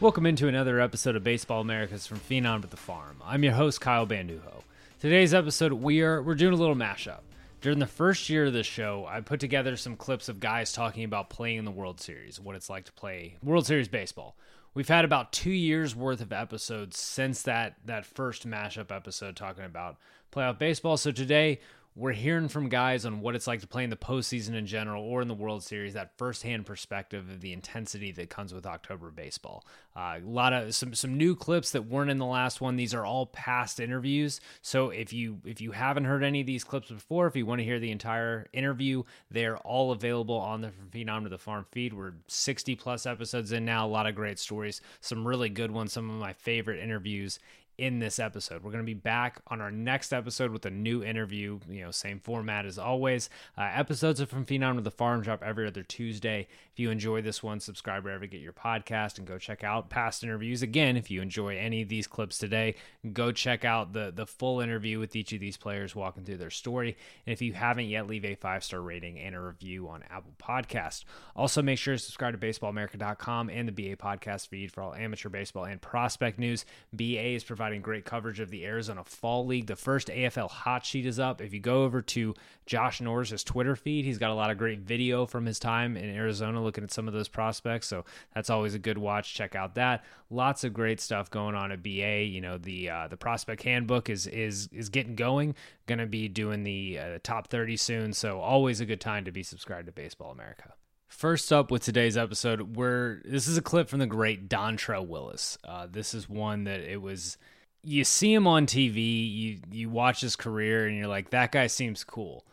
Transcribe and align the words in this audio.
Welcome 0.00 0.24
into 0.24 0.48
another 0.48 0.80
episode 0.80 1.14
of 1.14 1.24
Baseball 1.24 1.60
Americas 1.60 2.06
from 2.06 2.20
Phenom 2.20 2.62
to 2.62 2.66
the 2.66 2.78
Farm. 2.78 3.18
I'm 3.22 3.44
your 3.44 3.52
host, 3.52 3.82
Kyle 3.82 4.06
Banduho. 4.06 4.62
Today's 4.98 5.34
episode, 5.34 5.74
we 5.74 6.00
are 6.00 6.22
we're 6.22 6.36
doing 6.36 6.54
a 6.54 6.56
little 6.56 6.74
mashup. 6.74 7.20
During 7.60 7.80
the 7.80 7.86
first 7.86 8.30
year 8.30 8.46
of 8.46 8.54
the 8.54 8.62
show, 8.62 9.06
I 9.06 9.20
put 9.20 9.40
together 9.40 9.76
some 9.76 9.96
clips 9.96 10.30
of 10.30 10.40
guys 10.40 10.72
talking 10.72 11.04
about 11.04 11.28
playing 11.28 11.58
in 11.58 11.66
the 11.66 11.70
World 11.70 12.00
Series, 12.00 12.40
what 12.40 12.56
it's 12.56 12.70
like 12.70 12.86
to 12.86 12.92
play 12.92 13.36
World 13.42 13.66
Series 13.66 13.88
baseball. 13.88 14.36
We've 14.72 14.88
had 14.88 15.04
about 15.04 15.34
two 15.34 15.50
years 15.50 15.94
worth 15.94 16.22
of 16.22 16.32
episodes 16.32 16.96
since 16.98 17.42
that 17.42 17.76
that 17.84 18.06
first 18.06 18.48
mashup 18.48 18.90
episode 18.90 19.36
talking 19.36 19.66
about 19.66 19.98
playoff 20.32 20.56
baseball. 20.56 20.96
So 20.96 21.12
today 21.12 21.60
we're 21.96 22.12
hearing 22.12 22.48
from 22.48 22.68
guys 22.68 23.04
on 23.04 23.20
what 23.20 23.34
it's 23.34 23.46
like 23.46 23.60
to 23.60 23.66
play 23.66 23.82
in 23.82 23.90
the 23.90 23.96
postseason 23.96 24.54
in 24.54 24.66
general 24.66 25.02
or 25.02 25.22
in 25.22 25.28
the 25.28 25.34
World 25.34 25.64
Series, 25.64 25.94
that 25.94 26.16
firsthand 26.16 26.64
perspective 26.64 27.28
of 27.28 27.40
the 27.40 27.52
intensity 27.52 28.12
that 28.12 28.30
comes 28.30 28.54
with 28.54 28.64
October 28.64 29.10
baseball. 29.10 29.64
Uh, 29.96 30.18
a 30.18 30.20
lot 30.24 30.52
of 30.52 30.72
some 30.74 30.94
some 30.94 31.16
new 31.16 31.34
clips 31.34 31.72
that 31.72 31.86
weren't 31.86 32.10
in 32.10 32.18
the 32.18 32.26
last 32.26 32.60
one. 32.60 32.76
These 32.76 32.94
are 32.94 33.04
all 33.04 33.26
past 33.26 33.80
interviews. 33.80 34.40
So 34.62 34.90
if 34.90 35.12
you 35.12 35.40
if 35.44 35.60
you 35.60 35.72
haven't 35.72 36.04
heard 36.04 36.22
any 36.22 36.40
of 36.42 36.46
these 36.46 36.62
clips 36.62 36.90
before, 36.90 37.26
if 37.26 37.34
you 37.34 37.44
want 37.44 37.58
to 37.58 37.64
hear 37.64 37.80
the 37.80 37.90
entire 37.90 38.46
interview, 38.52 39.02
they're 39.30 39.58
all 39.58 39.90
available 39.90 40.36
on 40.36 40.60
the 40.60 40.72
Phenom 40.92 41.24
to 41.24 41.28
the 41.28 41.38
Farm 41.38 41.66
feed. 41.72 41.92
We're 41.92 42.14
60 42.28 42.76
plus 42.76 43.04
episodes 43.04 43.50
in 43.50 43.64
now. 43.64 43.84
A 43.84 43.88
lot 43.88 44.06
of 44.06 44.14
great 44.14 44.38
stories, 44.38 44.80
some 45.00 45.26
really 45.26 45.48
good 45.48 45.72
ones, 45.72 45.92
some 45.92 46.08
of 46.08 46.16
my 46.16 46.34
favorite 46.34 46.78
interviews 46.78 47.40
in 47.80 47.98
this 47.98 48.18
episode. 48.18 48.62
We're 48.62 48.72
going 48.72 48.84
to 48.84 48.86
be 48.86 48.92
back 48.92 49.40
on 49.46 49.62
our 49.62 49.70
next 49.70 50.12
episode 50.12 50.50
with 50.50 50.66
a 50.66 50.70
new 50.70 51.02
interview. 51.02 51.58
You 51.68 51.84
know, 51.84 51.90
same 51.90 52.20
format 52.20 52.66
as 52.66 52.78
always. 52.78 53.30
Uh, 53.56 53.70
episodes 53.72 54.20
are 54.20 54.26
from 54.26 54.44
Phenom 54.44 54.76
to 54.76 54.82
the 54.82 54.90
Farm 54.90 55.22
drop 55.22 55.42
every 55.42 55.66
other 55.66 55.82
Tuesday. 55.82 56.46
You 56.80 56.90
enjoy 56.90 57.20
this 57.20 57.42
one, 57.42 57.60
subscribe 57.60 58.04
wherever 58.04 58.24
you 58.24 58.30
get 58.30 58.40
your 58.40 58.54
podcast 58.54 59.18
and 59.18 59.26
go 59.26 59.36
check 59.36 59.62
out 59.62 59.90
past 59.90 60.24
interviews. 60.24 60.62
Again, 60.62 60.96
if 60.96 61.10
you 61.10 61.20
enjoy 61.20 61.58
any 61.58 61.82
of 61.82 61.90
these 61.90 62.06
clips 62.06 62.38
today, 62.38 62.76
go 63.12 63.32
check 63.32 63.66
out 63.66 63.92
the 63.92 64.10
the 64.10 64.24
full 64.24 64.62
interview 64.62 64.98
with 64.98 65.14
each 65.14 65.34
of 65.34 65.40
these 65.40 65.58
players 65.58 65.94
walking 65.94 66.24
through 66.24 66.38
their 66.38 66.48
story. 66.48 66.96
And 67.26 67.34
if 67.34 67.42
you 67.42 67.52
haven't 67.52 67.84
yet, 67.84 68.06
leave 68.06 68.24
a 68.24 68.34
five 68.34 68.64
star 68.64 68.80
rating 68.80 69.18
and 69.18 69.34
a 69.34 69.40
review 69.40 69.90
on 69.90 70.04
Apple 70.08 70.32
Podcast. 70.42 71.04
Also, 71.36 71.60
make 71.60 71.78
sure 71.78 71.92
to 71.92 71.98
subscribe 71.98 72.32
to 72.32 72.46
BaseballAmerica.com 72.46 73.50
and 73.50 73.68
the 73.68 73.72
BA 73.72 73.96
podcast 73.96 74.48
feed 74.48 74.72
for 74.72 74.82
all 74.82 74.94
amateur 74.94 75.28
baseball 75.28 75.66
and 75.66 75.82
prospect 75.82 76.38
news. 76.38 76.64
BA 76.94 77.34
is 77.34 77.44
providing 77.44 77.82
great 77.82 78.06
coverage 78.06 78.40
of 78.40 78.48
the 78.48 78.64
Arizona 78.64 79.04
Fall 79.04 79.44
League. 79.44 79.66
The 79.66 79.76
first 79.76 80.08
AFL 80.08 80.50
hot 80.50 80.86
sheet 80.86 81.04
is 81.04 81.18
up. 81.18 81.42
If 81.42 81.52
you 81.52 81.60
go 81.60 81.84
over 81.84 82.00
to 82.00 82.34
Josh 82.64 83.02
Norris' 83.02 83.44
Twitter 83.44 83.76
feed, 83.76 84.06
he's 84.06 84.16
got 84.16 84.30
a 84.30 84.34
lot 84.34 84.50
of 84.50 84.56
great 84.56 84.80
video 84.80 85.26
from 85.26 85.44
his 85.44 85.58
time 85.58 85.98
in 85.98 86.08
Arizona 86.08 86.69
looking 86.70 86.84
at 86.84 86.92
some 86.92 87.08
of 87.08 87.14
those 87.14 87.26
prospects. 87.26 87.88
So 87.88 88.04
that's 88.32 88.48
always 88.48 88.74
a 88.74 88.78
good 88.78 88.96
watch. 88.96 89.34
Check 89.34 89.56
out 89.56 89.74
that. 89.74 90.04
Lots 90.30 90.62
of 90.62 90.72
great 90.72 91.00
stuff 91.00 91.28
going 91.28 91.56
on 91.56 91.72
at 91.72 91.82
BA. 91.82 92.22
You 92.22 92.40
know, 92.40 92.58
the 92.58 92.88
uh, 92.88 93.08
the 93.08 93.16
prospect 93.16 93.64
handbook 93.64 94.08
is 94.08 94.28
is 94.28 94.68
is 94.72 94.88
getting 94.88 95.16
going. 95.16 95.56
Going 95.86 95.98
to 95.98 96.06
be 96.06 96.28
doing 96.28 96.62
the 96.62 97.00
uh, 97.00 97.18
top 97.24 97.48
30 97.48 97.76
soon. 97.76 98.12
So 98.12 98.38
always 98.38 98.80
a 98.80 98.86
good 98.86 99.00
time 99.00 99.24
to 99.24 99.32
be 99.32 99.42
subscribed 99.42 99.86
to 99.86 99.92
Baseball 99.92 100.30
America. 100.30 100.74
First 101.08 101.52
up 101.52 101.72
with 101.72 101.82
today's 101.82 102.16
episode, 102.16 102.76
where 102.76 103.20
this 103.24 103.48
is 103.48 103.56
a 103.56 103.62
clip 103.62 103.88
from 103.88 103.98
the 103.98 104.06
great 104.06 104.48
Dontrelle 104.48 105.08
Willis. 105.08 105.58
Uh, 105.64 105.88
this 105.90 106.14
is 106.14 106.28
one 106.28 106.62
that 106.64 106.80
it 106.80 107.02
was 107.02 107.36
you 107.82 108.04
see 108.04 108.32
him 108.32 108.46
on 108.46 108.66
TV, 108.66 108.96
you 109.32 109.58
you 109.72 109.90
watch 109.90 110.20
his 110.20 110.36
career, 110.36 110.86
and 110.86 110.96
you're 110.96 111.08
like, 111.08 111.30
that 111.30 111.50
guy 111.50 111.66
seems 111.66 112.04
cool. 112.04 112.44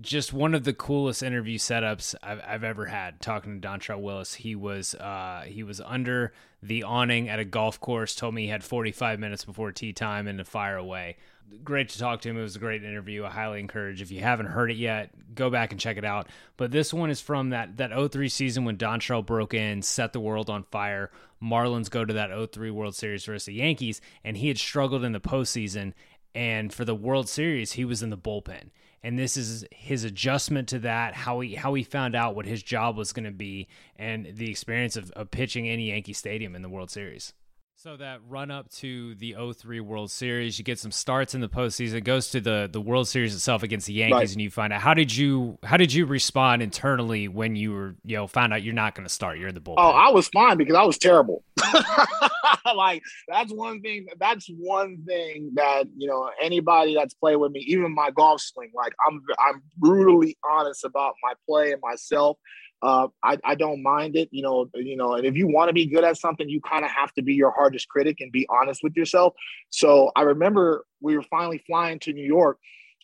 Just 0.00 0.32
one 0.32 0.54
of 0.54 0.64
the 0.64 0.72
coolest 0.72 1.22
interview 1.22 1.58
setups 1.58 2.14
I've, 2.22 2.40
I've 2.46 2.64
ever 2.64 2.86
had. 2.86 3.20
Talking 3.20 3.60
to 3.60 3.68
Dontrelle 3.68 4.00
Willis, 4.00 4.34
he 4.34 4.54
was 4.54 4.94
uh, 4.94 5.44
he 5.46 5.62
was 5.62 5.82
under 5.82 6.32
the 6.62 6.84
awning 6.84 7.28
at 7.28 7.38
a 7.38 7.44
golf 7.44 7.78
course. 7.78 8.14
Told 8.14 8.34
me 8.34 8.42
he 8.42 8.48
had 8.48 8.64
45 8.64 9.18
minutes 9.20 9.44
before 9.44 9.70
tee 9.70 9.92
time 9.92 10.26
and 10.28 10.38
to 10.38 10.44
fire 10.44 10.76
away 10.76 11.16
great 11.64 11.90
to 11.90 11.98
talk 11.98 12.20
to 12.22 12.28
him. 12.28 12.38
It 12.38 12.42
was 12.42 12.56
a 12.56 12.60
great 12.60 12.84
interview. 12.84 13.24
I 13.24 13.30
highly 13.30 13.60
encourage 13.60 14.02
if 14.02 14.10
you 14.10 14.20
haven't 14.20 14.46
heard 14.46 14.70
it 14.70 14.76
yet, 14.76 15.10
go 15.34 15.50
back 15.50 15.72
and 15.72 15.80
check 15.80 15.96
it 15.96 16.04
out. 16.04 16.28
But 16.56 16.70
this 16.70 16.92
one 16.92 17.10
is 17.10 17.20
from 17.20 17.50
that 17.50 17.76
that 17.78 18.12
03 18.12 18.28
season 18.28 18.64
when 18.64 18.76
Dontrelle 18.76 19.24
broke 19.24 19.54
in, 19.54 19.82
set 19.82 20.12
the 20.12 20.20
world 20.20 20.50
on 20.50 20.64
fire. 20.64 21.10
Marlins 21.42 21.90
go 21.90 22.04
to 22.04 22.14
that 22.14 22.52
03 22.52 22.70
World 22.70 22.94
Series 22.94 23.24
versus 23.24 23.46
the 23.46 23.54
Yankees, 23.54 24.00
and 24.22 24.36
he 24.36 24.48
had 24.48 24.58
struggled 24.58 25.04
in 25.04 25.12
the 25.12 25.20
postseason. 25.20 25.92
And 26.34 26.72
for 26.72 26.84
the 26.84 26.94
World 26.94 27.28
Series, 27.28 27.72
he 27.72 27.84
was 27.84 28.02
in 28.02 28.10
the 28.10 28.16
bullpen. 28.16 28.70
And 29.04 29.18
this 29.18 29.36
is 29.36 29.64
his 29.72 30.04
adjustment 30.04 30.68
to 30.68 30.78
that, 30.80 31.14
how 31.14 31.40
he 31.40 31.54
how 31.54 31.74
he 31.74 31.82
found 31.82 32.14
out 32.14 32.36
what 32.36 32.46
his 32.46 32.62
job 32.62 32.96
was 32.96 33.12
going 33.12 33.24
to 33.24 33.32
be, 33.32 33.68
and 33.96 34.28
the 34.34 34.48
experience 34.48 34.96
of, 34.96 35.10
of 35.12 35.30
pitching 35.30 35.66
in 35.66 35.80
Yankee 35.80 36.12
Stadium 36.12 36.54
in 36.54 36.62
the 36.62 36.68
World 36.68 36.90
Series. 36.90 37.32
So 37.82 37.96
that 37.96 38.20
run 38.28 38.52
up 38.52 38.70
to 38.74 39.16
the 39.16 39.34
03 39.34 39.80
World 39.80 40.12
Series, 40.12 40.56
you 40.56 40.64
get 40.64 40.78
some 40.78 40.92
starts 40.92 41.34
in 41.34 41.40
the 41.40 41.48
postseason. 41.48 41.94
It 41.94 42.02
goes 42.02 42.28
to 42.28 42.40
the 42.40 42.68
the 42.72 42.80
World 42.80 43.08
Series 43.08 43.34
itself 43.34 43.64
against 43.64 43.88
the 43.88 43.92
Yankees, 43.94 44.14
right. 44.14 44.30
and 44.30 44.40
you 44.40 44.50
find 44.50 44.72
out 44.72 44.80
how 44.80 44.94
did 44.94 45.12
you 45.12 45.58
how 45.64 45.76
did 45.76 45.92
you 45.92 46.06
respond 46.06 46.62
internally 46.62 47.26
when 47.26 47.56
you 47.56 47.72
were 47.72 47.96
you 48.04 48.16
know 48.16 48.28
found 48.28 48.52
out 48.52 48.62
you're 48.62 48.72
not 48.72 48.94
going 48.94 49.04
to 49.04 49.12
start, 49.12 49.36
you're 49.38 49.48
in 49.48 49.56
the 49.56 49.60
bullpen. 49.60 49.74
Oh, 49.78 49.90
I 49.90 50.10
was 50.10 50.28
fine 50.28 50.58
because 50.58 50.76
I 50.76 50.84
was 50.84 50.96
terrible. 50.96 51.42
like 52.74 53.02
that's 53.28 53.52
one 53.52 53.80
thing. 53.80 54.06
That's 54.18 54.46
one 54.48 55.04
thing 55.06 55.52
that 55.54 55.84
you 55.96 56.08
know 56.08 56.30
anybody 56.40 56.94
that's 56.94 57.14
played 57.14 57.36
with 57.36 57.52
me, 57.52 57.60
even 57.68 57.94
my 57.94 58.10
golf 58.10 58.40
swing. 58.40 58.70
Like 58.74 58.94
I'm 59.06 59.22
I'm 59.38 59.62
brutally 59.76 60.36
honest 60.48 60.84
about 60.84 61.14
my 61.22 61.34
play 61.46 61.72
and 61.72 61.80
myself 61.82 62.38
uh, 62.82 63.06
I, 63.22 63.38
I 63.44 63.54
don't 63.54 63.82
mind 63.82 64.16
it, 64.16 64.28
you 64.32 64.42
know, 64.42 64.68
you 64.74 64.96
know, 64.96 65.14
and 65.14 65.24
if 65.24 65.36
you 65.36 65.46
want 65.46 65.68
to 65.68 65.72
be 65.72 65.86
good 65.86 66.02
at 66.02 66.18
something, 66.18 66.48
you 66.48 66.60
kind 66.60 66.84
of 66.84 66.90
have 66.90 67.12
to 67.14 67.22
be 67.22 67.34
your 67.34 67.52
hardest 67.52 67.88
critic 67.88 68.16
and 68.20 68.32
be 68.32 68.46
honest 68.50 68.82
with 68.82 68.96
yourself. 68.96 69.34
So 69.70 70.10
I 70.16 70.22
remember 70.22 70.84
we 71.00 71.16
were 71.16 71.22
finally 71.22 71.62
flying 71.64 72.00
to 72.00 72.12
New 72.12 72.24
York 72.24 72.58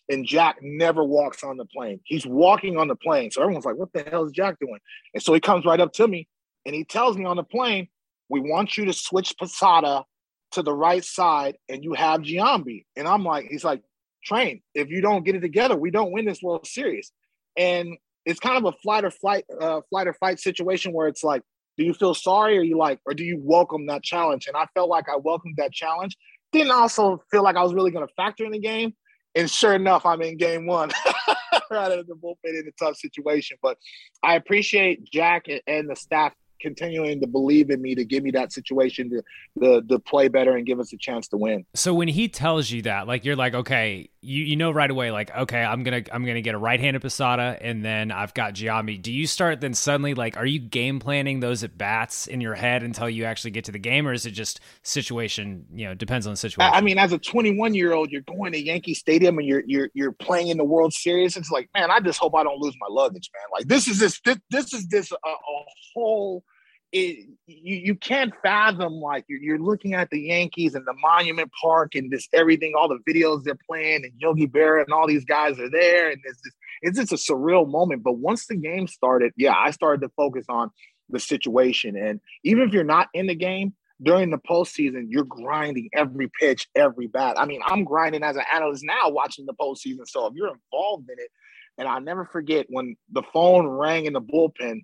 and 0.09 0.25
Jack 0.25 0.57
never 0.61 1.03
walks 1.03 1.43
on 1.45 1.55
the 1.55 1.65
plane. 1.65 2.01
He's 2.03 2.25
walking 2.25 2.77
on 2.77 2.89
the 2.89 2.95
plane. 2.95 3.31
So 3.31 3.41
everyone's 3.41 3.65
like, 3.65 3.77
what 3.77 3.93
the 3.93 4.03
hell 4.03 4.25
is 4.25 4.33
Jack 4.33 4.59
doing? 4.59 4.79
And 5.13 5.23
so 5.23 5.33
he 5.33 5.39
comes 5.39 5.65
right 5.65 5.79
up 5.79 5.93
to 5.93 6.07
me 6.07 6.27
and 6.65 6.75
he 6.75 6.83
tells 6.83 7.17
me 7.17 7.23
on 7.23 7.37
the 7.37 7.43
plane, 7.43 7.87
we 8.29 8.39
want 8.39 8.77
you 8.77 8.85
to 8.85 8.93
switch 8.93 9.35
Posada 9.37 10.03
to 10.51 10.63
the 10.63 10.73
right 10.73 11.03
side 11.03 11.57
and 11.67 11.83
you 11.83 11.93
have 11.93 12.21
Giambi. 12.21 12.85
And 12.95 13.07
I'm 13.07 13.23
like, 13.23 13.47
he's 13.49 13.63
like, 13.63 13.81
train, 14.23 14.61
if 14.73 14.89
you 14.89 15.01
don't 15.01 15.23
get 15.23 15.35
it 15.35 15.41
together, 15.41 15.75
we 15.75 15.91
don't 15.91 16.11
win 16.11 16.25
this 16.25 16.41
World 16.41 16.67
Series. 16.67 17.11
And 17.57 17.97
it's 18.25 18.39
kind 18.39 18.57
of 18.57 18.73
a 18.73 18.77
flight 18.77 19.05
or 19.05 19.11
flight, 19.11 19.45
uh, 19.59 19.81
flight 19.89 20.07
or 20.07 20.13
fight 20.13 20.39
situation 20.39 20.93
where 20.93 21.07
it's 21.07 21.23
like, 21.23 21.41
do 21.77 21.83
you 21.83 21.93
feel 21.93 22.13
sorry 22.13 22.57
or 22.57 22.61
you 22.61 22.77
like, 22.77 22.99
or 23.05 23.13
do 23.13 23.23
you 23.23 23.39
welcome 23.41 23.87
that 23.87 24.03
challenge? 24.03 24.47
And 24.47 24.57
I 24.57 24.65
felt 24.73 24.89
like 24.89 25.07
I 25.07 25.17
welcomed 25.17 25.55
that 25.57 25.71
challenge. 25.71 26.17
Didn't 26.51 26.71
also 26.71 27.23
feel 27.31 27.43
like 27.43 27.55
I 27.55 27.63
was 27.63 27.73
really 27.73 27.91
going 27.91 28.05
to 28.05 28.13
factor 28.15 28.43
in 28.43 28.51
the 28.51 28.59
game. 28.59 28.93
And 29.35 29.49
sure 29.49 29.75
enough, 29.75 30.05
I'm 30.05 30.21
in 30.21 30.37
game 30.37 30.65
one, 30.65 30.91
right 31.71 31.91
in 31.91 32.05
the 32.07 32.15
bullpen 32.15 32.59
in 32.59 32.67
a 32.67 32.83
tough 32.83 32.97
situation. 32.97 33.57
But 33.61 33.77
I 34.23 34.35
appreciate 34.35 35.05
Jack 35.05 35.45
and 35.67 35.89
the 35.89 35.95
staff 35.95 36.33
continuing 36.59 37.19
to 37.21 37.27
believe 37.27 37.69
in 37.69 37.81
me 37.81 37.95
to 37.95 38.05
give 38.05 38.23
me 38.23 38.31
that 38.31 38.51
situation 38.51 39.09
to, 39.09 39.23
to, 39.61 39.81
to 39.87 39.99
play 39.99 40.27
better 40.27 40.55
and 40.55 40.65
give 40.65 40.79
us 40.79 40.93
a 40.93 40.97
chance 40.97 41.27
to 41.29 41.37
win. 41.37 41.65
So 41.75 41.93
when 41.93 42.07
he 42.07 42.27
tells 42.27 42.71
you 42.71 42.81
that, 42.83 43.07
like 43.07 43.25
you're 43.25 43.35
like, 43.35 43.53
okay, 43.53 44.09
you 44.21 44.43
you 44.43 44.55
know 44.55 44.71
right 44.71 44.89
away, 44.89 45.11
like, 45.11 45.35
okay, 45.35 45.63
I'm 45.63 45.83
gonna 45.83 46.03
I'm 46.11 46.25
gonna 46.25 46.41
get 46.41 46.55
a 46.55 46.57
right-handed 46.57 47.01
Posada, 47.01 47.57
and 47.61 47.83
then 47.85 48.11
I've 48.11 48.33
got 48.33 48.53
Giambi. 48.53 49.01
Do 49.01 49.13
you 49.13 49.27
start 49.27 49.61
then 49.61 49.73
suddenly 49.73 50.13
like, 50.13 50.37
are 50.37 50.45
you 50.45 50.59
game 50.59 50.99
planning 50.99 51.39
those 51.39 51.63
at 51.63 51.77
bats 51.77 52.27
in 52.27 52.41
your 52.41 52.55
head 52.55 52.83
until 52.83 53.09
you 53.09 53.23
actually 53.23 53.51
get 53.51 53.65
to 53.65 53.71
the 53.71 53.79
game, 53.79 54.07
or 54.07 54.13
is 54.13 54.25
it 54.25 54.31
just 54.31 54.59
situation? 54.83 55.65
You 55.73 55.87
know, 55.87 55.93
depends 55.93 56.27
on 56.27 56.33
the 56.33 56.37
situation. 56.37 56.73
I 56.73 56.81
mean, 56.81 56.97
as 56.97 57.13
a 57.13 57.17
21 57.17 57.73
year 57.73 57.93
old, 57.93 58.11
you're 58.11 58.21
going 58.21 58.51
to 58.51 58.61
Yankee 58.61 58.93
Stadium 58.93 59.37
and 59.37 59.47
you're 59.47 59.63
you're 59.65 59.89
you're 59.93 60.11
playing 60.11 60.49
in 60.49 60.57
the 60.57 60.65
World 60.65 60.93
Series. 60.93 61.37
It's 61.37 61.51
like, 61.51 61.69
man, 61.73 61.89
I 61.91 61.99
just 61.99 62.19
hope 62.19 62.35
I 62.35 62.43
don't 62.43 62.59
lose 62.59 62.75
my 62.79 62.87
luggage, 62.89 63.29
man. 63.33 63.43
Like 63.53 63.67
this 63.67 63.87
is 63.87 63.99
this 63.99 64.19
this, 64.25 64.37
this 64.49 64.73
is 64.73 64.87
this 64.87 65.11
uh, 65.11 65.17
a, 65.25 65.29
a 65.29 65.63
whole 65.93 66.43
it 66.91 67.27
you, 67.45 67.75
you 67.75 67.95
can't 67.95 68.33
fathom 68.41 68.93
like 68.93 69.25
you're, 69.27 69.41
you're 69.41 69.59
looking 69.59 69.93
at 69.93 70.09
the 70.09 70.21
Yankees 70.21 70.75
and 70.75 70.85
the 70.85 70.93
Monument 71.01 71.51
Park 71.61 71.95
and 71.95 72.11
this 72.11 72.27
everything, 72.33 72.73
all 72.77 72.87
the 72.87 72.99
videos 73.11 73.43
they're 73.43 73.57
playing, 73.67 74.03
and 74.03 74.13
Yogi 74.17 74.47
Berra 74.47 74.83
and 74.83 74.93
all 74.93 75.07
these 75.07 75.25
guys 75.25 75.59
are 75.59 75.69
there, 75.69 76.09
and 76.09 76.19
it's 76.23 76.41
just 76.41 76.55
it's 76.81 76.97
just 76.97 77.11
a 77.11 77.33
surreal 77.33 77.69
moment. 77.69 78.03
But 78.03 78.17
once 78.17 78.47
the 78.47 78.55
game 78.55 78.87
started, 78.87 79.33
yeah, 79.37 79.55
I 79.55 79.71
started 79.71 80.01
to 80.01 80.09
focus 80.15 80.45
on 80.49 80.71
the 81.09 81.19
situation, 81.19 81.95
and 81.97 82.19
even 82.43 82.67
if 82.67 82.73
you're 82.73 82.83
not 82.83 83.09
in 83.13 83.27
the 83.27 83.35
game 83.35 83.73
during 84.01 84.31
the 84.31 84.37
postseason, 84.37 85.07
you're 85.09 85.25
grinding 85.25 85.89
every 85.93 86.29
pitch, 86.39 86.67
every 86.75 87.07
bat. 87.07 87.35
I 87.37 87.45
mean, 87.45 87.61
I'm 87.65 87.83
grinding 87.83 88.23
as 88.23 88.37
an 88.37 88.43
analyst 88.53 88.83
now 88.85 89.09
watching 89.09 89.45
the 89.45 89.53
postseason. 89.53 90.07
So 90.07 90.25
if 90.27 90.33
you're 90.35 90.53
involved 90.53 91.09
in 91.09 91.19
it, 91.19 91.29
and 91.77 91.87
I'll 91.87 92.01
never 92.01 92.25
forget 92.25 92.65
when 92.69 92.95
the 93.11 93.23
phone 93.33 93.67
rang 93.67 94.05
in 94.05 94.13
the 94.13 94.21
bullpen 94.21 94.81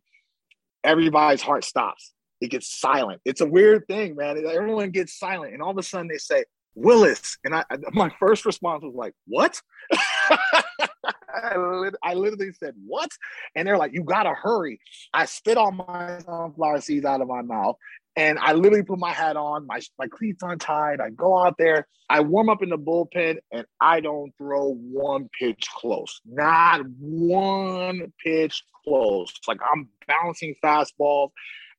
everybody's 0.86 1.42
heart 1.42 1.64
stops. 1.64 2.14
It 2.42 2.52
gets 2.52 2.68
silent. 2.80 3.22
It's 3.26 3.42
a 3.42 3.46
weird 3.46 3.88
thing, 3.88 4.16
man. 4.16 4.38
Everyone 4.46 4.92
gets 4.92 5.18
silent, 5.18 5.54
and 5.54 5.62
all 5.62 5.72
of 5.72 5.78
a 5.78 5.84
sudden 5.84 6.08
they 6.08 6.18
say 6.18 6.44
Willis, 6.76 7.38
and 7.44 7.56
I 7.56 7.64
my 7.94 8.12
first 8.20 8.46
response 8.46 8.84
was 8.84 8.94
like, 8.94 9.14
"What?" 9.28 9.62
I 12.04 12.14
literally 12.14 12.52
said, 12.54 12.76
"What?" 12.86 13.10
And 13.56 13.68
they're 13.68 13.78
like, 13.78 13.94
"You 13.94 14.04
gotta 14.04 14.34
hurry." 14.34 14.80
I 15.14 15.26
spit 15.26 15.58
all 15.58 15.72
my 15.72 16.20
sunflower 16.20 16.82
seeds 16.82 17.06
out 17.06 17.22
of 17.22 17.28
my 17.28 17.42
mouth, 17.42 17.78
and 18.16 18.40
I 18.40 18.54
literally 18.54 18.84
put 18.84 19.00
my 19.00 19.12
hat 19.12 19.36
on, 19.38 19.68
my 19.68 19.82
my 20.00 20.08
cleats 20.08 20.44
untied. 20.44 21.00
I 21.02 21.10
go 21.10 21.38
out 21.38 21.58
there, 21.58 21.88
I 22.10 22.22
warm 22.22 22.50
up 22.50 22.62
in 22.62 22.70
the 22.70 22.78
bullpen, 22.78 23.38
and 23.52 23.66
I 23.82 24.00
don't 24.00 24.32
throw 24.38 24.74
one 24.74 25.30
pitch 25.38 25.68
close. 25.76 26.22
Not 26.26 26.82
one 27.00 28.14
pitch 28.24 28.64
close. 28.84 29.34
Like 29.48 29.60
I'm 29.70 29.90
bouncing 30.08 30.56
fastballs. 30.64 31.32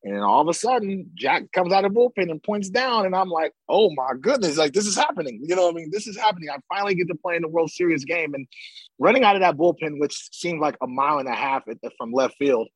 And 0.06 0.22
all 0.22 0.40
of 0.40 0.46
a 0.46 0.54
sudden, 0.54 1.10
Jack 1.16 1.50
comes 1.50 1.72
out 1.72 1.84
of 1.84 1.90
bullpen 1.90 2.30
and 2.30 2.40
points 2.40 2.70
down, 2.70 3.06
and 3.06 3.16
I'm 3.16 3.28
like, 3.28 3.52
"Oh 3.68 3.92
my 3.92 4.12
goodness! 4.20 4.56
Like 4.56 4.72
this 4.72 4.86
is 4.86 4.94
happening. 4.94 5.40
You 5.42 5.56
know, 5.56 5.64
what 5.64 5.74
I 5.74 5.78
mean, 5.78 5.90
this 5.90 6.06
is 6.06 6.16
happening. 6.16 6.48
I 6.48 6.58
finally 6.68 6.94
get 6.94 7.08
to 7.08 7.16
play 7.16 7.34
in 7.34 7.42
the 7.42 7.48
World 7.48 7.72
Series 7.72 8.04
game." 8.04 8.32
And 8.32 8.46
running 9.00 9.24
out 9.24 9.34
of 9.34 9.40
that 9.40 9.56
bullpen, 9.56 9.98
which 9.98 10.28
seemed 10.30 10.60
like 10.60 10.76
a 10.80 10.86
mile 10.86 11.18
and 11.18 11.28
a 11.28 11.34
half 11.34 11.64
from 11.98 12.12
left 12.12 12.36
field, 12.38 12.68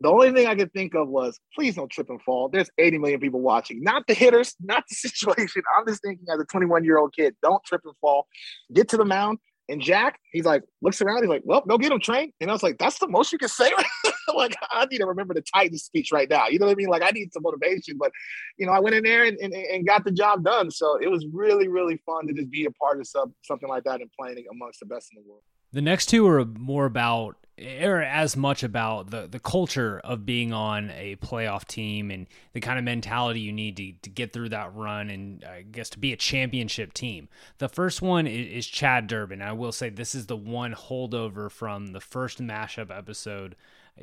the 0.00 0.08
only 0.08 0.32
thing 0.32 0.46
I 0.46 0.54
could 0.54 0.72
think 0.72 0.94
of 0.94 1.08
was, 1.08 1.38
please 1.54 1.74
don't 1.74 1.90
trip 1.90 2.08
and 2.08 2.22
fall. 2.22 2.48
There's 2.48 2.70
80 2.78 2.98
million 2.98 3.20
people 3.20 3.40
watching, 3.40 3.82
not 3.82 4.06
the 4.06 4.14
hitters, 4.14 4.56
not 4.60 4.84
the 4.88 4.94
situation. 4.94 5.62
I'm 5.78 5.86
just 5.86 6.00
thinking 6.00 6.24
as 6.32 6.40
a 6.40 6.44
21 6.44 6.84
year 6.84 6.96
old 6.96 7.14
kid, 7.14 7.36
don't 7.42 7.62
trip 7.64 7.82
and 7.84 7.94
fall. 8.00 8.26
Get 8.72 8.88
to 8.88 8.96
the 8.96 9.04
mound. 9.04 9.40
And 9.72 9.80
Jack, 9.80 10.20
he's 10.32 10.44
like, 10.44 10.62
looks 10.82 11.00
around. 11.00 11.22
He's 11.22 11.30
like, 11.30 11.40
well, 11.46 11.62
go 11.66 11.78
get 11.78 11.92
him, 11.92 11.98
train. 11.98 12.30
And 12.42 12.50
I 12.50 12.52
was 12.52 12.62
like, 12.62 12.76
that's 12.76 12.98
the 12.98 13.08
most 13.08 13.32
you 13.32 13.38
can 13.38 13.48
say. 13.48 13.72
like, 14.36 14.54
I 14.70 14.84
need 14.84 14.98
to 14.98 15.06
remember 15.06 15.32
the 15.32 15.40
Titans 15.40 15.84
speech 15.84 16.12
right 16.12 16.28
now. 16.28 16.48
You 16.48 16.58
know 16.58 16.66
what 16.66 16.72
I 16.72 16.74
mean? 16.74 16.88
Like, 16.88 17.02
I 17.02 17.10
need 17.10 17.32
some 17.32 17.42
motivation. 17.42 17.96
But, 17.98 18.12
you 18.58 18.66
know, 18.66 18.72
I 18.72 18.80
went 18.80 18.96
in 18.96 19.02
there 19.02 19.24
and, 19.24 19.38
and, 19.38 19.54
and 19.54 19.86
got 19.86 20.04
the 20.04 20.12
job 20.12 20.44
done. 20.44 20.70
So 20.70 20.98
it 21.00 21.10
was 21.10 21.24
really, 21.32 21.68
really 21.68 21.96
fun 22.04 22.26
to 22.26 22.34
just 22.34 22.50
be 22.50 22.66
a 22.66 22.70
part 22.72 23.00
of 23.00 23.06
some, 23.06 23.34
something 23.44 23.68
like 23.68 23.84
that 23.84 24.02
and 24.02 24.10
playing 24.18 24.44
amongst 24.52 24.80
the 24.80 24.86
best 24.86 25.08
in 25.16 25.22
the 25.22 25.26
world. 25.26 25.42
The 25.72 25.80
next 25.80 26.06
two 26.06 26.28
are 26.28 26.44
more 26.44 26.84
about 26.84 27.36
or 27.82 28.02
as 28.02 28.36
much 28.36 28.62
about 28.62 29.10
the 29.10 29.26
the 29.26 29.38
culture 29.38 30.00
of 30.04 30.26
being 30.26 30.52
on 30.52 30.90
a 30.90 31.16
playoff 31.16 31.66
team 31.66 32.10
and 32.10 32.26
the 32.52 32.60
kind 32.60 32.78
of 32.78 32.84
mentality 32.84 33.40
you 33.40 33.52
need 33.52 33.76
to, 33.76 33.92
to 34.02 34.10
get 34.10 34.32
through 34.32 34.48
that 34.50 34.74
run 34.74 35.10
and 35.10 35.44
I 35.44 35.62
guess 35.62 35.90
to 35.90 35.98
be 35.98 36.12
a 36.12 36.16
championship 36.16 36.92
team. 36.92 37.28
The 37.58 37.68
first 37.68 38.02
one 38.02 38.26
is, 38.26 38.66
is 38.66 38.66
Chad 38.66 39.06
Durbin. 39.06 39.42
I 39.42 39.52
will 39.52 39.72
say 39.72 39.88
this 39.88 40.14
is 40.14 40.26
the 40.26 40.36
one 40.36 40.74
holdover 40.74 41.50
from 41.50 41.88
the 41.88 42.00
first 42.00 42.42
mashup 42.42 42.96
episode 42.96 43.56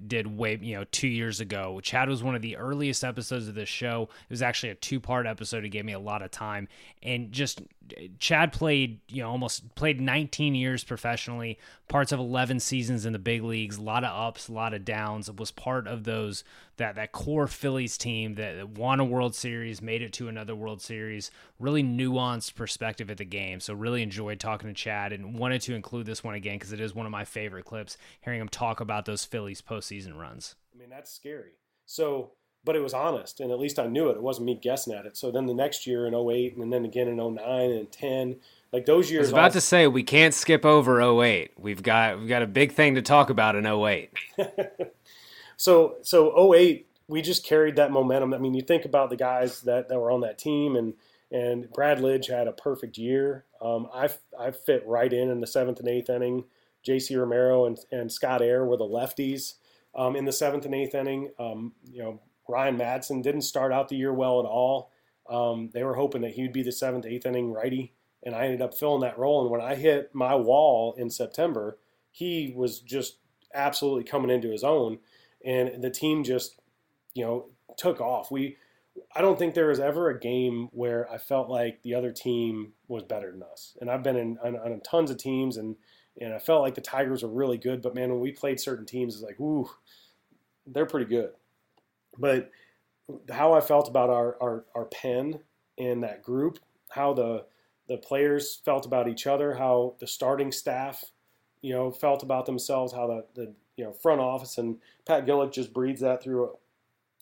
did 0.08 0.28
way 0.38 0.58
you 0.62 0.76
know 0.76 0.86
two 0.92 1.08
years 1.08 1.40
ago. 1.40 1.80
Chad 1.82 2.10
was 2.10 2.24
one 2.24 2.36
of 2.36 2.42
the 2.42 2.58
earliest 2.58 3.04
episodes 3.04 3.48
of 3.48 3.56
this 3.56 3.70
show. 3.70 4.04
It 4.04 4.32
was 4.32 4.42
actually 4.42 4.70
a 4.70 4.76
two 4.76 5.00
part 5.00 5.26
episode. 5.26 5.66
It 5.66 5.70
gave 5.70 5.86
me 5.86 5.94
a 5.94 6.00
lot 6.00 6.22
of 6.22 6.32
time, 6.32 6.68
and 7.02 7.32
just 7.32 7.62
Chad 8.20 8.54
played 8.54 9.00
you 9.10 9.24
know 9.24 9.30
almost 9.30 9.76
played 9.76 10.00
19 10.00 10.56
years 10.56 10.84
professionally, 10.84 11.58
parts 11.88 12.12
of 12.12 12.20
11 12.20 12.60
seasons 12.60 13.06
in 13.06 13.14
the 13.14 13.20
big 13.20 13.44
leagues, 13.44 13.78
a 13.78 13.82
lot 13.82 14.04
of 14.04 14.16
ups, 14.16 14.48
a 14.48 14.54
lot 14.54 14.74
of 14.74 14.86
downs. 14.86 15.28
It 15.28 15.38
was 15.38 15.52
part 15.52 15.88
of 15.88 16.04
those 16.04 16.44
that 16.80 16.96
that 16.96 17.12
core 17.12 17.48
Phillies 17.48 17.98
team 17.98 18.36
that 18.36 18.70
won 18.70 19.00
a 19.00 19.06
World 19.06 19.36
Series, 19.36 19.82
made 19.82 20.02
it 20.02 20.12
to 20.14 20.28
another 20.28 20.56
World 20.56 20.82
Series. 20.82 21.30
Really 21.60 21.84
nuanced 21.84 22.56
perspective 22.56 23.12
at 23.12 23.18
the 23.18 23.26
game. 23.26 23.60
So 23.60 23.74
really 23.74 24.02
enjoyed 24.02 24.40
talking 24.40 24.68
to 24.68 24.74
Chad 24.74 25.14
and 25.14 25.38
wanted 25.38 25.62
to 25.62 25.76
include 25.76 26.08
this 26.08 26.24
one 26.24 26.36
again 26.36 26.56
because 26.56 26.74
it 26.74 26.80
is 26.80 26.96
one 26.96 27.06
of 27.06 27.12
my 27.12 27.24
favorite 27.24 27.66
clips. 27.66 27.98
Hearing 28.22 28.42
him 28.42 28.50
talk 28.50 28.80
about 28.80 29.06
those 29.06 29.24
Phillies 29.24 29.62
postseason 29.62 30.18
runs. 30.18 30.56
I 30.74 30.80
mean 30.80 30.90
that's 30.90 31.12
scary. 31.12 31.52
So. 31.86 32.32
But 32.66 32.76
it 32.76 32.82
was 32.82 32.94
honest, 32.94 33.40
and 33.40 33.54
at 33.54 33.60
least 33.60 33.80
I 33.80 33.88
knew 33.88 34.10
it. 34.10 34.18
It 34.18 34.22
wasn't 34.22 34.48
me 34.48 34.60
guessing 34.62 34.94
at 34.94 35.06
it. 35.06 35.16
So 35.16 35.32
then 35.32 35.46
the 35.46 35.54
next 35.54 35.88
year 35.88 36.06
in 36.06 36.14
08, 36.14 36.58
and 36.58 36.74
then 36.74 36.84
again 36.84 37.08
in 37.08 37.16
09 37.16 37.40
and 37.72 37.90
10, 37.90 38.36
like 38.74 38.86
those 38.86 39.10
years. 39.10 39.28
I 39.28 39.28
was 39.28 39.32
about 39.32 39.54
to 39.54 39.62
say 39.62 39.88
we 39.88 40.04
can't 40.04 40.34
skip 40.34 40.66
over 40.66 41.02
08. 41.02 41.52
We've 41.58 41.82
got 41.82 42.20
we've 42.20 42.28
got 42.28 42.42
a 42.42 42.48
big 42.48 42.74
thing 42.74 42.96
to 42.96 43.02
talk 43.02 43.30
about 43.30 43.56
in 43.56 43.66
08. 43.66 44.12
So 45.60 45.98
so 46.04 46.54
08, 46.56 46.88
we 47.10 47.22
just 47.22 47.46
carried 47.46 47.76
that 47.76 47.92
momentum. 47.92 48.34
I 48.34 48.38
mean, 48.38 48.54
you 48.54 48.62
think 48.62 48.86
about 48.86 49.10
the 49.10 49.18
guys 49.18 49.62
that, 49.64 49.90
that 49.90 50.00
were 50.00 50.10
on 50.10 50.22
that 50.22 50.40
team, 50.40 50.78
and 50.78 50.94
and 51.32 51.70
Brad 51.74 52.00
Lidge 52.00 52.30
had 52.30 52.48
a 52.48 52.54
perfect 52.54 52.98
year. 52.98 53.44
Um, 53.62 53.90
I 53.94 54.10
I 54.40 54.52
fit 54.52 54.88
right 54.88 55.12
in 55.12 55.30
in 55.30 55.42
the 55.42 55.48
seventh 55.48 55.80
and 55.80 55.90
eighth 55.90 56.10
inning. 56.10 56.46
J.C. 56.82 57.14
Romero 57.18 57.66
and, 57.66 57.78
and 57.92 58.10
Scott 58.10 58.42
Eyre 58.42 58.66
were 58.66 58.78
the 58.78 58.86
lefties 58.86 59.56
um, 59.94 60.16
in 60.16 60.24
the 60.24 60.32
seventh 60.32 60.64
and 60.64 60.74
eighth 60.74 60.96
inning. 60.96 61.30
Um, 61.38 61.74
you 61.92 62.02
know, 62.02 62.22
Ryan 62.48 62.78
Madson 62.78 63.22
didn't 63.22 63.42
start 63.42 63.74
out 63.74 63.90
the 63.90 63.98
year 63.98 64.14
well 64.14 64.40
at 64.40 64.46
all. 64.46 64.94
Um, 65.30 65.72
they 65.74 65.84
were 65.84 65.96
hoping 65.96 66.22
that 66.22 66.32
he 66.32 66.44
would 66.44 66.54
be 66.54 66.64
the 66.64 66.72
seventh, 66.72 67.06
eighth 67.06 67.26
inning 67.26 67.52
righty, 67.52 67.92
and 68.24 68.34
I 68.34 68.46
ended 68.46 68.62
up 68.62 68.76
filling 68.76 69.02
that 69.02 69.20
role. 69.20 69.42
And 69.42 69.52
when 69.52 69.60
I 69.60 69.76
hit 69.76 70.16
my 70.16 70.36
wall 70.36 70.94
in 70.98 71.10
September, 71.10 71.78
he 72.12 72.54
was 72.56 72.80
just 72.80 73.18
absolutely 73.54 74.06
coming 74.06 74.32
into 74.32 74.52
his 74.52 74.64
own 74.64 75.00
and 75.44 75.82
the 75.82 75.90
team 75.90 76.24
just 76.24 76.60
you 77.14 77.24
know 77.24 77.50
took 77.78 78.02
off. 78.02 78.32
We 78.32 78.58
I 79.16 79.22
don't 79.22 79.40
think 79.40 79.54
there 79.54 79.68
was 79.68 79.80
ever 79.80 80.10
a 80.10 80.20
game 80.20 80.70
where 80.72 81.10
I 81.12 81.18
felt 81.18 81.50
like 81.50 81.82
the 81.84 81.96
other 81.96 82.12
team 82.12 82.74
was 82.88 83.04
better 83.04 83.32
than 83.32 83.44
us. 83.44 83.78
And 83.80 83.90
I've 83.90 84.04
been 84.04 84.18
in 84.18 84.38
on, 84.44 84.58
on 84.58 84.82
tons 84.82 85.12
of 85.12 85.18
teams 85.18 85.58
and 85.58 85.76
and 86.20 86.34
I 86.34 86.40
felt 86.40 86.62
like 86.62 86.76
the 86.76 86.82
Tigers 86.82 87.24
were 87.24 87.30
really 87.30 87.58
good, 87.58 87.82
but 87.82 87.96
man, 87.96 88.10
when 88.10 88.20
we 88.20 88.32
played 88.32 88.60
certain 88.60 88.86
teams, 88.86 89.16
it's 89.16 89.24
like, 89.24 89.40
ooh, 89.40 89.70
they're 90.68 90.86
pretty 90.86 91.06
good. 91.06 91.32
But 92.18 92.52
how 93.32 93.54
I 93.54 93.62
felt 93.62 93.88
about 93.88 94.10
our, 94.10 94.36
our, 94.42 94.66
our 94.76 94.86
pen 94.86 95.40
and 95.78 96.04
that 96.04 96.24
group, 96.24 96.60
how 96.90 97.14
the 97.14 97.46
the 97.88 97.98
players 97.98 98.62
felt 98.64 98.86
about 98.86 99.08
each 99.08 99.26
other, 99.26 99.56
how 99.56 99.96
the 100.00 100.06
starting 100.06 100.52
staff, 100.52 101.06
you 101.62 101.74
know, 101.74 101.90
felt 101.90 102.22
about 102.22 102.46
themselves, 102.46 102.94
how 102.94 103.08
the, 103.08 103.26
the 103.34 103.54
you 103.80 103.86
know 103.86 103.94
front 103.94 104.20
office 104.20 104.58
and 104.58 104.78
Pat 105.06 105.26
Gillick 105.26 105.54
just 105.54 105.74
breeds 105.74 106.02
that 106.02 106.22
through 106.22 106.50
an 106.50 106.56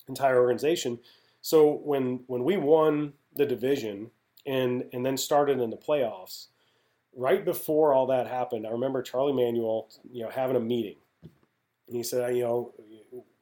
entire 0.08 0.42
organization. 0.42 0.98
So 1.42 1.82
when 1.84 2.22
when 2.26 2.44
we 2.44 2.58
won 2.58 3.14
the 3.36 3.46
division 3.46 4.10
and 4.48 4.86
and 4.92 5.06
then 5.06 5.18
started 5.18 5.60
in 5.60 5.70
the 5.70 5.78
playoffs, 5.78 6.48
right 7.16 7.46
before 7.46 7.94
all 7.94 8.08
that 8.08 8.26
happened, 8.26 8.66
I 8.66 8.72
remember 8.72 9.04
Charlie 9.04 9.34
Manuel, 9.34 9.88
you 10.12 10.24
know, 10.24 10.32
having 10.32 10.56
a 10.56 10.60
meeting. 10.60 10.98
And 11.22 11.96
he 11.96 12.02
said, 12.02 12.36
you 12.36 12.42
know, 12.42 12.74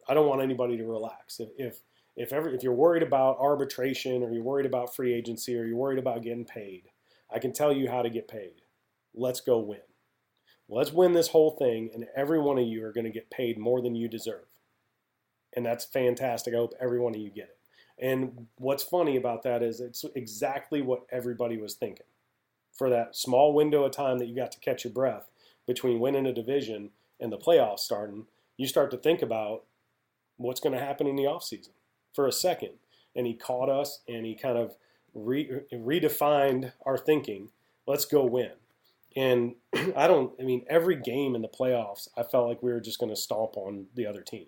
I 0.10 0.13
don't 0.13 0.27
want 0.27 0.41
anybody 0.41 0.75
to 0.75 0.86
relax. 0.86 1.39
If 1.39 1.50
if 1.57 1.79
if 2.17 2.34
if 2.34 2.63
you're 2.63 2.74
worried 2.74 3.03
about 3.03 3.38
arbitration 3.39 4.24
or 4.24 4.31
you're 4.34 4.43
worried 4.43 4.65
about 4.65 4.93
free 4.93 5.13
agency 5.13 5.57
or 5.57 5.63
you're 5.63 5.77
worried 5.77 6.00
about 6.00 6.22
getting 6.22 6.43
paid, 6.43 6.89
I 7.34 7.39
can 7.39 7.53
tell 7.53 7.72
you 7.72 7.89
how 7.89 8.01
to 8.01 8.10
get 8.10 8.27
paid. 8.27 8.62
Let's 9.13 9.39
go 9.39 9.60
win 9.60 9.79
let's 10.67 10.91
win 10.91 11.13
this 11.13 11.29
whole 11.29 11.51
thing, 11.51 11.89
and 11.93 12.07
every 12.15 12.39
one 12.39 12.57
of 12.57 12.67
you 12.67 12.86
are 12.86 12.93
going 12.93 13.05
to 13.05 13.12
get 13.12 13.29
paid 13.29 13.57
more 13.57 13.81
than 13.81 13.95
you 13.95 14.07
deserve. 14.07 14.45
And 15.55 15.65
that's 15.65 15.86
fantastic. 15.86 16.53
I 16.53 16.57
hope 16.57 16.74
every 16.79 17.00
one 17.00 17.15
of 17.15 17.22
you 17.22 17.29
get 17.29 17.45
it. 17.45 17.57
And 17.98 18.48
what's 18.57 18.84
funny 18.84 19.15
about 19.15 19.43
that 19.43 19.63
is 19.63 19.79
it's 19.79 20.03
exactly 20.15 20.81
what 20.81 21.05
everybody 21.12 21.57
was 21.57 21.75
thinking. 21.75 22.05
For 22.74 22.89
that 22.89 23.15
small 23.15 23.53
window 23.53 23.86
of 23.86 23.93
time 23.93 24.17
that 24.19 24.27
you 24.27 24.36
got 24.36 24.51
to 24.51 24.60
catch 24.60 24.84
your 24.84 24.91
breath 24.91 25.29
between 25.65 26.01
winning 26.01 26.25
a 26.25 26.34
division 26.34 26.89
and 27.22 27.31
the 27.31 27.38
playoffs 27.38 27.79
starting, 27.79 28.25
you 28.57 28.67
start 28.67 28.91
to 28.91 28.98
think 28.98 29.22
about 29.22 29.63
what's 30.36 30.60
going 30.60 30.77
to 30.77 30.84
happen 30.84 31.07
in 31.07 31.15
the 31.15 31.24
offseason 31.24 31.69
for 32.13 32.27
a 32.27 32.34
second. 32.34 32.72
And 33.15 33.25
he 33.25 33.34
caught 33.34 33.69
us 33.69 34.01
and 34.10 34.25
he 34.25 34.36
kind 34.36 34.57
of 34.57 34.75
re- 35.13 35.62
redefined 35.72 36.74
our 36.86 36.98
thinking. 36.98 37.50
Let's 37.88 38.03
go 38.03 38.25
win. 38.25 38.51
And 39.15 39.55
I 39.95 40.07
don't, 40.07 40.34
I 40.39 40.43
mean, 40.43 40.65
every 40.69 40.95
game 40.95 41.36
in 41.36 41.41
the 41.41 41.48
playoffs, 41.48 42.07
I 42.17 42.24
felt 42.24 42.48
like 42.48 42.62
we 42.62 42.72
were 42.72 42.81
just 42.81 43.00
going 43.00 43.12
to 43.12 43.15
stomp 43.15 43.57
on 43.57 43.88
the 43.95 44.05
other 44.05 44.22
team. 44.22 44.48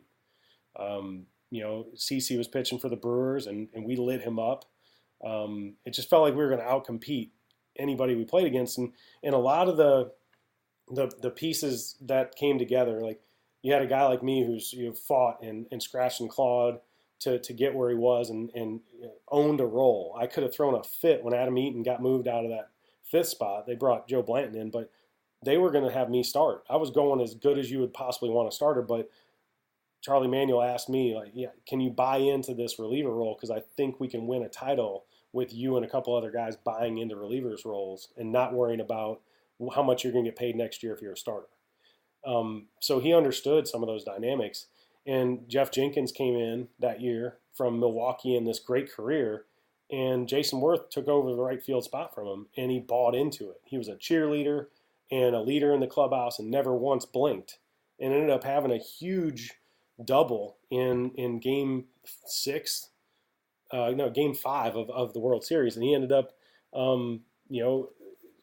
Um, 0.77 1.25
you 1.49 1.61
know, 1.63 1.87
CC 1.95 2.37
was 2.37 2.47
pitching 2.47 2.79
for 2.79 2.89
the 2.89 2.95
Brewers 2.95 3.47
and, 3.47 3.69
and 3.73 3.85
we 3.85 3.95
lit 3.95 4.21
him 4.21 4.39
up. 4.39 4.65
Um, 5.25 5.75
it 5.85 5.93
just 5.93 6.09
felt 6.09 6.23
like 6.23 6.35
we 6.35 6.43
were 6.43 6.49
going 6.49 6.59
to 6.59 6.65
outcompete 6.65 7.31
anybody 7.79 8.15
we 8.15 8.25
played 8.25 8.47
against. 8.47 8.77
And, 8.77 8.91
and 9.23 9.33
a 9.33 9.39
lot 9.39 9.69
of 9.69 9.77
the, 9.77 10.11
the, 10.89 11.11
the 11.21 11.29
pieces 11.29 11.95
that 12.01 12.35
came 12.35 12.59
together, 12.59 13.01
like 13.01 13.21
you 13.61 13.73
had 13.73 13.81
a 13.81 13.87
guy 13.87 14.05
like 14.05 14.21
me 14.21 14.45
who's 14.45 14.73
you 14.73 14.87
know, 14.87 14.93
fought 14.93 15.41
and, 15.41 15.65
and 15.71 15.81
scratched 15.81 16.19
and 16.19 16.29
clawed 16.29 16.79
to, 17.19 17.39
to 17.39 17.53
get 17.53 17.73
where 17.73 17.89
he 17.89 17.95
was 17.95 18.29
and, 18.29 18.51
and 18.53 18.81
owned 19.29 19.61
a 19.61 19.65
role. 19.65 20.15
I 20.19 20.27
could 20.27 20.43
have 20.43 20.53
thrown 20.53 20.75
a 20.75 20.83
fit 20.83 21.23
when 21.23 21.33
Adam 21.33 21.57
Eaton 21.57 21.81
got 21.81 22.01
moved 22.01 22.27
out 22.27 22.43
of 22.43 22.51
that 22.51 22.69
fifth 23.11 23.27
spot. 23.27 23.65
They 23.65 23.75
brought 23.75 24.07
Joe 24.07 24.21
Blanton 24.21 24.55
in, 24.55 24.71
but 24.71 24.91
they 25.43 25.57
were 25.57 25.71
going 25.71 25.85
to 25.85 25.93
have 25.93 26.09
me 26.09 26.23
start. 26.23 26.63
I 26.69 26.77
was 26.77 26.89
going 26.89 27.21
as 27.21 27.35
good 27.35 27.57
as 27.57 27.69
you 27.69 27.79
would 27.79 27.93
possibly 27.93 28.29
want 28.29 28.47
a 28.47 28.55
starter, 28.55 28.81
but 28.81 29.09
Charlie 30.01 30.27
Manuel 30.27 30.61
asked 30.61 30.89
me, 30.89 31.15
like, 31.15 31.31
yeah, 31.33 31.49
can 31.67 31.79
you 31.79 31.89
buy 31.89 32.17
into 32.17 32.53
this 32.53 32.79
reliever 32.79 33.11
role? 33.11 33.35
Because 33.35 33.51
I 33.51 33.59
think 33.59 33.99
we 33.99 34.07
can 34.07 34.27
win 34.27 34.43
a 34.43 34.49
title 34.49 35.05
with 35.33 35.53
you 35.53 35.75
and 35.75 35.85
a 35.85 35.89
couple 35.89 36.15
other 36.15 36.31
guys 36.31 36.55
buying 36.55 36.97
into 36.97 37.15
relievers 37.15 37.65
roles 37.65 38.09
and 38.17 38.31
not 38.31 38.53
worrying 38.53 38.79
about 38.79 39.21
how 39.73 39.83
much 39.83 40.03
you're 40.03 40.13
going 40.13 40.23
to 40.23 40.31
get 40.31 40.39
paid 40.39 40.55
next 40.55 40.81
year 40.81 40.93
if 40.93 41.01
you're 41.01 41.13
a 41.13 41.17
starter. 41.17 41.47
Um, 42.25 42.67
so 42.79 42.99
he 42.99 43.13
understood 43.13 43.67
some 43.67 43.83
of 43.83 43.87
those 43.87 44.03
dynamics. 44.03 44.67
And 45.05 45.47
Geoff 45.47 45.71
Jenkins 45.71 46.11
came 46.11 46.35
in 46.35 46.67
that 46.79 47.01
year 47.01 47.37
from 47.53 47.79
Milwaukee 47.79 48.35
in 48.35 48.43
this 48.43 48.59
great 48.59 48.91
career, 48.91 49.45
and 49.89 50.27
Jayson 50.27 50.61
Werth 50.61 50.89
took 50.89 51.07
over 51.07 51.31
the 51.31 51.41
right 51.41 51.63
field 51.63 51.83
spot 51.83 52.13
from 52.13 52.27
him, 52.27 52.47
and 52.57 52.71
he 52.71 52.79
bought 52.79 53.15
into 53.15 53.49
it. 53.49 53.61
He 53.63 53.77
was 53.77 53.87
a 53.87 53.95
cheerleader 53.95 54.67
and 55.11 55.35
a 55.35 55.41
leader 55.41 55.73
in 55.73 55.79
the 55.79 55.87
clubhouse 55.87 56.39
and 56.39 56.51
never 56.51 56.75
once 56.75 57.05
blinked, 57.05 57.59
and 57.99 58.13
ended 58.13 58.29
up 58.29 58.43
having 58.43 58.71
a 58.71 58.77
huge 58.77 59.53
double 60.03 60.57
in 60.69 61.11
in 61.11 61.39
game 61.39 61.85
six, 62.25 62.89
uh, 63.71 63.91
no, 63.91 64.09
game 64.09 64.33
five 64.33 64.75
of, 64.75 64.89
of 64.89 65.13
the 65.13 65.19
World 65.19 65.45
Series, 65.45 65.75
and 65.75 65.83
he 65.83 65.93
ended 65.93 66.11
up, 66.11 66.33
um, 66.73 67.21
you 67.49 67.63
know, 67.63 67.89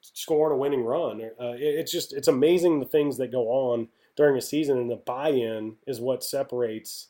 scoring 0.00 0.54
a 0.54 0.58
winning 0.58 0.84
run. 0.84 1.20
Uh, 1.40 1.52
it, 1.52 1.60
it's 1.60 1.92
just 1.92 2.12
it's 2.12 2.28
amazing 2.28 2.80
the 2.80 2.86
things 2.86 3.18
that 3.18 3.32
go 3.32 3.48
on 3.48 3.88
during 4.16 4.36
a 4.36 4.40
season, 4.40 4.78
and 4.78 4.90
the 4.90 4.96
buy-in 4.96 5.76
is 5.86 6.00
what 6.00 6.24
separates 6.24 7.08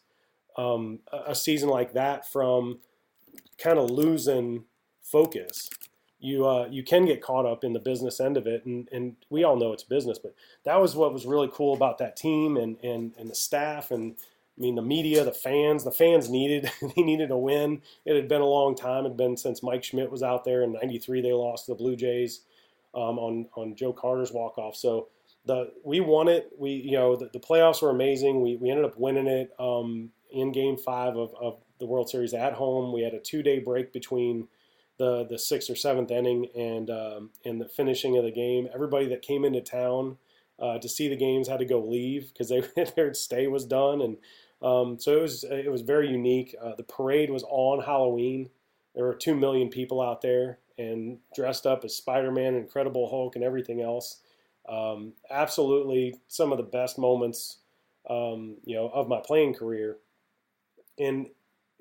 um, 0.57 1.01
a 1.13 1.35
season 1.35 1.69
like 1.69 1.93
that 1.93 2.31
from 2.31 2.79
kind 3.59 3.79
of 3.79 3.91
losing 3.91 4.65
focus. 5.03 5.71
You 6.19 6.47
uh, 6.47 6.69
you 6.71 6.83
can 6.83 7.05
get 7.05 7.23
caught 7.23 7.47
up 7.47 7.65
in 7.65 7.73
the 7.73 7.81
business 7.81 8.21
end 8.21 8.37
of 8.37 8.47
it, 8.47 8.65
and, 8.65 8.89
and 8.93 9.17
we 9.29 9.45
all 9.45 9.57
know 9.57 9.73
it's 9.73 9.83
business, 9.83 10.19
but 10.19 10.35
that 10.65 10.81
was 10.81 10.97
what 10.97 11.13
was 11.13 11.27
really 11.27 11.51
cool 11.53 11.75
about 11.75 11.99
that 11.99 12.17
team 12.17 12.57
and 12.57 12.77
and, 12.83 13.15
and 13.19 13.29
the 13.29 13.35
staff 13.35 13.91
and 13.91 14.17
I 14.57 14.61
mean 14.61 14.77
the 14.77 14.83
media, 14.83 15.25
the 15.25 15.33
fans. 15.33 15.85
The 15.85 15.91
fans 15.91 16.31
needed 16.31 16.71
they 16.97 17.03
needed 17.03 17.31
a 17.31 17.37
win. 17.37 17.83
It 18.05 18.17
had 18.17 18.29
been 18.29 18.41
a 18.41 18.47
long 18.47 18.75
time. 18.75 19.05
It 19.05 19.11
had 19.11 19.17
been 19.17 19.37
since 19.37 19.63
Mike 19.63 19.85
Schmidt 19.85 20.11
was 20.11 20.23
out 20.23 20.45
there 20.45 20.63
in 20.63 20.73
'93. 20.73 21.21
They 21.21 21.33
lost 21.33 21.67
to 21.67 21.73
the 21.73 21.77
Blue 21.77 21.97
Jays 21.97 22.41
um, 22.95 23.19
on 23.19 23.47
on 23.57 23.75
Joe 23.75 23.93
Carter's 23.93 24.33
walk 24.33 24.57
off. 24.57 24.77
So 24.77 25.09
the 25.45 25.73
we 25.85 26.01
won 26.01 26.29
it. 26.29 26.51
We 26.59 26.71
you 26.71 26.93
know 26.93 27.17
the, 27.17 27.31
the 27.33 27.41
playoffs 27.41 27.83
were 27.83 27.91
amazing. 27.91 28.41
We 28.41 28.57
we 28.57 28.71
ended 28.71 28.85
up 28.85 28.99
winning 28.99 29.27
it 29.27 29.53
um, 29.59 30.11
in 30.31 30.53
Game 30.53 30.77
Five 30.77 31.17
of, 31.17 31.35
of 31.41 31.59
the 31.79 31.87
World 31.87 32.11
Series 32.11 32.35
at 32.35 32.55
home. 32.55 32.93
We 32.93 33.03
had 33.03 33.15
a 33.15 33.21
two 33.21 33.43
day 33.43 33.59
break 33.59 33.93
between 33.93 34.49
the 34.99 35.25
the 35.25 35.39
sixth 35.39 35.71
or 35.71 35.77
seventh 35.77 36.11
inning 36.11 36.49
and 36.57 36.91
um, 36.91 37.31
and 37.45 37.61
the 37.61 37.69
finishing 37.69 38.17
of 38.17 38.25
the 38.25 38.31
game. 38.31 38.69
Everybody 38.73 39.09
that 39.09 39.23
came 39.23 39.45
into 39.45 39.61
town 39.61 40.19
uh, 40.59 40.79
to 40.79 40.89
see 40.89 41.09
the 41.09 41.17
games 41.17 41.49
had 41.49 41.59
to 41.59 41.65
go 41.65 41.81
leave 41.81 42.33
because 42.33 42.53
their 42.97 43.15
stay 43.15 43.47
was 43.47 43.65
done, 43.65 44.01
and 44.01 44.17
um, 44.63 44.99
so 44.99 45.17
it 45.17 45.23
was 45.23 45.45
it 45.45 45.71
was 45.71 45.83
very 45.83 46.09
unique. 46.09 46.55
Uh, 46.63 46.75
the 46.77 46.85
parade 46.85 47.31
was 47.31 47.45
on 47.49 47.83
Halloween. 47.83 48.51
There 48.95 49.05
were 49.05 49.15
two 49.15 49.35
million 49.35 49.69
people 49.69 50.01
out 50.01 50.23
there 50.23 50.59
and 50.79 51.19
dressed 51.35 51.67
up 51.67 51.85
as 51.85 51.97
Spider 51.97 52.31
Man, 52.31 52.55
Incredible 52.55 53.09
Hulk, 53.09 53.37
and 53.37 53.45
everything 53.45 53.81
else. 53.81 54.21
Um, 54.69 55.13
absolutely, 55.31 56.21
some 56.29 56.53
of 56.53 56.59
the 56.59 56.65
best 56.65 56.99
moments, 56.99 57.59
um, 58.09 58.57
you 58.65 58.75
know, 58.77 58.89
of 58.89 59.09
my 59.09 59.21
playing 59.25 59.55
career. 59.55 59.99
And 60.99 61.29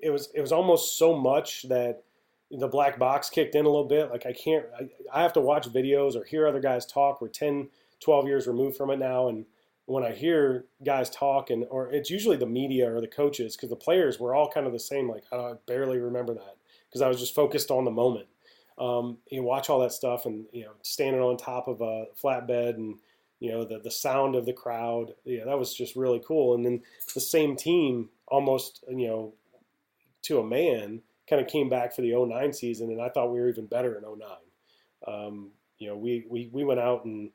it 0.04 0.10
was 0.10 0.28
it 0.34 0.40
was 0.40 0.52
almost 0.52 0.98
so 0.98 1.16
much 1.16 1.62
that 1.68 2.02
the 2.50 2.68
black 2.68 2.98
box 2.98 3.30
kicked 3.30 3.54
in 3.54 3.64
a 3.64 3.68
little 3.68 3.88
bit. 3.88 4.10
Like 4.10 4.26
I 4.26 4.32
can't, 4.32 4.66
I, 4.78 4.88
I 5.12 5.22
have 5.22 5.32
to 5.32 5.40
watch 5.40 5.68
videos 5.68 6.14
or 6.14 6.24
hear 6.24 6.46
other 6.46 6.60
guys 6.60 6.86
talk. 6.86 7.20
We're 7.20 7.28
10, 7.28 7.68
12 8.00 8.26
years 8.26 8.46
removed 8.46 8.76
from 8.76 8.90
it 8.90 8.98
now, 8.98 9.28
and 9.28 9.46
when 9.86 10.04
I 10.04 10.12
hear 10.12 10.66
guys 10.84 11.10
talk, 11.10 11.50
and 11.50 11.66
or 11.70 11.90
it's 11.90 12.10
usually 12.10 12.36
the 12.36 12.46
media 12.46 12.94
or 12.94 13.00
the 13.00 13.08
coaches, 13.08 13.56
because 13.56 13.70
the 13.70 13.76
players 13.76 14.20
were 14.20 14.34
all 14.34 14.50
kind 14.50 14.66
of 14.66 14.72
the 14.72 14.78
same. 14.78 15.08
Like 15.08 15.24
I 15.32 15.54
barely 15.66 15.98
remember 15.98 16.34
that 16.34 16.56
because 16.88 17.02
I 17.02 17.08
was 17.08 17.18
just 17.18 17.34
focused 17.34 17.70
on 17.70 17.84
the 17.84 17.90
moment 17.90 18.28
um, 18.78 19.18
you 19.30 19.42
watch 19.42 19.70
all 19.70 19.80
that 19.80 19.92
stuff 19.92 20.26
and 20.26 20.46
you 20.52 20.64
know 20.64 20.72
standing 20.82 21.22
on 21.22 21.36
top 21.36 21.68
of 21.68 21.80
a 21.80 22.06
flatbed 22.20 22.74
and 22.74 22.96
you 23.40 23.50
know 23.50 23.64
the 23.64 23.78
the 23.78 23.90
sound 23.90 24.34
of 24.34 24.46
the 24.46 24.52
crowd 24.52 25.12
yeah 25.24 25.44
that 25.44 25.58
was 25.58 25.74
just 25.74 25.96
really 25.96 26.22
cool 26.26 26.54
and 26.54 26.64
then 26.64 26.82
the 27.14 27.20
same 27.20 27.56
team 27.56 28.08
almost 28.28 28.84
you 28.88 29.06
know 29.06 29.34
to 30.24 30.40
a 30.40 30.46
man 30.46 31.00
kind 31.28 31.40
of 31.40 31.48
came 31.48 31.68
back 31.68 31.94
for 31.94 32.02
the 32.02 32.14
09 32.14 32.52
season 32.52 32.90
and 32.90 33.00
I 33.00 33.08
thought 33.08 33.32
we 33.32 33.40
were 33.40 33.48
even 33.48 33.66
better 33.66 33.96
in 33.96 34.02
09 34.02 34.28
um, 35.06 35.50
you 35.78 35.88
know 35.88 35.96
we, 35.96 36.24
we 36.28 36.48
we 36.52 36.64
went 36.64 36.80
out 36.80 37.04
and 37.04 37.30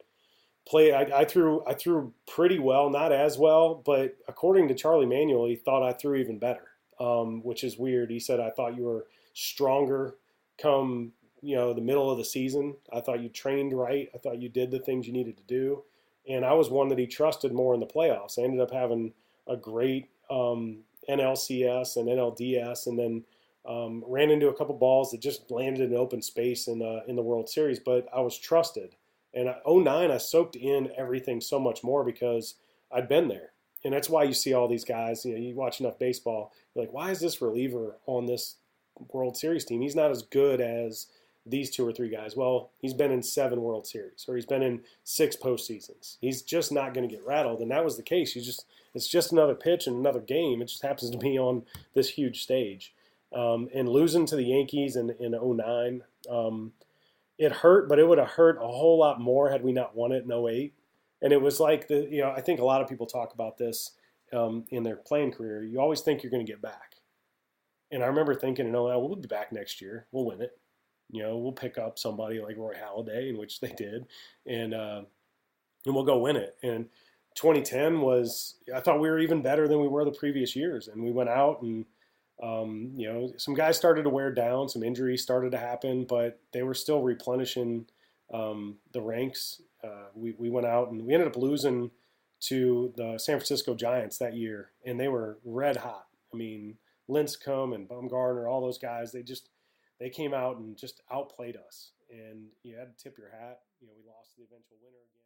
played 0.68 0.94
I, 0.94 1.20
I, 1.20 1.26
threw 1.26 1.64
I 1.66 1.74
threw 1.74 2.14
pretty 2.28 2.60
well 2.60 2.90
not 2.90 3.12
as 3.12 3.38
well 3.38 3.82
but 3.86 4.16
according 4.28 4.68
to 4.68 4.76
Charlie 4.76 5.06
Manuel 5.06 5.48
he 5.48 5.56
thought 5.56 5.88
I 5.88 5.94
threw 5.94 6.16
even 6.16 6.40
better 6.40 6.68
um, 7.00 7.42
which 7.44 7.64
is 7.64 7.78
weird 7.78 8.12
he 8.12 8.20
said 8.20 8.40
I 8.40 8.52
thought 8.52 8.78
you 8.78 8.84
were 8.84 9.08
stronger 9.34 10.16
come 10.62 11.14
you 11.42 11.56
know 11.56 11.74
the 11.74 11.82
middle 11.82 12.10
of 12.12 12.18
the 12.18 12.26
season. 12.26 12.76
I 12.94 13.00
thought 13.00 13.22
you 13.22 13.30
trained 13.30 13.74
right. 13.74 14.10
I 14.14 14.18
thought 14.18 14.42
you 14.42 14.50
did 14.50 14.72
the 14.72 14.80
things 14.80 15.08
you 15.08 15.14
needed 15.14 15.38
to 15.38 15.44
do, 15.44 15.84
and 16.28 16.46
I 16.46 16.54
was 16.54 16.70
one 16.70 16.90
that 16.90 17.00
he 17.00 17.08
trusted 17.08 17.54
more 17.54 17.74
in 17.74 17.80
the 17.80 17.86
playoffs. 17.86 18.38
I 18.38 18.44
ended 18.44 18.60
up 18.60 18.72
having 18.72 19.14
a 19.48 19.56
great 19.56 20.10
um, 20.30 20.80
NLCS 21.10 21.98
and 21.98 22.08
NLDS, 22.08 22.88
and 22.88 22.98
then 22.98 23.24
um, 23.68 24.04
ran 24.08 24.30
into 24.30 24.50
a 24.50 24.54
couple 24.54 24.76
balls 24.76 25.12
that 25.12 25.22
just 25.22 25.52
landed 25.52 25.92
in 25.92 25.98
open 25.98 26.22
space 26.22 26.68
in 26.68 26.80
the 26.80 27.04
in 27.08 27.16
the 27.16 27.22
World 27.22 27.50
Series. 27.50 27.80
But 27.80 28.08
I 28.14 28.22
was 28.22 28.38
trusted, 28.38 28.96
and 29.34 29.54
09 29.68 30.12
I 30.12 30.18
soaked 30.18 30.56
in 30.56 30.92
everything 30.98 31.42
so 31.42 31.60
much 31.60 31.84
more 31.84 32.04
because 32.04 32.56
I'd 32.92 33.10
been 33.10 33.28
there, 33.28 33.52
and 33.84 33.94
that's 33.94 34.10
why 34.10 34.24
you 34.24 34.34
see 34.34 34.54
all 34.54 34.68
these 34.68 34.86
guys. 34.86 35.26
You 35.26 35.34
know, 35.34 35.40
you 35.40 35.56
watch 35.56 35.80
enough 35.80 36.00
baseball, 36.00 36.54
you're 36.74 36.86
like, 36.86 36.94
why 36.94 37.12
is 37.12 37.20
this 37.20 37.42
reliever 37.42 37.98
on 38.06 38.26
this 38.26 38.56
World 39.14 39.38
Series 39.38 39.66
team? 39.66 39.82
He's 39.82 39.96
not 39.96 40.12
as 40.12 40.24
good 40.24 40.62
as 40.62 41.08
these 41.46 41.70
two 41.70 41.88
or 41.88 41.92
three 41.92 42.10
guys. 42.10 42.36
Well, 42.36 42.72
he's 42.80 42.94
been 42.94 43.12
in 43.12 43.24
seven 43.24 43.62
World 43.62 43.88
Series 43.88 44.26
or 44.28 44.36
he's 44.36 44.46
been 44.46 44.64
in 44.64 44.82
six 45.04 45.36
postseasons. 45.36 46.18
He's 46.22 46.42
just 46.42 46.72
not 46.72 46.94
going 46.94 47.08
to 47.08 47.14
get 47.14 47.26
rattled, 47.26 47.62
and 47.62 47.72
that 47.72 47.84
was 47.84 47.98
the 47.98 48.04
case. 48.04 48.36
You 48.36 48.42
just 48.42 48.66
it's 48.94 49.08
just 49.08 49.32
another 49.32 49.56
pitch 49.56 49.88
and 49.88 49.98
another 49.98 50.20
game. 50.20 50.62
It 50.62 50.68
just 50.68 50.84
happens 50.84 51.12
to 51.12 51.18
be 51.18 51.38
on 51.38 51.64
this 51.94 52.10
huge 52.10 52.44
stage. 52.44 52.94
Um, 53.34 53.70
and 53.74 53.88
losing 53.88 54.26
to 54.28 54.36
the 54.36 54.44
Yankees 54.44 54.96
in 54.96 55.12
in 55.20 55.32
09, 55.32 56.02
um, 56.30 56.74
it 57.38 57.52
hurt, 57.52 57.88
but 57.88 58.00
it 58.00 58.08
would 58.08 58.18
have 58.18 58.30
hurt 58.30 58.58
a 58.58 58.68
whole 58.68 58.98
lot 58.98 59.20
more 59.20 59.50
had 59.50 59.64
we 59.64 59.72
not 59.72 59.96
won 59.96 60.12
it 60.12 60.26
in 60.26 60.32
08. 60.32 60.74
And 61.22 61.34
it 61.34 61.42
was 61.42 61.60
like 61.60 61.88
the 61.88 62.08
you 62.10 62.22
know 62.22 62.32
I 62.32 62.42
think 62.42 62.60
a 62.60 62.66
lot 62.66 62.82
of 62.82 62.90
people 62.90 63.06
talk 63.06 63.34
about 63.34 63.58
this 63.58 63.92
um, 64.34 64.66
in 64.70 64.84
their 64.84 64.98
playing 64.98 65.32
career. 65.32 65.64
You 65.64 65.80
always 65.80 66.02
think 66.02 66.24
you're 66.24 66.32
going 66.32 66.46
to 66.46 66.52
get 66.52 66.62
back. 66.62 66.96
And 67.92 68.04
I 68.04 68.08
remember 68.08 68.36
thinking, 68.36 68.68
you 68.68 68.72
know, 68.72 68.84
we'll 69.00 69.16
be 69.16 69.28
back 69.28 69.52
next 69.52 69.82
year. 69.82 70.06
We'll 70.12 70.26
win 70.26 70.42
it 70.42 70.60
you 71.10 71.24
know, 71.24 71.38
we'll 71.38 71.52
pick 71.52 71.78
up 71.78 71.98
somebody 71.98 72.40
like 72.40 72.58
Roy 72.58 72.74
Halladay, 72.74 73.30
in 73.30 73.38
which 73.38 73.60
they 73.60 73.74
did, 73.78 74.06
and 74.46 74.74
uh, 74.74 75.02
and 75.86 75.96
we'll 75.96 76.04
go 76.04 76.20
win 76.20 76.36
it. 76.36 76.58
And 76.64 76.86
2010 77.36 78.02
was, 78.02 78.56
I 78.74 78.80
thought 78.80 79.00
we 79.00 79.10
were 79.10 79.20
even 79.20 79.42
better 79.42 79.68
than 79.68 79.80
we 79.80 79.88
were 79.88 80.06
the 80.06 80.12
previous 80.12 80.56
years, 80.56 80.88
and 80.88 81.04
we 81.04 81.12
went 81.12 81.30
out 81.30 81.62
and. 81.62 81.86
Um, 82.42 82.94
you 82.96 83.12
know, 83.12 83.34
some 83.36 83.54
guys 83.54 83.76
started 83.76 84.04
to 84.04 84.10
wear 84.10 84.32
down, 84.32 84.70
some 84.70 84.82
injuries 84.82 85.22
started 85.22 85.52
to 85.52 85.58
happen, 85.58 86.06
but 86.06 86.40
they 86.54 86.64
were 86.64 86.74
still 86.74 87.02
replenishing 87.02 87.86
um, 88.34 88.78
the 88.94 89.02
ranks. 89.02 89.62
Uh, 89.84 90.06
we, 90.14 90.34
we 90.38 90.50
went 90.50 90.66
out 90.66 90.90
and 90.90 91.06
we 91.06 91.14
ended 91.14 91.28
up 91.28 91.36
losing 91.36 91.92
to 92.42 92.94
the 92.96 93.18
San 93.18 93.36
Francisco 93.36 93.76
Giants 93.76 94.18
that 94.20 94.36
year, 94.36 94.72
and 94.86 95.00
they 95.00 95.08
were 95.08 95.40
red 95.44 95.78
hot. 95.78 96.08
I 96.34 96.38
mean, 96.38 96.78
Lincecum 97.10 97.76
and 97.76 97.90
Bumgarner, 97.90 98.50
all 98.50 98.62
those 98.62 98.78
guys, 98.78 99.12
they 99.12 99.24
just 99.24 99.50
they 100.00 100.10
came 100.10 100.34
out 100.34 100.58
and 100.58 100.78
just 100.78 101.02
outplayed 101.12 101.58
us. 101.58 101.92
And 102.10 102.48
you 102.64 102.78
had 102.78 102.96
to 102.96 103.04
tip 103.04 103.18
your 103.18 103.30
hat. 103.30 103.60
You 103.80 103.88
know, 103.88 103.94
we 103.96 104.04
lost 104.08 104.36
the 104.38 104.44
eventual 104.44 104.78
winner 104.82 104.98
again. 104.98 105.20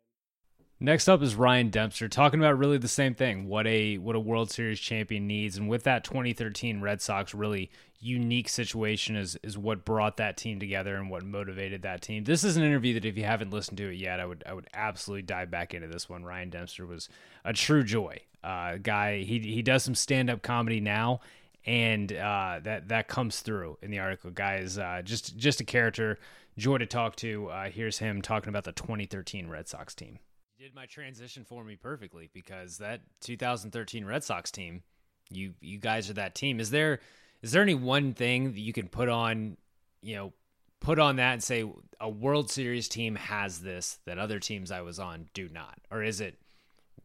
Next 0.79 1.07
up 1.07 1.21
is 1.21 1.35
Ryan 1.35 1.69
Dempster 1.69 2.09
talking 2.09 2.41
about 2.41 2.57
really 2.57 2.77
the 2.77 2.89
same 2.89 3.15
thing. 3.15 3.47
What 3.47 3.65
a 3.67 3.97
what 3.99 4.17
a 4.17 4.19
World 4.19 4.51
Series 4.51 4.81
champion 4.81 5.27
needs, 5.27 5.55
and 5.55 5.69
with 5.69 5.83
that 5.83 6.03
2013 6.03 6.81
Red 6.81 7.01
Sox 7.01 7.33
really 7.33 7.71
unique 7.99 8.49
situation 8.49 9.15
is 9.15 9.37
is 9.43 9.57
what 9.57 9.85
brought 9.85 10.17
that 10.17 10.35
team 10.35 10.59
together 10.59 10.97
and 10.97 11.09
what 11.09 11.23
motivated 11.23 11.83
that 11.83 12.01
team. 12.01 12.25
This 12.25 12.43
is 12.43 12.57
an 12.57 12.63
interview 12.63 12.95
that 12.95 13.05
if 13.05 13.17
you 13.17 13.23
haven't 13.23 13.51
listened 13.51 13.77
to 13.77 13.91
it 13.91 13.95
yet, 13.95 14.19
I 14.19 14.25
would 14.25 14.43
I 14.45 14.53
would 14.53 14.67
absolutely 14.73 15.21
dive 15.21 15.49
back 15.49 15.73
into 15.73 15.87
this 15.87 16.09
one. 16.09 16.25
Ryan 16.25 16.49
Dempster 16.49 16.85
was 16.85 17.07
a 17.45 17.53
true 17.53 17.83
joy. 17.83 18.19
Uh, 18.43 18.75
guy 18.75 19.19
he 19.19 19.39
he 19.39 19.61
does 19.61 19.83
some 19.83 19.95
stand 19.95 20.29
up 20.29 20.41
comedy 20.41 20.81
now, 20.81 21.21
and 21.65 22.11
uh, 22.11 22.59
that 22.63 22.89
that 22.89 23.07
comes 23.07 23.39
through 23.41 23.77
in 23.81 23.91
the 23.91 23.99
article. 23.99 24.31
Guys, 24.31 24.77
uh, 24.77 25.01
just 25.03 25.37
just 25.37 25.61
a 25.61 25.63
character, 25.63 26.19
joy 26.57 26.77
to 26.77 26.85
talk 26.85 27.15
to. 27.17 27.49
Uh, 27.49 27.69
here's 27.69 27.99
him 27.99 28.21
talking 28.21 28.49
about 28.49 28.63
the 28.63 28.71
2013 28.71 29.47
Red 29.47 29.67
Sox 29.67 29.95
team. 29.95 30.19
You 30.57 30.65
did 30.65 30.75
my 30.75 30.85
transition 30.85 31.43
for 31.43 31.63
me 31.63 31.75
perfectly 31.75 32.29
because 32.33 32.77
that 32.77 33.01
2013 33.21 34.05
Red 34.05 34.23
Sox 34.23 34.51
team, 34.51 34.83
you 35.29 35.53
you 35.61 35.77
guys 35.77 36.09
are 36.09 36.13
that 36.13 36.35
team. 36.35 36.59
Is 36.59 36.69
there 36.69 36.99
is 37.41 37.51
there 37.51 37.61
any 37.61 37.75
one 37.75 38.13
thing 38.13 38.53
that 38.53 38.59
you 38.59 38.73
can 38.73 38.87
put 38.87 39.09
on, 39.09 39.57
you 40.01 40.15
know, 40.15 40.33
put 40.79 40.99
on 40.99 41.15
that 41.15 41.33
and 41.33 41.43
say 41.43 41.69
a 41.99 42.09
World 42.09 42.51
Series 42.51 42.89
team 42.89 43.15
has 43.15 43.59
this 43.59 43.99
that 44.05 44.17
other 44.17 44.39
teams 44.39 44.71
I 44.71 44.81
was 44.81 44.99
on 44.99 45.27
do 45.33 45.47
not, 45.47 45.79
or 45.89 46.03
is 46.03 46.19
it 46.19 46.37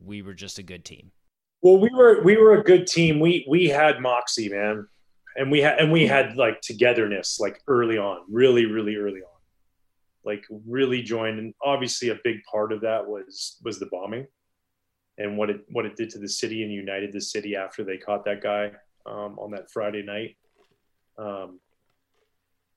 we 0.01 0.23
were 0.23 0.35
just 0.35 0.59
a 0.59 0.63
good 0.63 0.85
team? 0.85 1.13
Well, 1.61 1.79
we 1.79 1.91
were 1.93 2.23
we 2.23 2.37
were 2.37 2.55
a 2.55 2.63
good 2.63 2.87
team. 2.87 3.19
We 3.19 3.45
we 3.49 3.69
had 3.69 4.01
moxie, 4.01 4.49
man, 4.49 4.87
and 5.37 5.51
we 5.51 5.61
had 5.61 5.79
and 5.79 5.91
we 5.91 6.07
had 6.07 6.37
like 6.37 6.61
togetherness, 6.61 7.41
like 7.41 7.61
early 7.67 7.99
on, 7.99 8.21
really, 8.31 8.67
really 8.67 8.97
early 8.97 9.21
on, 9.21 9.41
like 10.25 10.45
really 10.67 11.03
joined. 11.03 11.39
And 11.39 11.55
obviously, 11.63 12.11
a 12.11 12.19
big 12.23 12.45
part 12.45 12.73
of 12.73 12.83
that 12.83 13.07
was 13.07 13.59
was 13.65 13.81
the 13.81 13.87
bombing, 13.87 14.27
and 15.19 15.37
what 15.37 15.51
it 15.51 15.65
what 15.71 15.85
it 15.85 15.97
did 15.97 16.11
to 16.11 16.19
the 16.19 16.29
city 16.29 16.63
and 16.63 16.73
united 16.73 17.13
the 17.13 17.21
city 17.21 17.57
after 17.57 17.83
they 17.83 17.97
caught 17.97 18.25
that 18.27 18.41
guy 18.41 18.71
um, 19.05 19.37
on 19.39 19.51
that 19.51 19.71
Friday 19.71 20.03
night. 20.03 20.37
Um, 21.19 21.59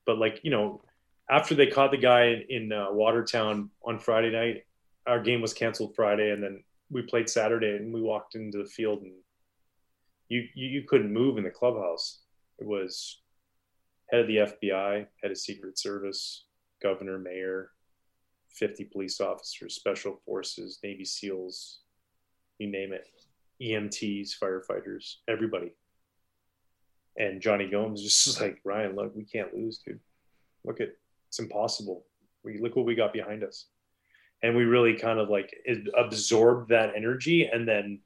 but 0.06 0.18
like 0.18 0.40
you 0.42 0.50
know, 0.50 0.82
after 1.30 1.54
they 1.54 1.68
caught 1.68 1.92
the 1.92 1.98
guy 1.98 2.24
in, 2.24 2.44
in 2.48 2.72
uh, 2.72 2.86
Watertown 2.90 3.70
on 3.84 4.00
Friday 4.00 4.32
night, 4.32 4.64
our 5.06 5.20
game 5.20 5.40
was 5.40 5.54
canceled 5.54 5.94
Friday, 5.94 6.32
and 6.32 6.42
then 6.42 6.64
we 6.92 7.02
played 7.02 7.28
Saturday, 7.28 7.76
and 7.76 7.92
we 7.92 8.02
walked 8.02 8.34
into 8.34 8.58
the 8.58 8.68
field, 8.68 9.02
and 9.02 9.12
you 10.28 10.46
you, 10.54 10.68
you 10.68 10.82
couldn't 10.82 11.12
move 11.12 11.38
in 11.38 11.44
the 11.44 11.50
clubhouse. 11.50 12.20
It 12.58 12.66
was 12.66 13.22
head 14.10 14.20
of 14.20 14.26
the 14.26 14.36
FBI, 14.36 15.06
head 15.22 15.30
of 15.30 15.38
Secret 15.38 15.78
Service, 15.78 16.44
governor, 16.82 17.18
mayor, 17.18 17.70
50 18.50 18.84
police 18.84 19.20
officers, 19.20 19.74
special 19.74 20.20
forces, 20.26 20.78
Navy 20.84 21.04
SEALs, 21.04 21.80
you 22.58 22.70
name 22.70 22.92
it, 22.92 23.08
EMTs, 23.60 24.38
firefighters, 24.38 25.16
everybody. 25.28 25.72
And 27.16 27.40
Jonny 27.40 27.68
Gomes 27.68 28.02
just 28.02 28.40
like, 28.40 28.60
Ryan, 28.64 28.94
look, 28.94 29.16
we 29.16 29.24
can't 29.24 29.54
lose, 29.54 29.78
dude. 29.78 30.00
Look 30.64 30.80
at 30.80 30.90
it's 31.28 31.38
impossible. 31.38 32.04
We 32.44 32.58
look 32.58 32.76
what 32.76 32.84
we 32.84 32.94
got 32.94 33.14
behind 33.14 33.42
us. 33.42 33.66
And 34.42 34.56
we 34.56 34.64
really 34.64 34.94
kind 34.94 35.18
of 35.18 35.28
like 35.28 35.54
absorbed 35.96 36.70
that 36.70 36.94
energy 36.96 37.46
and 37.46 37.66
then 37.66 38.00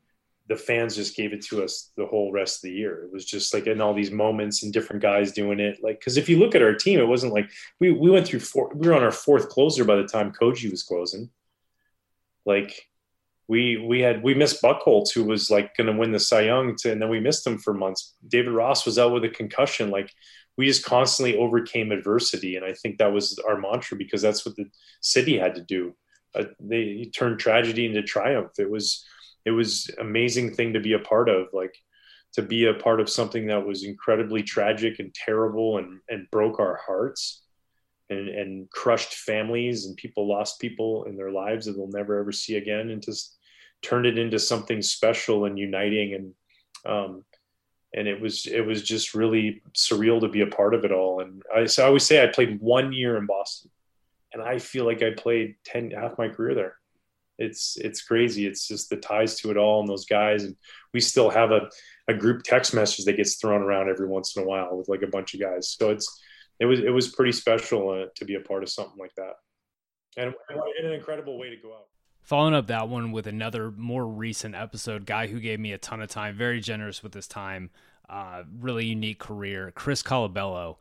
the 0.49 0.57
fans 0.57 0.95
just 0.95 1.17
gave 1.17 1.33
it 1.33 1.43
to 1.43 1.65
us 1.65 1.91
the 1.97 2.07
whole 2.07 2.31
rest 2.31 2.59
of 2.59 2.63
the 2.63 2.77
year. 2.77 3.05
It 3.05 3.13
was 3.13 3.25
just 3.25 3.53
like 3.53 3.67
in 3.67 3.81
all 3.81 3.95
these 3.95 4.13
moments 4.13 4.63
and 4.63 4.73
different 4.73 5.03
guys 5.03 5.33
doing 5.33 5.59
it. 5.59 5.83
Like, 5.83 6.01
cause 6.01 6.17
if 6.17 6.29
you 6.29 6.39
look 6.39 6.55
at 6.55 6.63
our 6.63 6.75
team, 6.75 7.01
it 7.01 7.09
wasn't 7.09 7.33
like 7.33 7.51
we, 7.81 7.91
we 7.91 8.11
went 8.11 8.29
through 8.29 8.41
four, 8.41 8.71
we 8.75 8.87
were 8.87 8.95
on 8.95 9.03
our 9.03 9.11
fourth 9.11 9.49
closer 9.49 9.85
by 9.85 9.97
the 9.97 10.07
time 10.07 10.33
Koji 10.33 10.71
was 10.71 10.85
closing. 10.85 11.31
Like 12.45 12.89
we, 13.49 13.77
we 13.77 14.01
had, 14.01 14.23
we 14.23 14.35
missed 14.35 14.63
Buchholz 14.63 15.13
who 15.13 15.25
was 15.25 15.51
like 15.51 15.77
going 15.77 15.89
to 15.89 15.99
win 15.99 16.13
the 16.13 16.21
Cy 16.21 16.43
Young 16.43 16.77
to, 16.77 16.93
and 16.93 17.03
then 17.03 17.09
we 17.09 17.19
missed 17.19 17.47
him 17.47 17.59
for 17.59 17.75
months. 17.75 18.15
David 18.29 18.53
Ross 18.53 18.87
was 18.87 18.99
out 19.01 19.13
with 19.13 19.25
a 19.25 19.29
concussion. 19.29 19.91
Like 19.91 20.13
we 20.57 20.67
just 20.67 20.85
constantly 20.85 21.37
overcame 21.37 21.91
adversity. 21.91 22.55
And 22.55 22.65
I 22.65 22.73
think 22.73 22.99
that 22.99 23.13
was 23.13 23.39
our 23.49 23.61
mantra 23.61 23.97
because 23.97 24.23
that's 24.23 24.47
what 24.47 24.55
the 24.55 24.67
city 25.01 25.39
had 25.39 25.57
to 25.57 25.61
do. 25.61 25.97
Uh, 26.37 26.45
they 26.61 27.11
turned 27.15 27.39
tragedy 27.39 27.87
into 27.87 28.03
triumph. 28.03 28.53
It 28.59 28.71
was, 28.71 29.05
it 29.45 29.51
was 29.51 29.91
amazing 29.99 30.55
thing 30.55 30.73
to 30.73 30.81
be 30.81 30.93
a 30.93 30.99
part 30.99 31.29
of, 31.29 31.49
like 31.53 31.75
to 32.35 32.43
be 32.43 32.67
a 32.67 32.75
part 32.75 33.01
of 33.01 33.09
something 33.09 33.47
that 33.47 33.67
was 33.67 33.85
incredibly 33.85 34.43
tragic 34.43 34.99
and 34.99 35.15
terrible 35.15 35.79
and, 35.79 36.01
and 36.09 36.31
broke 36.31 36.61
our 36.61 36.79
hearts 36.87 37.43
and, 38.11 38.29
and 38.29 38.71
crushed 38.71 39.15
families 39.15 39.87
and 39.87 39.97
people 39.97 40.29
lost 40.29 40.61
people 40.61 41.05
in 41.05 41.17
their 41.17 41.31
lives 41.31 41.67
that 41.67 41.73
they'll 41.73 41.89
never 41.89 42.21
ever 42.21 42.33
see 42.33 42.57
again 42.57 42.91
and 42.91 43.03
just 43.03 43.37
turned 43.83 44.07
it 44.07 44.19
into 44.19 44.39
something 44.39 44.83
special 44.83 45.45
and 45.47 45.59
uniting 45.59 46.15
and 46.15 46.35
um, 46.87 47.25
and 47.95 48.07
it 48.07 48.21
was 48.21 48.47
it 48.47 48.61
was 48.61 48.83
just 48.83 49.15
really 49.15 49.63
surreal 49.75 50.21
to 50.21 50.29
be 50.29 50.43
a 50.43 50.47
part 50.47 50.75
of 50.75 50.85
it 50.85 50.93
all. 50.93 51.21
And 51.21 51.43
I, 51.55 51.65
so 51.65 51.83
I 51.83 51.87
always 51.87 52.05
say 52.05 52.23
I 52.23 52.27
played 52.27 52.61
one 52.61 52.93
year 52.93 53.17
in 53.17 53.27
Boston, 53.27 53.71
and 54.37 54.47
I 54.47 54.59
feel 54.59 54.85
like 54.85 55.03
I 55.03 55.11
played 55.17 55.57
ten 55.65 55.91
half 55.91 56.19
my 56.19 56.29
career 56.29 56.55
there. 56.55 56.77
It's 57.39 57.77
it's 57.79 58.03
crazy. 58.03 58.47
It's 58.47 58.69
just 58.69 58.91
the 58.91 58.97
ties 58.97 59.37
to 59.41 59.51
it 59.51 59.57
all 59.57 59.81
and 59.81 59.89
those 59.89 60.05
guys, 60.05 60.45
and 60.45 60.57
we 60.93 61.01
still 61.01 61.31
have 61.31 61.53
a 61.53 61.71
a 62.09 62.15
group 62.15 62.43
text 62.43 62.75
message 62.75 63.07
that 63.07 63.17
gets 63.17 63.37
thrown 63.37 63.63
around 63.63 63.89
every 63.89 64.07
once 64.07 64.37
in 64.37 64.43
a 64.43 64.47
while 64.47 64.77
with 64.77 64.89
like 64.89 65.03
a 65.03 65.07
bunch 65.07 65.35
of 65.35 65.41
guys. 65.41 65.71
So 65.71 65.91
it's 65.91 66.23
it 66.61 66.67
was 66.67 66.81
it 66.81 66.91
was 66.91 67.09
pretty 67.09 67.33
special 67.33 67.91
uh, 67.91 68.07
to 68.17 68.25
be 68.25 68.35
a 68.35 68.41
part 68.41 68.63
of 68.63 68.69
something 68.69 68.99
like 68.99 69.15
that, 69.17 69.35
and, 70.19 70.35
and 70.49 70.87
an 70.87 70.93
incredible 70.93 71.39
way 71.39 71.51
to 71.51 71.57
go 71.57 71.73
out. 71.73 71.87
Following 72.23 72.55
up 72.55 72.67
that 72.67 72.89
one 72.89 73.13
with 73.13 73.27
another 73.27 73.71
more 73.71 74.07
recent 74.07 74.55
episode, 74.55 75.07
guy 75.07 75.29
who 75.29 75.41
gave 75.41 75.61
me 75.61 75.73
a 75.73 75.79
ton 75.79 76.03
of 76.03 76.09
time, 76.09 76.37
very 76.37 76.61
generous 76.61 77.03
with 77.03 77.15
his 77.15 77.29
time, 77.29 77.71
uh, 78.09 78.43
really 78.59 78.85
unique 78.85 79.19
career, 79.19 79.73
Chris 79.75 80.03
Colabello. 80.03 80.77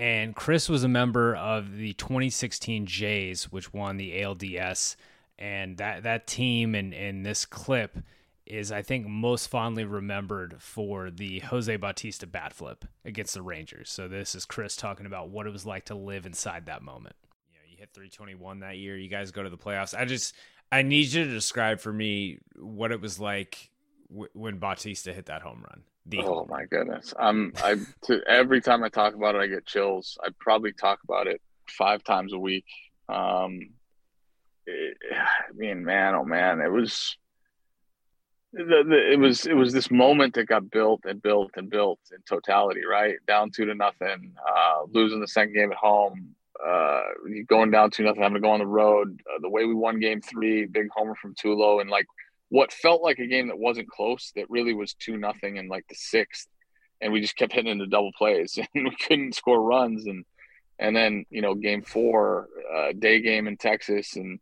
And 0.00 0.34
Chris 0.34 0.66
was 0.66 0.82
a 0.82 0.88
member 0.88 1.36
of 1.36 1.76
the 1.76 1.92
2016 1.92 2.86
Jays, 2.86 3.52
which 3.52 3.74
won 3.74 3.98
the 3.98 4.12
ALDS. 4.12 4.96
And 5.38 5.76
that, 5.76 6.04
that 6.04 6.26
team 6.26 6.74
and, 6.74 6.94
and 6.94 7.26
this 7.26 7.44
clip 7.44 7.98
is, 8.46 8.72
I 8.72 8.80
think, 8.80 9.06
most 9.06 9.48
fondly 9.48 9.84
remembered 9.84 10.56
for 10.58 11.10
the 11.10 11.40
Jose 11.40 11.76
Bautista 11.76 12.26
bat 12.26 12.54
flip 12.54 12.86
against 13.04 13.34
the 13.34 13.42
Rangers. 13.42 13.90
So 13.90 14.08
this 14.08 14.34
is 14.34 14.46
Chris 14.46 14.74
talking 14.74 15.04
about 15.04 15.28
what 15.28 15.46
it 15.46 15.52
was 15.52 15.66
like 15.66 15.84
to 15.84 15.94
live 15.94 16.24
inside 16.24 16.64
that 16.64 16.80
moment. 16.80 17.16
You 17.52 17.58
know, 17.58 17.64
you 17.70 17.76
hit 17.76 17.90
321 17.92 18.60
that 18.60 18.78
year. 18.78 18.96
You 18.96 19.10
guys 19.10 19.30
go 19.30 19.42
to 19.42 19.50
the 19.50 19.58
playoffs. 19.58 19.94
I 19.94 20.06
just 20.06 20.34
I 20.72 20.80
need 20.80 21.12
you 21.12 21.24
to 21.24 21.30
describe 21.30 21.78
for 21.78 21.92
me 21.92 22.38
what 22.56 22.90
it 22.90 23.02
was 23.02 23.20
like 23.20 23.70
w- 24.08 24.30
when 24.32 24.56
Bautista 24.56 25.12
hit 25.12 25.26
that 25.26 25.42
home 25.42 25.62
run. 25.62 25.82
Oh 26.18 26.46
my 26.48 26.64
goodness! 26.64 27.14
I'm 27.18 27.52
I 27.62 27.76
to, 28.04 28.20
every 28.26 28.60
time 28.60 28.82
I 28.82 28.88
talk 28.88 29.14
about 29.14 29.34
it, 29.34 29.40
I 29.40 29.46
get 29.46 29.66
chills. 29.66 30.18
I 30.22 30.28
probably 30.38 30.72
talk 30.72 31.00
about 31.04 31.26
it 31.26 31.40
five 31.66 32.02
times 32.02 32.32
a 32.32 32.38
week. 32.38 32.64
Um, 33.08 33.70
it, 34.66 34.96
I 35.12 35.52
mean, 35.54 35.84
man, 35.84 36.14
oh 36.14 36.24
man, 36.24 36.60
it 36.60 36.70
was. 36.70 37.16
The, 38.52 38.64
the, 38.64 39.12
it 39.12 39.18
was 39.20 39.46
it 39.46 39.54
was 39.54 39.72
this 39.72 39.92
moment 39.92 40.34
that 40.34 40.46
got 40.46 40.72
built 40.72 41.02
and 41.04 41.22
built 41.22 41.52
and 41.54 41.70
built 41.70 42.00
in 42.10 42.18
totality, 42.28 42.80
right? 42.84 43.14
Down 43.28 43.52
two 43.54 43.64
to 43.66 43.76
nothing, 43.76 44.34
uh, 44.44 44.86
losing 44.90 45.20
the 45.20 45.28
second 45.28 45.54
game 45.54 45.70
at 45.70 45.78
home, 45.78 46.34
uh, 46.64 47.02
going 47.46 47.70
down 47.70 47.92
to 47.92 48.02
nothing, 48.02 48.22
having 48.22 48.34
to 48.34 48.40
go 48.40 48.50
on 48.50 48.58
the 48.58 48.66
road. 48.66 49.20
Uh, 49.24 49.38
the 49.40 49.48
way 49.48 49.66
we 49.66 49.74
won 49.74 50.00
Game 50.00 50.20
Three, 50.20 50.66
big 50.66 50.88
homer 50.90 51.14
from 51.14 51.36
Tulo, 51.36 51.80
and 51.80 51.90
like 51.90 52.06
what 52.50 52.72
felt 52.72 53.02
like 53.02 53.18
a 53.18 53.26
game 53.26 53.48
that 53.48 53.58
wasn't 53.58 53.88
close, 53.88 54.32
that 54.36 54.50
really 54.50 54.74
was 54.74 54.94
two 54.94 55.16
nothing 55.16 55.56
in 55.56 55.68
like 55.68 55.86
the 55.88 55.94
sixth, 55.96 56.48
and 57.00 57.12
we 57.12 57.20
just 57.20 57.36
kept 57.36 57.52
hitting 57.52 57.72
into 57.72 57.86
double 57.86 58.12
plays, 58.16 58.58
and 58.74 58.84
we 58.84 58.96
couldn't 58.96 59.34
score 59.34 59.62
runs, 59.62 60.06
and 60.06 60.24
and 60.78 60.94
then 60.94 61.24
you 61.30 61.42
know 61.42 61.54
Game 61.54 61.82
Four, 61.82 62.48
uh, 62.74 62.92
day 62.98 63.20
game 63.20 63.46
in 63.46 63.56
Texas, 63.56 64.16
and 64.16 64.38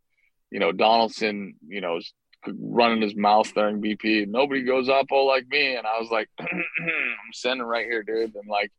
you 0.51 0.59
know 0.59 0.73
Donaldson, 0.73 1.55
you 1.67 1.81
know. 1.81 2.01
running 2.47 3.03
his 3.03 3.17
mouth 3.17 3.53
during 3.53 3.83
BP. 3.83 4.29
Nobody 4.29 4.63
goes 4.63 4.89
up 4.89 5.07
oh 5.11 5.25
like 5.25 5.47
me, 5.49 5.77
and 5.77 5.87
I 5.87 5.99
was 6.01 6.11
like, 6.11 6.29
I'm 6.41 7.33
sending 7.33 7.67
right 7.67 7.85
here, 7.85 8.05
dude. 8.05 8.37
And 8.37 8.49
like, 8.49 8.71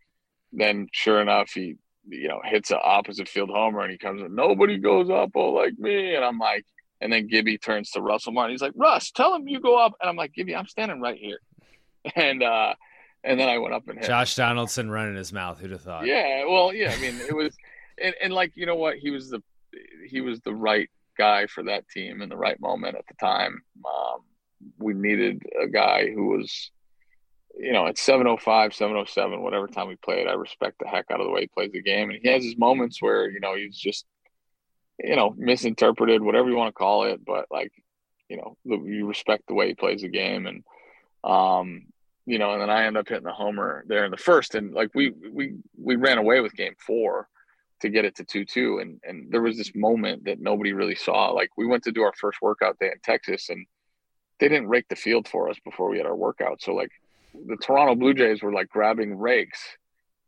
then 0.53 0.87
sure 0.93 1.19
enough, 1.21 1.51
he 1.51 1.75
you 2.07 2.27
know, 2.27 2.41
hits 2.43 2.71
an 2.71 2.79
opposite 2.83 3.27
field 3.27 3.49
homer 3.49 3.81
and 3.81 3.91
he 3.91 3.97
comes 3.97 4.21
nobody 4.29 4.77
goes 4.77 5.09
up 5.09 5.31
oh 5.35 5.51
like 5.51 5.77
me. 5.77 6.15
And 6.15 6.25
I'm 6.25 6.39
like, 6.39 6.65
and 7.01 7.11
then 7.11 7.27
Gibby 7.27 7.57
turns 7.57 7.91
to 7.91 8.01
Russell 8.01 8.33
Martin. 8.33 8.53
He's 8.53 8.61
like, 8.61 8.73
Russ, 8.75 9.11
tell 9.11 9.33
him 9.35 9.47
you 9.47 9.59
go 9.59 9.77
up. 9.77 9.93
And 10.01 10.09
I'm 10.09 10.15
like, 10.15 10.33
Gibby, 10.33 10.55
I'm 10.55 10.67
standing 10.67 11.01
right 11.01 11.17
here. 11.17 11.39
And 12.15 12.41
uh 12.41 12.75
and 13.25 13.37
then 13.37 13.49
I 13.49 13.57
went 13.57 13.73
up 13.73 13.85
and 13.89 13.99
hit. 13.99 14.07
Josh 14.07 14.35
Donaldson 14.35 14.89
running 14.89 15.15
his 15.15 15.33
mouth. 15.33 15.59
Who'd 15.59 15.71
have 15.71 15.81
thought? 15.81 16.05
Yeah, 16.05 16.45
well, 16.45 16.73
yeah. 16.73 16.93
I 16.97 17.01
mean, 17.01 17.19
it 17.27 17.35
was, 17.35 17.53
and, 18.01 18.15
and 18.23 18.33
like 18.33 18.53
you 18.55 18.65
know 18.65 18.77
what, 18.77 18.95
he 18.95 19.09
was 19.09 19.29
the 19.29 19.41
he 20.07 20.21
was 20.21 20.39
the 20.39 20.53
right 20.53 20.89
guy 21.17 21.45
for 21.47 21.63
that 21.63 21.89
team 21.89 22.21
in 22.21 22.29
the 22.29 22.37
right 22.37 22.57
moment 22.61 22.95
at 22.95 23.05
the 23.07 23.15
time. 23.15 23.61
Um, 23.85 24.19
we 24.77 24.93
needed 24.93 25.43
a 25.61 25.67
guy 25.67 26.09
who 26.09 26.27
was 26.27 26.71
you 27.59 27.73
know, 27.73 27.87
at 27.87 27.97
705, 27.97 28.73
707, 28.73 29.41
whatever 29.41 29.67
time 29.67 29.89
we 29.89 29.97
played, 29.97 30.27
I 30.27 30.33
respect 30.33 30.77
the 30.79 30.87
heck 30.87 31.05
out 31.11 31.19
of 31.19 31.25
the 31.25 31.31
way 31.31 31.41
he 31.41 31.47
plays 31.47 31.71
the 31.73 31.81
game. 31.81 32.09
And 32.09 32.19
he 32.21 32.29
has 32.29 32.43
his 32.43 32.57
moments 32.57 33.01
where, 33.01 33.29
you 33.29 33.41
know, 33.41 33.55
he's 33.55 33.77
just, 33.77 34.05
you 35.03 35.15
know, 35.15 35.33
misinterpreted, 35.37 36.21
whatever 36.21 36.49
you 36.49 36.55
want 36.55 36.69
to 36.69 36.77
call 36.77 37.03
it. 37.05 37.23
But 37.25 37.45
like, 37.49 37.71
you 38.29 38.37
know, 38.37 38.57
you 38.65 39.07
respect 39.07 39.43
the 39.47 39.53
way 39.53 39.67
he 39.67 39.73
plays 39.73 40.01
the 40.01 40.09
game. 40.09 40.45
And, 40.45 40.63
um, 41.23 41.87
you 42.25 42.37
know, 42.37 42.51
and 42.51 42.61
then 42.61 42.69
I 42.69 42.85
end 42.85 42.97
up 42.97 43.07
hitting 43.07 43.23
the 43.23 43.31
homer 43.31 43.83
there 43.87 44.05
in 44.05 44.11
the 44.11 44.17
first. 44.17 44.55
And 44.55 44.73
like 44.73 44.89
we, 44.93 45.11
we, 45.31 45.55
we 45.77 45.95
ran 45.95 46.17
away 46.17 46.41
with 46.41 46.55
game 46.55 46.75
four 46.77 47.27
to 47.81 47.89
get 47.89 48.05
it 48.05 48.15
to 48.17 48.23
2 48.25 48.45
2. 48.45 48.79
And, 48.79 48.99
and 49.03 49.31
there 49.31 49.41
was 49.41 49.57
this 49.57 49.73
moment 49.73 50.25
that 50.25 50.39
nobody 50.39 50.73
really 50.73 50.95
saw. 50.95 51.31
Like 51.31 51.49
we 51.57 51.65
went 51.65 51.83
to 51.83 51.91
do 51.91 52.03
our 52.03 52.13
first 52.19 52.39
workout 52.41 52.77
day 52.79 52.87
in 52.87 52.99
Texas 53.03 53.49
and 53.49 53.65
they 54.39 54.47
didn't 54.47 54.69
rake 54.69 54.87
the 54.89 54.95
field 54.95 55.27
for 55.27 55.49
us 55.49 55.57
before 55.63 55.89
we 55.89 55.97
had 55.97 56.05
our 56.05 56.15
workout. 56.15 56.61
So, 56.61 56.73
like, 56.73 56.91
the 57.33 57.57
Toronto 57.57 57.95
Blue 57.95 58.13
Jays 58.13 58.41
were 58.41 58.53
like 58.53 58.69
grabbing 58.69 59.15
rakes 59.17 59.59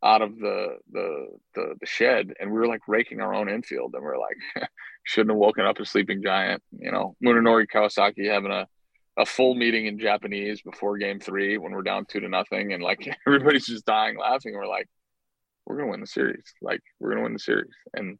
out 0.02 0.22
of 0.22 0.36
the, 0.38 0.78
the 0.90 1.28
the 1.54 1.74
the, 1.80 1.86
shed, 1.86 2.32
and 2.40 2.50
we 2.50 2.58
were 2.58 2.66
like 2.66 2.80
raking 2.88 3.20
our 3.20 3.34
own 3.34 3.48
infield, 3.48 3.94
and 3.94 4.02
we 4.02 4.08
are 4.08 4.18
like, 4.18 4.36
shouldn't 5.04 5.30
have 5.30 5.38
woken 5.38 5.64
up 5.64 5.78
a 5.78 5.84
sleeping 5.84 6.22
giant. 6.22 6.62
You 6.76 6.90
know, 6.90 7.16
Munenori 7.24 7.66
Kawasaki 7.72 8.30
having 8.30 8.52
a 8.52 8.66
a 9.18 9.26
full 9.26 9.54
meeting 9.54 9.86
in 9.86 9.98
Japanese 9.98 10.62
before 10.62 10.96
game 10.96 11.20
three 11.20 11.58
when 11.58 11.72
we're 11.72 11.82
down 11.82 12.06
two 12.06 12.20
to 12.20 12.28
nothing, 12.28 12.72
and 12.72 12.82
like 12.82 13.08
everybody's 13.26 13.66
just 13.66 13.86
dying 13.86 14.18
laughing. 14.18 14.54
We're 14.54 14.66
like, 14.66 14.88
we're 15.66 15.76
gonna 15.76 15.90
win 15.90 16.00
the 16.00 16.06
series. 16.06 16.52
Like 16.60 16.80
we're 16.98 17.10
gonna 17.10 17.22
win 17.22 17.34
the 17.34 17.38
series, 17.38 17.72
and 17.94 18.18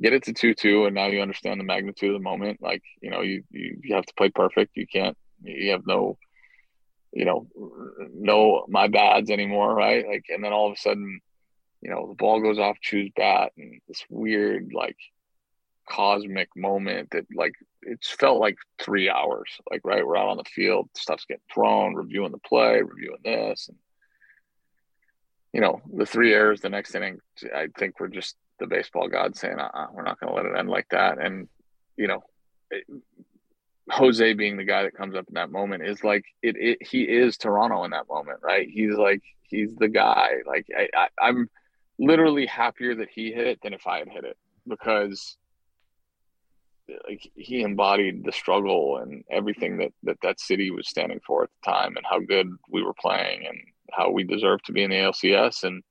get 0.00 0.12
it 0.12 0.24
to 0.24 0.32
two 0.32 0.54
two, 0.54 0.86
and 0.86 0.94
now 0.94 1.06
you 1.06 1.22
understand 1.22 1.60
the 1.60 1.64
magnitude 1.64 2.10
of 2.10 2.20
the 2.20 2.24
moment. 2.24 2.60
Like 2.60 2.82
you 3.00 3.10
know, 3.10 3.20
you 3.20 3.42
you, 3.50 3.78
you 3.82 3.94
have 3.94 4.06
to 4.06 4.14
play 4.16 4.30
perfect. 4.30 4.72
You 4.76 4.86
can't. 4.86 5.16
You 5.42 5.72
have 5.72 5.86
no, 5.86 6.18
you 7.12 7.24
know, 7.24 7.46
no 8.14 8.64
my 8.68 8.88
bads 8.88 9.30
anymore, 9.30 9.74
right? 9.74 10.06
Like, 10.06 10.26
and 10.28 10.44
then 10.44 10.52
all 10.52 10.68
of 10.68 10.74
a 10.74 10.80
sudden, 10.80 11.20
you 11.80 11.90
know, 11.90 12.08
the 12.08 12.14
ball 12.14 12.40
goes 12.40 12.58
off, 12.58 12.80
Choo's 12.80 13.10
bat, 13.16 13.52
and 13.56 13.80
this 13.88 14.04
weird 14.08 14.72
like 14.74 14.96
cosmic 15.88 16.48
moment 16.56 17.10
that 17.10 17.26
like 17.34 17.54
it's 17.82 18.10
felt 18.10 18.40
like 18.40 18.56
three 18.80 19.10
hours. 19.10 19.50
Like 19.70 19.82
right, 19.84 20.06
we're 20.06 20.16
out 20.16 20.28
on 20.28 20.36
the 20.36 20.44
field, 20.44 20.88
stuff's 20.96 21.26
getting 21.26 21.42
thrown, 21.52 21.94
reviewing 21.94 22.32
the 22.32 22.38
play, 22.38 22.80
reviewing 22.82 23.20
this, 23.24 23.68
and 23.68 23.76
you 25.52 25.60
know, 25.60 25.82
the 25.94 26.06
three 26.06 26.32
errors 26.32 26.60
the 26.60 26.68
next 26.68 26.94
inning. 26.94 27.18
I 27.54 27.68
think 27.78 28.00
we're 28.00 28.08
just 28.08 28.36
the 28.58 28.66
baseball 28.66 29.08
god 29.08 29.36
saying, 29.36 29.58
uh-uh, 29.58 29.88
we're 29.92 30.02
not 30.02 30.18
going 30.18 30.32
to 30.32 30.36
let 30.36 30.46
it 30.46 30.58
end 30.58 30.68
like 30.68 30.88
that. 30.90 31.18
And, 31.18 31.48
you 31.96 32.06
know, 32.06 32.22
it, 32.70 32.84
Jose 33.92 34.32
being 34.34 34.56
the 34.56 34.64
guy 34.64 34.84
that 34.84 34.94
comes 34.94 35.14
up 35.14 35.26
in 35.28 35.34
that 35.34 35.50
moment 35.50 35.86
is 35.86 36.02
like, 36.02 36.24
it, 36.42 36.56
it, 36.56 36.78
he 36.80 37.02
is 37.02 37.36
Toronto 37.36 37.84
in 37.84 37.90
that 37.90 38.08
moment, 38.08 38.40
right? 38.42 38.68
He's 38.68 38.94
like, 38.94 39.22
he's 39.42 39.74
the 39.76 39.88
guy. 39.88 40.30
Like, 40.46 40.66
I, 40.76 40.88
I, 40.96 41.08
I'm 41.20 41.48
literally 41.98 42.46
happier 42.46 42.94
that 42.96 43.08
he 43.10 43.32
hit 43.32 43.46
it 43.46 43.60
than 43.62 43.74
if 43.74 43.86
I 43.86 43.98
had 43.98 44.08
hit 44.08 44.24
it 44.24 44.36
because 44.66 45.36
like 47.08 47.30
he 47.36 47.62
embodied 47.62 48.24
the 48.24 48.32
struggle 48.32 48.96
and 48.96 49.24
everything 49.30 49.78
that, 49.78 49.92
that 50.02 50.18
that 50.22 50.40
city 50.40 50.70
was 50.70 50.88
standing 50.88 51.20
for 51.26 51.44
at 51.44 51.50
the 51.50 51.70
time 51.70 51.96
and 51.96 52.04
how 52.08 52.18
good 52.18 52.48
we 52.70 52.82
were 52.82 52.94
playing 52.94 53.46
and 53.46 53.58
how 53.92 54.10
we 54.10 54.24
deserve 54.24 54.62
to 54.62 54.72
be 54.72 54.82
in 54.82 54.90
the 54.90 54.96
ALCS 54.96 55.64
and 55.64 55.82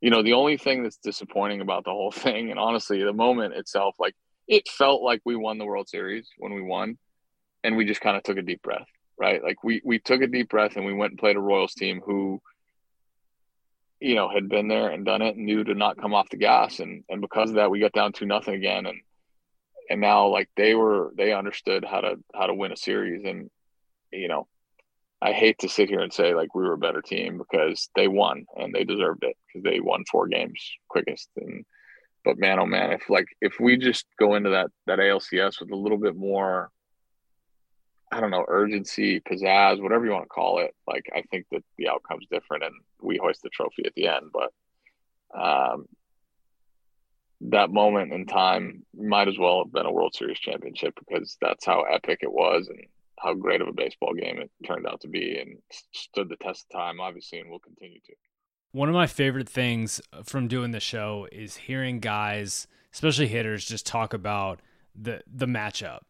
you 0.00 0.10
know, 0.10 0.22
the 0.22 0.34
only 0.34 0.58
thing 0.58 0.82
that's 0.82 0.98
disappointing 0.98 1.62
about 1.62 1.84
the 1.84 1.90
whole 1.90 2.10
thing, 2.12 2.50
and 2.50 2.60
honestly, 2.60 3.02
the 3.02 3.14
moment 3.14 3.54
itself, 3.54 3.94
like 3.98 4.14
it 4.46 4.68
felt 4.68 5.02
like 5.02 5.22
we 5.24 5.34
won 5.34 5.56
the 5.56 5.64
World 5.64 5.88
Series 5.88 6.28
when 6.36 6.52
we 6.52 6.60
won, 6.60 6.98
and 7.64 7.76
we 7.76 7.86
just 7.86 8.02
kind 8.02 8.16
of 8.16 8.22
took 8.22 8.36
a 8.36 8.42
deep 8.42 8.62
breath, 8.62 8.86
right? 9.18 9.42
Like 9.42 9.64
we 9.64 9.80
we 9.84 9.98
took 9.98 10.20
a 10.20 10.28
deep 10.28 10.50
breath 10.50 10.76
and 10.76 10.84
we 10.84 10.92
went 10.92 11.12
and 11.12 11.18
played 11.18 11.36
a 11.36 11.40
Royals 11.40 11.74
team 11.74 12.00
who, 12.04 12.40
you 13.98 14.14
know, 14.14 14.28
had 14.28 14.48
been 14.48 14.68
there 14.68 14.90
and 14.90 15.04
done 15.04 15.22
it 15.22 15.34
and 15.34 15.46
knew 15.46 15.64
to 15.64 15.74
not 15.74 15.96
come 15.96 16.14
off 16.14 16.28
the 16.30 16.36
gas, 16.36 16.78
and 16.78 17.02
and 17.08 17.20
because 17.20 17.48
of 17.50 17.56
that, 17.56 17.70
we 17.70 17.80
got 17.80 17.92
down 17.92 18.12
to 18.12 18.26
nothing 18.26 18.54
again, 18.54 18.86
and 18.86 19.00
and 19.90 20.00
now 20.00 20.28
like 20.28 20.48
they 20.56 20.74
were 20.74 21.12
they 21.16 21.32
understood 21.32 21.84
how 21.84 22.02
to 22.02 22.16
how 22.34 22.46
to 22.46 22.54
win 22.54 22.70
a 22.70 22.76
series, 22.76 23.24
and 23.24 23.50
you 24.12 24.28
know, 24.28 24.46
I 25.22 25.32
hate 25.32 25.58
to 25.60 25.68
sit 25.70 25.88
here 25.88 26.00
and 26.00 26.12
say 26.12 26.34
like 26.34 26.54
we 26.54 26.62
were 26.62 26.74
a 26.74 26.78
better 26.78 27.00
team 27.00 27.38
because 27.38 27.88
they 27.96 28.08
won 28.08 28.44
and 28.56 28.74
they 28.74 28.84
deserved 28.84 29.24
it 29.24 29.36
because 29.46 29.64
they 29.64 29.80
won 29.80 30.04
four 30.10 30.28
games 30.28 30.60
quickest. 30.88 31.30
And 31.36 31.64
but 32.26 32.38
man, 32.38 32.58
oh 32.58 32.66
man, 32.66 32.92
if 32.92 33.08
like 33.08 33.28
if 33.40 33.58
we 33.58 33.78
just 33.78 34.04
go 34.18 34.34
into 34.34 34.50
that 34.50 34.70
that 34.86 34.98
ALCS 34.98 35.60
with 35.60 35.70
a 35.70 35.76
little 35.76 35.98
bit 35.98 36.14
more, 36.14 36.70
I 38.14 38.20
don't 38.20 38.30
know, 38.30 38.44
urgency, 38.46 39.18
pizzazz, 39.18 39.82
whatever 39.82 40.06
you 40.06 40.12
want 40.12 40.26
to 40.26 40.28
call 40.28 40.60
it, 40.60 40.72
like 40.86 41.10
I 41.12 41.22
think 41.32 41.46
that 41.50 41.64
the 41.76 41.88
outcome's 41.88 42.26
different 42.30 42.62
and 42.62 42.74
we 43.02 43.16
hoist 43.16 43.42
the 43.42 43.48
trophy 43.48 43.82
at 43.86 43.94
the 43.96 44.06
end. 44.06 44.30
But 44.32 44.52
um, 45.36 45.86
that 47.40 47.70
moment 47.70 48.12
in 48.12 48.26
time 48.26 48.86
might 48.96 49.26
as 49.26 49.36
well 49.36 49.64
have 49.64 49.72
been 49.72 49.86
a 49.86 49.92
World 49.92 50.14
Series 50.14 50.38
championship 50.38 50.94
because 50.96 51.36
that's 51.40 51.66
how 51.66 51.82
epic 51.82 52.20
it 52.22 52.32
was 52.32 52.68
and 52.68 52.78
how 53.18 53.34
great 53.34 53.60
of 53.60 53.66
a 53.66 53.72
baseball 53.72 54.14
game 54.14 54.38
it 54.38 54.50
turned 54.64 54.86
out 54.86 55.00
to 55.00 55.08
be 55.08 55.36
and 55.36 55.58
stood 55.92 56.28
the 56.28 56.36
test 56.36 56.66
of 56.70 56.78
time, 56.78 57.00
obviously, 57.00 57.40
and 57.40 57.50
will 57.50 57.58
continue 57.58 57.98
to. 58.06 58.12
One 58.70 58.88
of 58.88 58.94
my 58.94 59.08
favorite 59.08 59.48
things 59.48 60.00
from 60.22 60.46
doing 60.46 60.70
the 60.70 60.78
show 60.78 61.26
is 61.32 61.56
hearing 61.56 61.98
guys, 61.98 62.68
especially 62.92 63.26
hitters, 63.26 63.64
just 63.64 63.86
talk 63.86 64.14
about 64.14 64.60
the 64.94 65.22
the 65.26 65.46
matchup, 65.46 66.02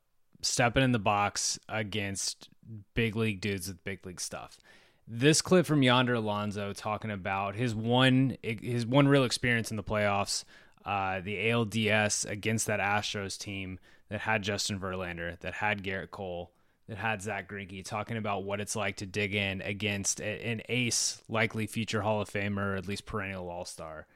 stepping 0.46 0.82
in 0.82 0.92
the 0.92 0.98
box 0.98 1.58
against 1.68 2.48
big 2.94 3.16
league 3.16 3.40
dudes 3.40 3.68
with 3.68 3.82
big 3.84 4.04
league 4.06 4.20
stuff. 4.20 4.58
This 5.06 5.42
clip 5.42 5.66
from 5.66 5.82
Yonder 5.82 6.14
Alonso 6.14 6.72
talking 6.72 7.10
about 7.10 7.54
his 7.54 7.74
one 7.74 8.36
his 8.42 8.86
one 8.86 9.06
real 9.06 9.24
experience 9.24 9.70
in 9.70 9.76
the 9.76 9.82
playoffs, 9.82 10.44
uh, 10.84 11.20
the 11.20 11.36
ALDS 11.36 12.28
against 12.28 12.66
that 12.66 12.80
Astros 12.80 13.38
team 13.38 13.78
that 14.08 14.20
had 14.20 14.42
Justin 14.42 14.80
Verlander, 14.80 15.38
that 15.40 15.54
had 15.54 15.82
Gerrit 15.82 16.10
Cole, 16.10 16.52
that 16.88 16.98
had 16.98 17.22
Zack 17.22 17.50
Greinke 17.50 17.84
talking 17.84 18.16
about 18.16 18.44
what 18.44 18.60
it's 18.60 18.76
like 18.76 18.96
to 18.96 19.06
dig 19.06 19.34
in 19.34 19.60
against 19.62 20.20
an 20.20 20.62
ace, 20.68 21.22
likely 21.28 21.66
future 21.66 22.02
Hall 22.02 22.20
of 22.20 22.30
Famer, 22.30 22.72
or 22.72 22.76
at 22.76 22.88
least 22.88 23.06
perennial 23.06 23.48
All 23.48 23.64
Star, 23.64 24.06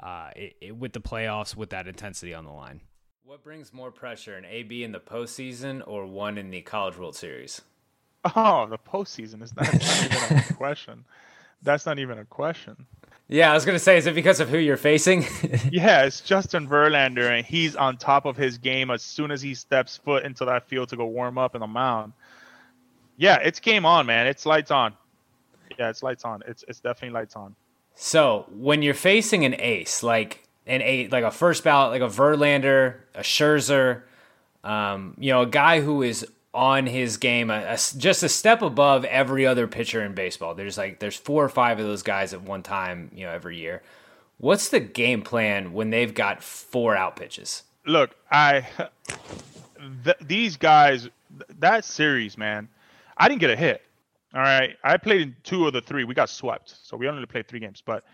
uh, 0.00 0.30
with 0.72 0.92
the 0.92 1.00
playoffs 1.00 1.56
with 1.56 1.70
that 1.70 1.88
intensity 1.88 2.34
on 2.34 2.44
the 2.44 2.52
line. 2.52 2.80
What 3.26 3.42
brings 3.42 3.74
more 3.74 3.90
pressure, 3.90 4.36
an 4.36 4.44
AB 4.44 4.84
in 4.84 4.92
the 4.92 5.00
postseason 5.00 5.82
or 5.84 6.06
one 6.06 6.38
in 6.38 6.50
the 6.50 6.60
College 6.60 6.96
World 6.96 7.16
Series? 7.16 7.60
Oh, 8.36 8.66
the 8.66 8.78
postseason 8.78 9.42
is 9.42 9.52
not, 9.56 9.72
not 9.72 10.04
even 10.04 10.38
a 10.38 10.52
question. 10.56 11.04
That's 11.60 11.86
not 11.86 11.98
even 11.98 12.20
a 12.20 12.24
question. 12.24 12.86
Yeah, 13.26 13.50
I 13.50 13.54
was 13.54 13.64
gonna 13.64 13.80
say, 13.80 13.96
is 13.96 14.06
it 14.06 14.14
because 14.14 14.38
of 14.38 14.48
who 14.48 14.58
you're 14.58 14.76
facing? 14.76 15.24
yeah, 15.72 16.04
it's 16.04 16.20
Justin 16.20 16.68
Verlander, 16.68 17.28
and 17.36 17.44
he's 17.44 17.74
on 17.74 17.96
top 17.96 18.26
of 18.26 18.36
his 18.36 18.58
game 18.58 18.92
as 18.92 19.02
soon 19.02 19.32
as 19.32 19.42
he 19.42 19.54
steps 19.54 19.96
foot 19.96 20.24
into 20.24 20.44
that 20.44 20.68
field 20.68 20.90
to 20.90 20.96
go 20.96 21.06
warm 21.06 21.36
up 21.36 21.56
in 21.56 21.62
the 21.62 21.66
mound. 21.66 22.12
Yeah, 23.16 23.38
it's 23.42 23.58
game 23.58 23.84
on, 23.84 24.06
man. 24.06 24.28
It's 24.28 24.46
lights 24.46 24.70
on. 24.70 24.94
Yeah, 25.76 25.90
it's 25.90 26.04
lights 26.04 26.24
on. 26.24 26.44
It's 26.46 26.64
it's 26.68 26.78
definitely 26.78 27.18
lights 27.18 27.34
on. 27.34 27.56
So 27.96 28.46
when 28.54 28.82
you're 28.82 28.94
facing 28.94 29.44
an 29.44 29.56
ace, 29.58 30.04
like 30.04 30.45
an 30.66 30.82
a 30.82 31.08
like 31.08 31.24
a 31.24 31.30
first 31.30 31.64
ballot, 31.64 31.90
like 31.90 32.02
a 32.02 32.12
Verlander, 32.12 32.96
a 33.14 33.20
Scherzer, 33.20 34.02
um, 34.64 35.14
you 35.18 35.30
know, 35.30 35.42
a 35.42 35.46
guy 35.46 35.80
who 35.80 36.02
is 36.02 36.26
on 36.52 36.86
his 36.86 37.18
game, 37.18 37.50
a, 37.50 37.74
a, 37.74 37.78
just 37.98 38.22
a 38.22 38.28
step 38.28 38.62
above 38.62 39.04
every 39.04 39.46
other 39.46 39.66
pitcher 39.66 40.02
in 40.02 40.14
baseball. 40.14 40.54
There's 40.54 40.78
like 40.78 40.98
there's 40.98 41.16
four 41.16 41.44
or 41.44 41.48
five 41.48 41.78
of 41.78 41.86
those 41.86 42.02
guys 42.02 42.32
at 42.32 42.42
one 42.42 42.62
time, 42.62 43.10
you 43.14 43.26
know, 43.26 43.32
every 43.32 43.58
year. 43.58 43.82
What's 44.38 44.68
the 44.70 44.80
game 44.80 45.22
plan 45.22 45.72
when 45.72 45.90
they've 45.90 46.12
got 46.12 46.42
four 46.42 46.96
out 46.96 47.16
pitches? 47.16 47.62
Look, 47.86 48.16
I 48.30 48.66
th- 50.04 50.16
these 50.20 50.56
guys 50.56 51.08
that 51.58 51.84
series, 51.84 52.38
man, 52.38 52.68
I 53.16 53.28
didn't 53.28 53.40
get 53.40 53.50
a 53.50 53.56
hit. 53.56 53.82
All 54.34 54.42
right, 54.42 54.76
I 54.82 54.96
played 54.96 55.20
in 55.22 55.36
two 55.44 55.66
of 55.66 55.72
the 55.72 55.80
three. 55.80 56.04
We 56.04 56.14
got 56.14 56.28
swept, 56.28 56.74
so 56.82 56.96
we 56.96 57.08
only 57.08 57.24
played 57.26 57.48
three 57.48 57.60
games. 57.60 57.82
But 57.84 58.04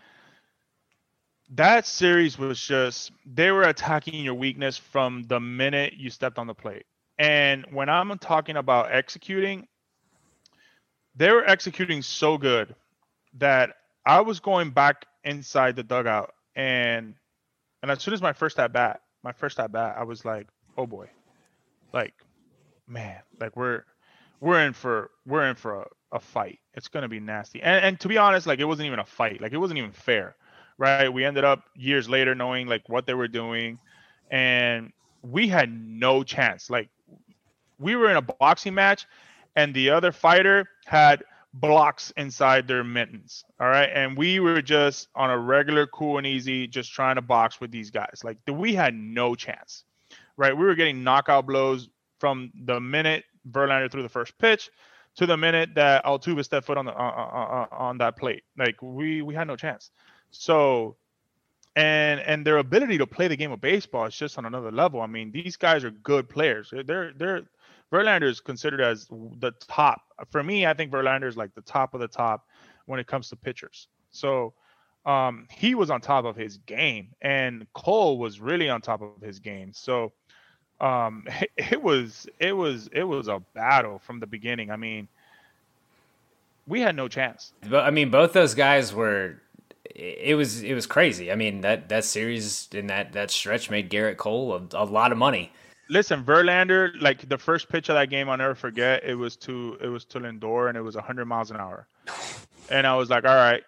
that 1.55 1.85
series 1.85 2.37
was 2.37 2.59
just 2.59 3.11
they 3.25 3.51
were 3.51 3.63
attacking 3.63 4.23
your 4.23 4.33
weakness 4.33 4.77
from 4.77 5.23
the 5.23 5.39
minute 5.39 5.93
you 5.93 6.09
stepped 6.09 6.37
on 6.37 6.47
the 6.47 6.53
plate. 6.53 6.85
And 7.19 7.65
when 7.71 7.89
I'm 7.89 8.17
talking 8.17 8.57
about 8.57 8.91
executing, 8.91 9.67
they 11.15 11.31
were 11.31 11.47
executing 11.47 12.01
so 12.01 12.37
good 12.37 12.75
that 13.35 13.75
I 14.05 14.21
was 14.21 14.39
going 14.39 14.71
back 14.71 15.05
inside 15.23 15.75
the 15.75 15.83
dugout 15.83 16.33
and 16.55 17.15
and 17.81 17.91
as 17.91 18.01
soon 18.01 18.13
as 18.13 18.21
my 18.21 18.33
first 18.33 18.59
at 18.59 18.71
bat, 18.71 19.01
my 19.23 19.33
first 19.33 19.59
at 19.59 19.71
bat, 19.71 19.95
I 19.97 20.03
was 20.03 20.23
like, 20.25 20.47
oh 20.77 20.87
boy. 20.87 21.09
Like, 21.91 22.13
man, 22.87 23.19
like 23.39 23.55
we're 23.55 23.83
we're 24.39 24.65
in 24.65 24.73
for 24.73 25.11
we're 25.25 25.47
in 25.49 25.55
for 25.55 25.81
a, 25.81 25.87
a 26.13 26.19
fight. 26.19 26.59
It's 26.73 26.87
gonna 26.87 27.09
be 27.09 27.19
nasty. 27.19 27.61
And 27.61 27.85
and 27.85 27.99
to 27.99 28.07
be 28.07 28.17
honest, 28.17 28.47
like 28.47 28.59
it 28.59 28.65
wasn't 28.65 28.87
even 28.87 28.99
a 28.99 29.05
fight. 29.05 29.41
Like 29.41 29.53
it 29.53 29.57
wasn't 29.57 29.77
even 29.77 29.91
fair. 29.91 30.35
Right. 30.77 31.09
We 31.09 31.23
ended 31.23 31.43
up 31.43 31.63
years 31.75 32.09
later 32.09 32.35
knowing 32.35 32.67
like 32.67 32.87
what 32.89 33.05
they 33.05 33.13
were 33.13 33.27
doing 33.27 33.79
and 34.31 34.91
we 35.21 35.47
had 35.47 35.71
no 35.71 36.23
chance. 36.23 36.69
Like 36.69 36.89
we 37.79 37.95
were 37.95 38.09
in 38.09 38.17
a 38.17 38.21
boxing 38.21 38.73
match 38.73 39.05
and 39.55 39.73
the 39.73 39.91
other 39.91 40.11
fighter 40.11 40.67
had 40.85 41.23
blocks 41.53 42.11
inside 42.17 42.67
their 42.67 42.83
mittens. 42.83 43.45
All 43.59 43.67
right. 43.67 43.89
And 43.93 44.17
we 44.17 44.39
were 44.39 44.61
just 44.61 45.09
on 45.15 45.29
a 45.29 45.37
regular, 45.37 45.85
cool 45.87 46.17
and 46.17 46.25
easy, 46.25 46.67
just 46.67 46.91
trying 46.91 47.15
to 47.15 47.21
box 47.21 47.61
with 47.61 47.71
these 47.71 47.91
guys. 47.91 48.21
Like 48.23 48.37
we 48.47 48.73
had 48.73 48.95
no 48.95 49.35
chance. 49.35 49.83
Right. 50.35 50.57
We 50.57 50.65
were 50.65 50.75
getting 50.75 51.03
knockout 51.03 51.45
blows 51.45 51.89
from 52.19 52.51
the 52.65 52.79
minute 52.79 53.25
Verlander 53.49 53.91
threw 53.91 54.01
the 54.01 54.09
first 54.09 54.37
pitch 54.37 54.69
to 55.15 55.25
the 55.25 55.37
minute 55.37 55.75
that 55.75 56.03
Altuve 56.05 56.43
stepped 56.43 56.65
foot 56.65 56.77
on 56.77 56.85
the 56.85 56.93
uh, 56.93 56.95
uh, 56.95 57.67
on 57.71 57.97
that 57.99 58.17
plate. 58.17 58.43
Like 58.57 58.81
we 58.81 59.21
we 59.21 59.35
had 59.35 59.47
no 59.47 59.55
chance. 59.55 59.91
So 60.33 60.97
and 61.75 62.19
and 62.19 62.45
their 62.45 62.57
ability 62.57 62.97
to 62.99 63.07
play 63.07 63.27
the 63.27 63.35
game 63.35 63.51
of 63.51 63.61
baseball 63.61 64.05
is 64.05 64.15
just 64.15 64.37
on 64.37 64.45
another 64.45 64.71
level. 64.71 65.01
I 65.01 65.07
mean, 65.07 65.31
these 65.31 65.55
guys 65.55 65.83
are 65.83 65.91
good 65.91 66.29
players. 66.29 66.73
They're 66.85 67.13
they're 67.13 67.43
Verlander 67.91 68.23
is 68.23 68.39
considered 68.39 68.81
as 68.81 69.07
the 69.07 69.51
top. 69.67 70.01
For 70.31 70.41
me, 70.41 70.65
I 70.65 70.73
think 70.73 70.91
Verlander 70.91 71.27
is 71.27 71.37
like 71.37 71.53
the 71.53 71.61
top 71.61 71.93
of 71.93 72.01
the 72.01 72.07
top 72.07 72.47
when 72.87 72.99
it 72.99 73.05
comes 73.05 73.29
to 73.29 73.35
pitchers. 73.35 73.87
So 74.09 74.53
um, 75.05 75.47
he 75.51 75.75
was 75.75 75.91
on 75.91 76.01
top 76.01 76.25
of 76.25 76.35
his 76.35 76.57
game, 76.57 77.09
and 77.21 77.67
Cole 77.73 78.17
was 78.17 78.39
really 78.39 78.67
on 78.67 78.81
top 78.81 79.03
of 79.03 79.21
his 79.21 79.39
game. 79.39 79.73
So 79.73 80.11
um, 80.81 81.25
it, 81.41 81.51
it 81.57 81.83
was 81.83 82.27
it 82.39 82.53
was 82.53 82.89
it 82.91 83.03
was 83.03 83.27
a 83.27 83.41
battle 83.53 83.99
from 83.99 84.19
the 84.19 84.27
beginning. 84.27 84.71
I 84.71 84.75
mean, 84.75 85.07
we 86.67 86.81
had 86.81 86.95
no 86.95 87.07
chance. 87.07 87.53
But 87.69 87.85
I 87.85 87.91
mean, 87.91 88.09
both 88.09 88.33
those 88.33 88.55
guys 88.55 88.93
were. 88.93 89.39
It 89.85 90.35
was 90.35 90.63
it 90.63 90.73
was 90.73 90.85
crazy. 90.85 91.31
I 91.31 91.35
mean 91.35 91.61
that 91.61 91.89
that 91.89 92.05
series 92.05 92.69
in 92.73 92.87
that 92.87 93.13
that 93.13 93.31
stretch 93.31 93.69
made 93.69 93.89
Gerrit 93.89 94.17
Cole 94.17 94.53
a, 94.53 94.83
a 94.83 94.85
lot 94.85 95.11
of 95.11 95.17
money. 95.17 95.51
Listen, 95.89 96.23
Verlander, 96.23 96.89
like 97.01 97.27
the 97.27 97.37
first 97.37 97.69
pitch 97.69 97.89
of 97.89 97.95
that 97.95 98.09
game, 98.09 98.29
I'll 98.29 98.37
never 98.37 98.55
forget. 98.55 99.03
It 99.03 99.15
was 99.15 99.35
to 99.37 99.77
it 99.81 99.87
was 99.87 100.05
to 100.05 100.19
Lindor, 100.19 100.69
and 100.69 100.77
it 100.77 100.81
was 100.81 100.95
100 100.95 101.25
miles 101.25 101.51
an 101.51 101.57
hour. 101.57 101.87
And 102.69 102.87
I 102.87 102.95
was 102.95 103.09
like, 103.09 103.25
all 103.25 103.35
right, 103.35 103.61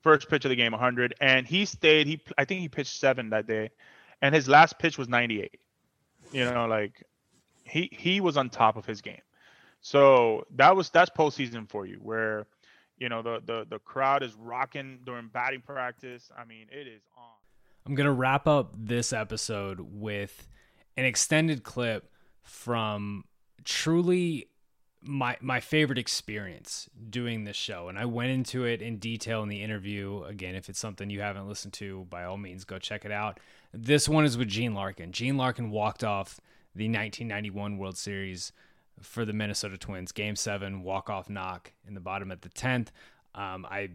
first 0.00 0.28
pitch 0.30 0.44
of 0.46 0.48
the 0.48 0.56
game, 0.56 0.72
100, 0.72 1.14
and 1.20 1.46
he 1.46 1.66
stayed. 1.66 2.06
He 2.06 2.20
I 2.38 2.44
think 2.44 2.60
he 2.60 2.68
pitched 2.68 2.98
seven 2.98 3.30
that 3.30 3.46
day, 3.46 3.70
and 4.22 4.34
his 4.34 4.48
last 4.48 4.78
pitch 4.78 4.96
was 4.96 5.08
98. 5.08 5.60
You 6.32 6.46
know, 6.46 6.66
like 6.66 7.04
he 7.64 7.90
he 7.92 8.20
was 8.20 8.36
on 8.36 8.48
top 8.48 8.76
of 8.76 8.86
his 8.86 9.02
game. 9.02 9.20
So 9.82 10.46
that 10.56 10.74
was 10.74 10.90
that's 10.90 11.10
postseason 11.10 11.68
for 11.68 11.84
you, 11.86 11.98
where 12.02 12.46
you 13.02 13.08
know 13.08 13.20
the 13.20 13.42
the 13.44 13.66
the 13.68 13.80
crowd 13.80 14.22
is 14.22 14.34
rocking 14.36 15.00
during 15.04 15.26
batting 15.26 15.60
practice. 15.60 16.30
I 16.38 16.44
mean, 16.44 16.66
it 16.70 16.86
is 16.86 17.02
on. 17.18 17.24
I'm 17.84 17.96
gonna 17.96 18.12
wrap 18.12 18.46
up 18.46 18.76
this 18.78 19.12
episode 19.12 19.80
with 19.80 20.46
an 20.96 21.04
extended 21.04 21.64
clip 21.64 22.12
from 22.44 23.24
truly 23.64 24.46
my 25.02 25.36
my 25.40 25.58
favorite 25.58 25.98
experience 25.98 26.88
doing 27.10 27.42
this 27.42 27.56
show 27.56 27.88
and 27.88 27.98
I 27.98 28.04
went 28.04 28.30
into 28.30 28.64
it 28.64 28.80
in 28.80 28.98
detail 28.98 29.42
in 29.42 29.48
the 29.48 29.62
interview 29.62 30.22
again 30.22 30.54
if 30.54 30.68
it's 30.68 30.78
something 30.78 31.10
you 31.10 31.20
haven't 31.20 31.48
listened 31.48 31.72
to 31.74 32.06
by 32.08 32.22
all 32.22 32.36
means 32.36 32.64
go 32.64 32.78
check 32.78 33.04
it 33.04 33.10
out 33.10 33.40
this 33.72 34.08
one 34.08 34.24
is 34.24 34.38
with 34.38 34.46
Gene 34.46 34.74
Larkin 34.74 35.10
Gene 35.10 35.36
Larkin 35.36 35.70
walked 35.70 36.04
off 36.04 36.40
the 36.74 36.84
1991 36.84 37.78
World 37.78 37.98
Series 37.98 38.52
for 39.00 39.24
the 39.24 39.32
Minnesota 39.32 39.76
Twins 39.76 40.12
game 40.12 40.36
7 40.36 40.82
walk 40.82 41.10
off 41.10 41.28
knock 41.28 41.72
in 41.86 41.94
the 41.94 42.00
bottom 42.00 42.30
at 42.30 42.42
the 42.42 42.48
10th 42.50 42.88
um, 43.34 43.66
I 43.68 43.90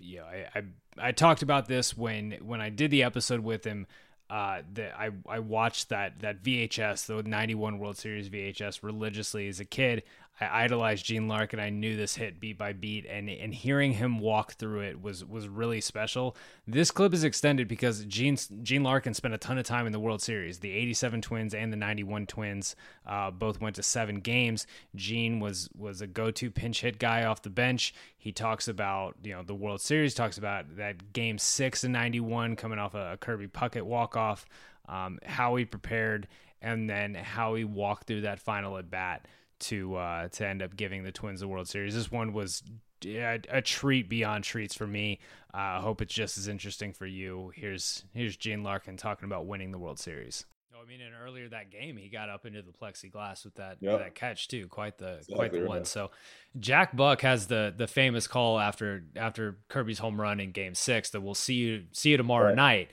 you 0.00 0.18
know 0.18 0.24
I, 0.24 0.46
I 0.54 0.62
I 1.00 1.12
talked 1.12 1.42
about 1.42 1.66
this 1.66 1.96
when 1.96 2.32
when 2.42 2.60
I 2.60 2.70
did 2.70 2.90
the 2.90 3.02
episode 3.02 3.40
with 3.40 3.64
him 3.64 3.86
uh, 4.30 4.62
that 4.74 4.94
I 4.98 5.10
I 5.28 5.38
watched 5.38 5.88
that 5.88 6.20
that 6.20 6.42
VHS, 6.42 7.06
the 7.06 7.22
'91 7.22 7.78
World 7.78 7.96
Series 7.96 8.28
VHS, 8.28 8.82
religiously 8.82 9.48
as 9.48 9.60
a 9.60 9.64
kid. 9.64 10.02
I 10.40 10.64
idolized 10.64 11.04
Gene 11.04 11.26
Larkin. 11.26 11.58
I 11.58 11.70
knew 11.70 11.96
this 11.96 12.14
hit 12.14 12.38
beat 12.38 12.58
by 12.58 12.72
beat, 12.72 13.06
and 13.06 13.28
and 13.28 13.52
hearing 13.52 13.92
him 13.92 14.20
walk 14.20 14.52
through 14.54 14.80
it 14.80 15.02
was 15.02 15.24
was 15.24 15.48
really 15.48 15.80
special. 15.80 16.36
This 16.66 16.90
clip 16.90 17.12
is 17.12 17.24
extended 17.24 17.66
because 17.66 18.04
Gene 18.04 18.38
Gene 18.62 18.82
Larkin 18.82 19.14
spent 19.14 19.34
a 19.34 19.38
ton 19.38 19.58
of 19.58 19.64
time 19.64 19.86
in 19.86 19.92
the 19.92 20.00
World 20.00 20.22
Series. 20.22 20.58
The 20.60 20.70
'87 20.70 21.22
Twins 21.22 21.54
and 21.54 21.72
the 21.72 21.76
'91 21.76 22.26
Twins 22.26 22.76
uh, 23.06 23.30
both 23.30 23.60
went 23.60 23.76
to 23.76 23.82
seven 23.82 24.20
games. 24.20 24.66
Gene 24.94 25.40
was 25.40 25.68
was 25.76 26.00
a 26.00 26.06
go-to 26.06 26.50
pinch 26.50 26.82
hit 26.82 26.98
guy 26.98 27.24
off 27.24 27.42
the 27.42 27.50
bench. 27.50 27.94
He 28.16 28.30
talks 28.30 28.68
about 28.68 29.16
you 29.22 29.32
know 29.32 29.42
the 29.42 29.54
World 29.54 29.80
Series, 29.80 30.14
talks 30.14 30.38
about 30.38 30.76
that 30.76 31.12
Game 31.12 31.38
Six 31.38 31.82
in 31.82 31.92
'91 31.92 32.54
coming 32.56 32.78
off 32.78 32.94
a, 32.94 33.12
a 33.12 33.16
Kirby 33.16 33.48
Puckett 33.48 33.82
walk 33.82 34.16
off, 34.16 34.46
um, 34.88 35.18
how 35.24 35.56
he 35.56 35.64
prepared, 35.64 36.28
and 36.62 36.88
then 36.88 37.14
how 37.14 37.56
he 37.56 37.64
walked 37.64 38.06
through 38.06 38.20
that 38.20 38.38
final 38.38 38.78
at 38.78 38.88
bat 38.88 39.26
to 39.60 39.96
uh, 39.96 40.28
to 40.28 40.46
end 40.46 40.62
up 40.62 40.76
giving 40.76 41.04
the 41.04 41.12
Twins 41.12 41.40
the 41.40 41.48
World 41.48 41.68
Series. 41.68 41.94
This 41.94 42.10
one 42.10 42.32
was 42.32 42.62
a, 43.04 43.40
a 43.48 43.62
treat 43.62 44.08
beyond 44.08 44.44
treats 44.44 44.74
for 44.74 44.86
me. 44.86 45.20
Uh, 45.54 45.56
I 45.56 45.80
hope 45.80 46.02
it's 46.02 46.14
just 46.14 46.38
as 46.38 46.48
interesting 46.48 46.92
for 46.92 47.06
you. 47.06 47.52
Here's 47.54 48.04
here's 48.14 48.36
Gene 48.36 48.62
Larkin 48.62 48.96
talking 48.96 49.26
about 49.26 49.46
winning 49.46 49.72
the 49.72 49.78
World 49.78 49.98
Series. 49.98 50.44
Oh, 50.74 50.82
I 50.82 50.88
mean, 50.88 51.00
and 51.00 51.14
earlier 51.20 51.48
that 51.48 51.70
game, 51.70 51.96
he 51.96 52.08
got 52.08 52.28
up 52.28 52.46
into 52.46 52.62
the 52.62 52.72
plexiglass 52.72 53.44
with 53.44 53.54
that 53.56 53.78
yep. 53.80 53.98
that 53.98 54.14
catch 54.14 54.48
too. 54.48 54.68
Quite 54.68 54.98
the 54.98 55.14
exactly 55.14 55.34
quite 55.34 55.52
the 55.52 55.60
right. 55.60 55.68
one. 55.68 55.84
So, 55.84 56.10
Jack 56.58 56.96
Buck 56.96 57.22
has 57.22 57.46
the 57.46 57.74
the 57.76 57.86
famous 57.86 58.26
call 58.26 58.58
after 58.58 59.04
after 59.16 59.58
Kirby's 59.68 59.98
home 59.98 60.20
run 60.20 60.40
in 60.40 60.52
Game 60.52 60.74
Six 60.74 61.10
that 61.10 61.20
we'll 61.20 61.34
see 61.34 61.54
you 61.54 61.84
see 61.92 62.10
you 62.10 62.16
tomorrow 62.16 62.48
right. 62.48 62.56
night. 62.56 62.90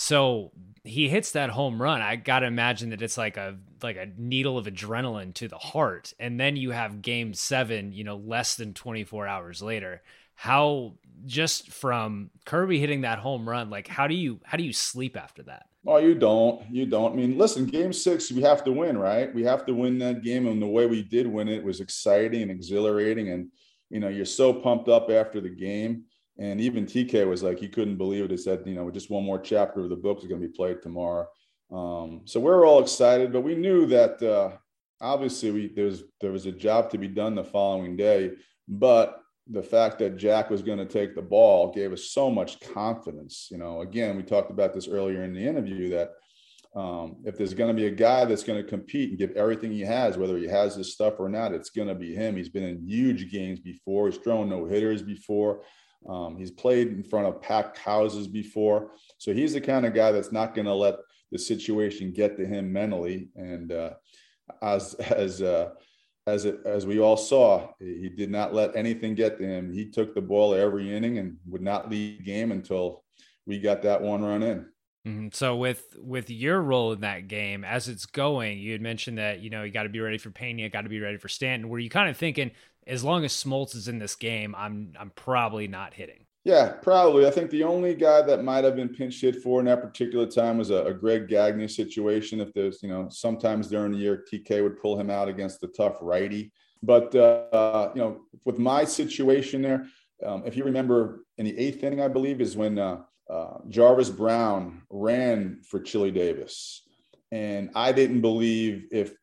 So 0.00 0.50
he 0.82 1.10
hits 1.10 1.32
that 1.32 1.50
home 1.50 1.80
run. 1.80 2.00
I 2.00 2.16
gotta 2.16 2.46
imagine 2.46 2.88
that 2.88 3.02
it's 3.02 3.18
like 3.18 3.36
a 3.36 3.58
like 3.82 3.96
a 3.96 4.08
needle 4.16 4.56
of 4.56 4.64
adrenaline 4.64 5.34
to 5.34 5.46
the 5.46 5.58
heart. 5.58 6.14
And 6.18 6.40
then 6.40 6.56
you 6.56 6.70
have 6.70 7.02
game 7.02 7.34
seven, 7.34 7.92
you 7.92 8.02
know, 8.02 8.16
less 8.16 8.54
than 8.54 8.72
24 8.72 9.26
hours 9.26 9.60
later. 9.60 10.00
How 10.36 10.94
just 11.26 11.70
from 11.70 12.30
Kirby 12.46 12.80
hitting 12.80 13.02
that 13.02 13.18
home 13.18 13.46
run, 13.46 13.68
like 13.68 13.88
how 13.88 14.06
do 14.06 14.14
you 14.14 14.40
how 14.42 14.56
do 14.56 14.64
you 14.64 14.72
sleep 14.72 15.18
after 15.18 15.42
that? 15.42 15.66
Oh, 15.86 15.98
you 15.98 16.14
don't. 16.14 16.62
You 16.70 16.86
don't. 16.86 17.12
I 17.12 17.16
mean, 17.16 17.36
listen, 17.36 17.66
game 17.66 17.92
six, 17.92 18.32
we 18.32 18.40
have 18.40 18.64
to 18.64 18.72
win, 18.72 18.96
right? 18.96 19.34
We 19.34 19.42
have 19.44 19.66
to 19.66 19.74
win 19.74 19.98
that 19.98 20.22
game. 20.22 20.46
And 20.46 20.62
the 20.62 20.66
way 20.66 20.86
we 20.86 21.02
did 21.02 21.26
win 21.26 21.46
it 21.46 21.62
was 21.62 21.80
exciting 21.80 22.40
and 22.40 22.50
exhilarating. 22.50 23.28
And, 23.28 23.50
you 23.90 24.00
know, 24.00 24.08
you're 24.08 24.24
so 24.24 24.54
pumped 24.54 24.88
up 24.88 25.10
after 25.10 25.42
the 25.42 25.50
game. 25.50 26.04
And 26.40 26.58
even 26.58 26.86
TK 26.86 27.28
was 27.28 27.42
like, 27.42 27.58
he 27.58 27.68
couldn't 27.68 27.98
believe 27.98 28.24
it. 28.24 28.30
He 28.30 28.36
said, 28.38 28.62
you 28.64 28.74
know, 28.74 28.90
just 28.90 29.10
one 29.10 29.24
more 29.24 29.38
chapter 29.38 29.80
of 29.80 29.90
the 29.90 29.96
book 29.96 30.18
is 30.20 30.26
going 30.26 30.40
to 30.40 30.48
be 30.48 30.52
played 30.52 30.80
tomorrow. 30.82 31.28
Um, 31.70 32.22
so 32.24 32.40
we're 32.40 32.66
all 32.66 32.82
excited, 32.82 33.30
but 33.30 33.42
we 33.42 33.54
knew 33.54 33.84
that 33.86 34.22
uh, 34.22 34.56
obviously 35.02 35.50
we, 35.50 35.68
there 35.68 35.84
was 35.84 36.02
there 36.20 36.32
was 36.32 36.46
a 36.46 36.52
job 36.52 36.90
to 36.90 36.98
be 36.98 37.08
done 37.08 37.34
the 37.34 37.44
following 37.44 37.94
day. 37.94 38.32
But 38.66 39.20
the 39.48 39.62
fact 39.62 39.98
that 39.98 40.16
Jack 40.16 40.48
was 40.48 40.62
going 40.62 40.78
to 40.78 40.86
take 40.86 41.14
the 41.14 41.22
ball 41.22 41.72
gave 41.72 41.92
us 41.92 42.10
so 42.10 42.30
much 42.30 42.58
confidence. 42.60 43.48
You 43.50 43.58
know, 43.58 43.82
again, 43.82 44.16
we 44.16 44.22
talked 44.22 44.50
about 44.50 44.72
this 44.72 44.88
earlier 44.88 45.22
in 45.24 45.34
the 45.34 45.46
interview 45.46 45.90
that 45.90 46.12
um, 46.74 47.16
if 47.24 47.36
there's 47.36 47.54
going 47.54 47.74
to 47.74 47.80
be 47.80 47.88
a 47.88 47.94
guy 47.94 48.24
that's 48.24 48.44
going 48.44 48.62
to 48.62 48.68
compete 48.68 49.10
and 49.10 49.18
give 49.18 49.32
everything 49.32 49.72
he 49.72 49.80
has, 49.80 50.16
whether 50.16 50.38
he 50.38 50.46
has 50.46 50.76
this 50.76 50.94
stuff 50.94 51.14
or 51.18 51.28
not, 51.28 51.52
it's 51.52 51.70
going 51.70 51.88
to 51.88 51.94
be 51.94 52.14
him. 52.14 52.36
He's 52.36 52.48
been 52.48 52.62
in 52.62 52.88
huge 52.88 53.30
games 53.30 53.60
before. 53.60 54.08
He's 54.08 54.18
thrown 54.18 54.48
no 54.48 54.64
hitters 54.64 55.02
before. 55.02 55.62
Um, 56.08 56.36
he's 56.36 56.50
played 56.50 56.88
in 56.88 57.02
front 57.02 57.26
of 57.26 57.42
packed 57.42 57.78
houses 57.78 58.26
before. 58.26 58.92
So 59.18 59.32
he's 59.32 59.52
the 59.52 59.60
kind 59.60 59.84
of 59.84 59.94
guy 59.94 60.12
that's 60.12 60.32
not 60.32 60.54
going 60.54 60.66
to 60.66 60.74
let 60.74 60.96
the 61.30 61.38
situation 61.38 62.12
get 62.12 62.36
to 62.36 62.46
him 62.46 62.72
mentally. 62.72 63.28
And 63.36 63.70
uh, 63.72 63.90
as, 64.62 64.94
as, 64.94 65.42
uh, 65.42 65.70
as, 66.26 66.44
it, 66.44 66.60
as 66.64 66.86
we 66.86 67.00
all 67.00 67.16
saw, 67.16 67.68
he 67.78 68.08
did 68.08 68.30
not 68.30 68.54
let 68.54 68.76
anything 68.76 69.14
get 69.14 69.38
to 69.38 69.44
him. 69.44 69.72
He 69.72 69.90
took 69.90 70.14
the 70.14 70.20
ball 70.20 70.54
every 70.54 70.94
inning 70.94 71.18
and 71.18 71.36
would 71.46 71.62
not 71.62 71.90
lead 71.90 72.24
game 72.24 72.52
until 72.52 73.04
we 73.46 73.58
got 73.58 73.82
that 73.82 74.00
one 74.00 74.22
run 74.22 74.42
in. 74.42 74.66
Mm-hmm. 75.06 75.28
So 75.32 75.56
with 75.56 75.96
with 75.98 76.28
your 76.28 76.60
role 76.60 76.92
in 76.92 77.00
that 77.00 77.26
game 77.26 77.64
as 77.64 77.88
it's 77.88 78.04
going, 78.04 78.58
you 78.58 78.72
had 78.72 78.82
mentioned 78.82 79.16
that 79.16 79.40
you 79.40 79.48
know 79.48 79.62
you 79.62 79.72
got 79.72 79.84
to 79.84 79.88
be 79.88 80.00
ready 80.00 80.18
for 80.18 80.30
Pena, 80.30 80.68
got 80.68 80.82
to 80.82 80.90
be 80.90 81.00
ready 81.00 81.16
for 81.16 81.28
Stanton. 81.28 81.70
Were 81.70 81.78
you 81.78 81.88
kind 81.88 82.10
of 82.10 82.18
thinking 82.18 82.50
as 82.86 83.04
long 83.04 83.24
as 83.24 83.32
Smoltz 83.32 83.74
is 83.74 83.88
in 83.88 83.98
this 83.98 84.16
game, 84.16 84.54
I'm 84.56 84.94
I'm 84.98 85.10
probably 85.10 85.68
not 85.68 85.94
hitting. 85.94 86.26
Yeah, 86.44 86.72
probably. 86.80 87.26
I 87.26 87.30
think 87.30 87.50
the 87.50 87.64
only 87.64 87.94
guy 87.94 88.22
that 88.22 88.44
might 88.44 88.64
have 88.64 88.74
been 88.74 88.88
pinch 88.88 89.20
hit 89.20 89.42
for 89.42 89.60
in 89.60 89.66
that 89.66 89.82
particular 89.82 90.26
time 90.26 90.56
was 90.56 90.70
a, 90.70 90.86
a 90.86 90.94
Greg 90.94 91.28
Gagne 91.28 91.68
situation. 91.68 92.40
If 92.40 92.54
there's, 92.54 92.82
you 92.82 92.88
know, 92.88 93.08
sometimes 93.10 93.68
during 93.68 93.92
the 93.92 93.98
year, 93.98 94.24
TK 94.32 94.62
would 94.62 94.80
pull 94.80 94.98
him 94.98 95.10
out 95.10 95.28
against 95.28 95.60
the 95.60 95.68
tough 95.68 95.98
righty. 96.00 96.50
But, 96.82 97.14
uh, 97.14 97.90
you 97.94 98.00
know, 98.00 98.22
with 98.46 98.58
my 98.58 98.84
situation 98.84 99.60
there, 99.60 99.86
um, 100.24 100.42
if 100.46 100.56
you 100.56 100.64
remember 100.64 101.26
in 101.36 101.44
the 101.44 101.58
eighth 101.58 101.84
inning, 101.84 102.00
I 102.00 102.08
believe, 102.08 102.40
is 102.40 102.56
when 102.56 102.78
uh, 102.78 103.02
uh, 103.28 103.58
Jarvis 103.68 104.08
Brown 104.08 104.82
ran 104.88 105.60
for 105.68 105.78
Chili 105.78 106.10
Davis. 106.10 106.82
And 107.30 107.70
I 107.74 107.92
didn't 107.92 108.22
believe 108.22 108.86
if 108.90 109.14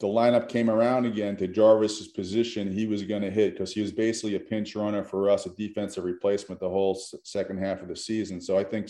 the 0.00 0.06
lineup 0.06 0.48
came 0.48 0.70
around 0.70 1.04
again 1.04 1.36
to 1.36 1.46
Jarvis's 1.46 2.08
position, 2.08 2.72
he 2.72 2.86
was 2.86 3.02
going 3.02 3.20
to 3.20 3.30
hit 3.30 3.52
because 3.52 3.72
he 3.72 3.82
was 3.82 3.92
basically 3.92 4.34
a 4.34 4.40
pinch 4.40 4.74
runner 4.74 5.04
for 5.04 5.28
us, 5.28 5.44
a 5.44 5.50
defensive 5.50 6.04
replacement 6.04 6.58
the 6.58 6.68
whole 6.68 6.98
second 7.22 7.58
half 7.58 7.82
of 7.82 7.88
the 7.88 7.96
season. 7.96 8.40
So 8.40 8.58
I 8.58 8.64
think 8.64 8.88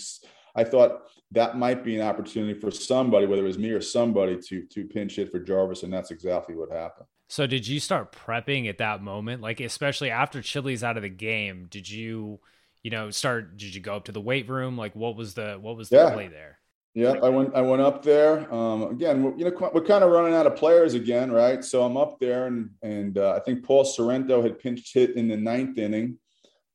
I 0.54 0.62
thought 0.62 1.02
that 1.32 1.58
might 1.58 1.82
be 1.84 1.96
an 1.96 2.06
opportunity 2.06 2.58
for 2.58 2.70
somebody, 2.70 3.26
whether 3.26 3.42
it 3.42 3.46
was 3.46 3.58
me 3.58 3.70
or 3.70 3.80
somebody, 3.80 4.38
to 4.48 4.64
to 4.66 4.84
pinch 4.84 5.16
hit 5.16 5.32
for 5.32 5.40
Jarvis, 5.40 5.82
and 5.82 5.92
that's 5.92 6.12
exactly 6.12 6.54
what 6.54 6.70
happened. 6.70 7.06
So 7.28 7.46
did 7.46 7.66
you 7.66 7.80
start 7.80 8.12
prepping 8.12 8.68
at 8.68 8.78
that 8.78 9.02
moment, 9.02 9.42
like 9.42 9.60
especially 9.60 10.10
after 10.10 10.40
Chili's 10.42 10.84
out 10.84 10.96
of 10.96 11.02
the 11.02 11.08
game? 11.08 11.66
Did 11.68 11.90
you, 11.90 12.38
you 12.84 12.90
know, 12.90 13.10
start? 13.10 13.56
Did 13.56 13.74
you 13.74 13.80
go 13.80 13.96
up 13.96 14.04
to 14.04 14.12
the 14.12 14.20
weight 14.20 14.48
room? 14.48 14.78
Like, 14.78 14.94
what 14.94 15.16
was 15.16 15.34
the 15.34 15.58
what 15.60 15.76
was 15.76 15.88
the 15.88 15.96
yeah. 15.96 16.12
play 16.12 16.28
there? 16.28 16.59
Yeah, 16.94 17.14
I 17.22 17.28
went. 17.28 17.54
I 17.54 17.60
went 17.60 17.82
up 17.82 18.02
there. 18.02 18.52
Um, 18.52 18.82
again, 18.82 19.34
you 19.38 19.44
know, 19.44 19.70
we're 19.72 19.84
kind 19.84 20.02
of 20.02 20.10
running 20.10 20.34
out 20.34 20.48
of 20.48 20.56
players 20.56 20.94
again, 20.94 21.30
right? 21.30 21.64
So 21.64 21.84
I'm 21.84 21.96
up 21.96 22.18
there, 22.18 22.46
and 22.46 22.70
and 22.82 23.16
uh, 23.16 23.34
I 23.36 23.40
think 23.40 23.64
Paul 23.64 23.84
Sorrento 23.84 24.42
had 24.42 24.58
pinched 24.58 24.92
hit 24.92 25.14
in 25.14 25.28
the 25.28 25.36
ninth 25.36 25.78
inning, 25.78 26.18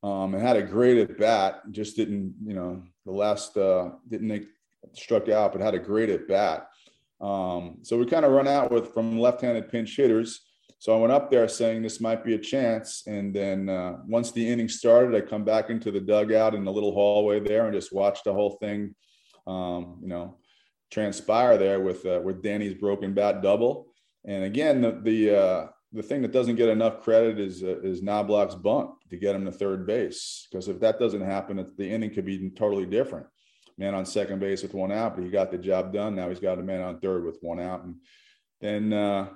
um, 0.04 0.34
and 0.34 0.42
had 0.42 0.56
a 0.56 0.62
great 0.64 0.98
at 0.98 1.18
bat. 1.18 1.64
Just 1.72 1.98
didn't, 1.98 2.34
you 2.46 2.54
know, 2.54 2.82
the 3.06 3.12
last 3.12 3.58
uh, 3.58 3.90
didn't 4.08 4.30
make 4.30 4.46
struck 4.94 5.28
out, 5.28 5.52
but 5.52 5.60
had 5.60 5.76
a 5.76 5.80
great 5.80 6.10
at 6.10 6.30
bat. 6.30 6.70
Um, 7.20 7.80
so 7.82 7.98
we 7.98 8.06
kind 8.06 8.24
of 8.24 8.32
run 8.32 8.48
out 8.48 8.72
with 8.72 8.94
from 8.94 9.20
left-handed 9.20 9.70
pinch 9.70 9.98
hitters. 9.98 10.46
So 10.80 10.96
I 10.96 11.00
went 11.00 11.12
up 11.12 11.30
there 11.30 11.48
saying 11.50 11.82
this 11.82 12.00
might 12.00 12.24
be 12.24 12.36
a 12.36 12.40
chance, 12.40 13.04
and 13.06 13.36
then 13.36 13.68
uh, 13.68 13.98
once 14.08 14.32
the 14.32 14.48
inning 14.48 14.70
started, 14.70 15.14
I 15.14 15.28
come 15.28 15.44
back 15.44 15.70
into 15.70 15.92
the 15.92 16.00
dugout 16.00 16.56
in 16.56 16.64
the 16.64 16.72
little 16.72 16.94
hallway 16.94 17.42
there 17.42 17.66
and 17.66 17.74
just 17.74 17.92
watch 17.92 18.20
the 18.24 18.34
whole 18.34 18.58
thing 18.62 18.96
um, 19.48 20.00
you 20.02 20.08
know, 20.08 20.38
transpire 20.92 21.58
there 21.58 21.80
with 21.80 22.06
uh, 22.06 22.22
with 22.24 22.42
Danny's 22.42 22.74
broken 22.74 23.14
bat 23.14 23.42
double. 23.42 23.88
And 24.26 24.44
again, 24.44 24.82
the 24.82 25.00
the 25.02 25.38
uh, 25.38 25.68
the 25.94 26.04
thing 26.04 26.22
that 26.22 26.32
doesn't 26.32 26.56
get 26.56 26.70
enough 26.70 27.02
credit 27.02 27.40
is 27.40 27.64
uh, 27.64 27.80
is 27.82 28.02
Knoblauch's 28.02 28.56
bunt 28.56 28.92
to 29.10 29.18
get 29.18 29.36
him 29.36 29.46
to 29.46 29.52
third 29.52 29.86
base. 29.86 30.48
Because 30.50 30.68
if 30.68 30.80
that 30.80 31.00
doesn't 31.00 31.22
happen, 31.22 31.66
the 31.78 31.90
inning 31.90 32.14
could 32.14 32.26
be 32.26 32.50
totally 32.52 32.86
different. 32.86 33.28
Man 33.78 33.94
on 33.94 34.06
second 34.06 34.40
base 34.40 34.64
with 34.64 34.74
one 34.74 34.92
out, 34.92 35.16
but 35.16 35.24
he 35.26 35.30
got 35.30 35.52
the 35.52 35.58
job 35.58 35.92
done. 35.92 36.16
Now 36.16 36.30
he's 36.30 36.40
got 36.40 36.60
a 36.60 36.64
man 36.64 36.82
on 36.82 37.00
third 37.00 37.26
with 37.26 37.40
one 37.42 37.60
out, 37.60 37.84
and 37.84 37.96
then 38.62 38.94
uh, 38.94 39.28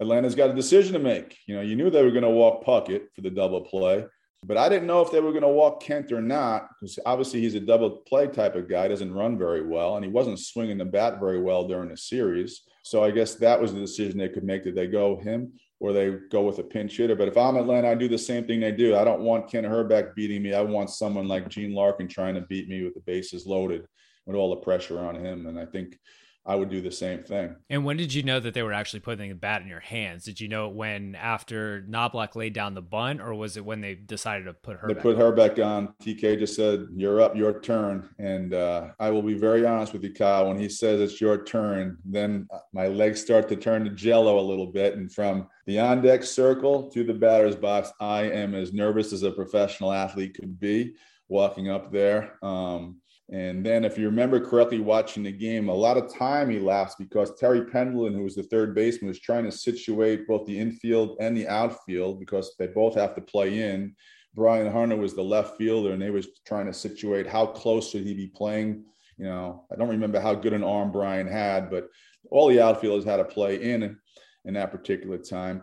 Atlanta's 0.00 0.34
got 0.34 0.50
a 0.50 0.54
decision 0.54 0.94
to 0.94 0.98
make. 0.98 1.36
You 1.46 1.56
know, 1.56 1.62
you 1.62 1.76
knew 1.76 1.90
they 1.90 2.02
were 2.02 2.10
going 2.10 2.24
to 2.24 2.30
walk 2.30 2.64
Puckett 2.64 3.12
for 3.14 3.20
the 3.20 3.30
double 3.30 3.60
play. 3.60 4.04
But 4.46 4.58
I 4.58 4.68
didn't 4.68 4.86
know 4.86 5.00
if 5.00 5.10
they 5.10 5.20
were 5.20 5.32
going 5.32 5.42
to 5.42 5.48
walk 5.48 5.82
Kent 5.82 6.12
or 6.12 6.20
not, 6.20 6.68
because 6.80 6.98
obviously 7.06 7.40
he's 7.40 7.54
a 7.54 7.60
double 7.60 7.90
play 7.90 8.26
type 8.26 8.54
of 8.54 8.68
guy, 8.68 8.88
doesn't 8.88 9.14
run 9.14 9.38
very 9.38 9.66
well, 9.66 9.96
and 9.96 10.04
he 10.04 10.10
wasn't 10.10 10.38
swinging 10.38 10.78
the 10.78 10.84
bat 10.84 11.18
very 11.18 11.40
well 11.40 11.66
during 11.66 11.88
the 11.88 11.96
series. 11.96 12.62
So 12.82 13.02
I 13.02 13.10
guess 13.10 13.34
that 13.36 13.60
was 13.60 13.72
the 13.72 13.80
decision 13.80 14.18
they 14.18 14.28
could 14.28 14.44
make. 14.44 14.64
Did 14.64 14.74
they 14.74 14.86
go 14.86 15.16
him 15.16 15.52
or 15.80 15.92
they 15.92 16.16
go 16.30 16.42
with 16.42 16.58
a 16.58 16.62
pinch 16.62 16.96
hitter? 16.96 17.16
But 17.16 17.28
if 17.28 17.36
I'm 17.38 17.56
Atlanta, 17.56 17.88
I 17.88 17.94
do 17.94 18.08
the 18.08 18.18
same 18.18 18.46
thing 18.46 18.60
they 18.60 18.72
do. 18.72 18.94
I 18.94 19.04
don't 19.04 19.22
want 19.22 19.50
Kent 19.50 19.66
Hrbek 19.66 20.14
beating 20.14 20.42
me. 20.42 20.52
I 20.52 20.60
want 20.60 20.90
someone 20.90 21.26
like 21.26 21.48
Gene 21.48 21.74
Larkin 21.74 22.08
trying 22.08 22.34
to 22.34 22.42
beat 22.42 22.68
me 22.68 22.82
with 22.82 22.94
the 22.94 23.00
bases 23.00 23.46
loaded, 23.46 23.86
with 24.26 24.36
all 24.36 24.50
the 24.50 24.60
pressure 24.60 25.00
on 25.00 25.14
him. 25.14 25.46
And 25.46 25.58
I 25.58 25.64
think 25.64 25.98
I 26.46 26.56
would 26.56 26.68
do 26.68 26.82
the 26.82 26.92
same 26.92 27.22
thing. 27.22 27.56
And 27.70 27.84
when 27.84 27.96
did 27.96 28.12
you 28.12 28.22
know 28.22 28.38
that 28.38 28.52
they 28.52 28.62
were 28.62 28.72
actually 28.72 29.00
putting 29.00 29.30
the 29.30 29.34
bat 29.34 29.62
in 29.62 29.68
your 29.68 29.80
hands? 29.80 30.24
Did 30.24 30.40
you 30.40 30.48
know 30.48 30.68
it 30.68 30.74
when 30.74 31.14
after 31.14 31.82
Knoblauch 31.88 32.36
laid 32.36 32.52
down 32.52 32.74
the 32.74 32.82
bunt, 32.82 33.22
or 33.22 33.34
was 33.34 33.56
it 33.56 33.64
when 33.64 33.80
they 33.80 33.94
decided 33.94 34.44
to 34.44 34.52
put 34.52 34.76
her? 34.76 34.88
They 34.88 34.94
put 34.94 35.16
her 35.16 35.32
back 35.32 35.58
on. 35.58 35.94
TK 36.02 36.38
just 36.38 36.54
said, 36.54 36.86
"You're 36.94 37.22
up, 37.22 37.34
your 37.34 37.60
turn." 37.60 38.08
And 38.18 38.52
uh, 38.52 38.88
I 39.00 39.10
will 39.10 39.22
be 39.22 39.34
very 39.34 39.64
honest 39.64 39.94
with 39.94 40.04
you, 40.04 40.12
Kyle. 40.12 40.48
When 40.48 40.58
he 40.58 40.68
says 40.68 41.00
it's 41.00 41.20
your 41.20 41.44
turn, 41.44 41.96
then 42.04 42.46
my 42.72 42.88
legs 42.88 43.22
start 43.22 43.48
to 43.48 43.56
turn 43.56 43.84
to 43.84 43.90
jello 43.90 44.38
a 44.38 44.42
little 44.42 44.66
bit, 44.66 44.96
and 44.96 45.10
from 45.10 45.48
the 45.66 45.80
on 45.80 46.02
deck 46.02 46.24
circle 46.24 46.90
to 46.90 47.04
the 47.04 47.14
batter's 47.14 47.56
box, 47.56 47.90
I 48.00 48.24
am 48.24 48.54
as 48.54 48.72
nervous 48.72 49.12
as 49.12 49.22
a 49.22 49.30
professional 49.30 49.92
athlete 49.92 50.34
could 50.34 50.60
be 50.60 50.94
walking 51.28 51.70
up 51.70 51.90
there. 51.90 52.38
Um, 52.42 53.00
and 53.32 53.64
then, 53.64 53.84
if 53.84 53.96
you 53.96 54.04
remember 54.04 54.38
correctly, 54.38 54.80
watching 54.80 55.22
the 55.22 55.32
game, 55.32 55.68
a 55.68 55.74
lot 55.74 55.96
of 55.96 56.12
time 56.12 56.50
elapsed 56.50 56.98
because 56.98 57.34
Terry 57.38 57.64
Pendleton, 57.64 58.14
who 58.14 58.22
was 58.22 58.34
the 58.34 58.42
third 58.42 58.74
baseman, 58.74 59.08
was 59.08 59.18
trying 59.18 59.44
to 59.44 59.52
situate 59.52 60.28
both 60.28 60.46
the 60.46 60.58
infield 60.58 61.16
and 61.20 61.34
the 61.34 61.48
outfield 61.48 62.20
because 62.20 62.54
they 62.58 62.66
both 62.66 62.94
have 62.94 63.14
to 63.14 63.22
play 63.22 63.62
in. 63.62 63.94
Brian 64.34 64.70
Hunter 64.70 64.96
was 64.96 65.14
the 65.14 65.22
left 65.22 65.56
fielder, 65.56 65.92
and 65.92 66.02
they 66.02 66.10
was 66.10 66.28
trying 66.46 66.66
to 66.66 66.72
situate 66.72 67.26
how 67.26 67.46
close 67.46 67.90
should 67.90 68.04
he 68.04 68.12
be 68.12 68.26
playing. 68.26 68.84
You 69.16 69.24
know, 69.24 69.64
I 69.72 69.76
don't 69.76 69.88
remember 69.88 70.20
how 70.20 70.34
good 70.34 70.52
an 70.52 70.64
arm 70.64 70.92
Brian 70.92 71.26
had, 71.26 71.70
but 71.70 71.88
all 72.30 72.48
the 72.48 72.60
outfielders 72.60 73.06
had 73.06 73.18
to 73.18 73.24
play 73.24 73.56
in 73.56 73.96
in 74.44 74.54
that 74.54 74.70
particular 74.70 75.16
time. 75.16 75.62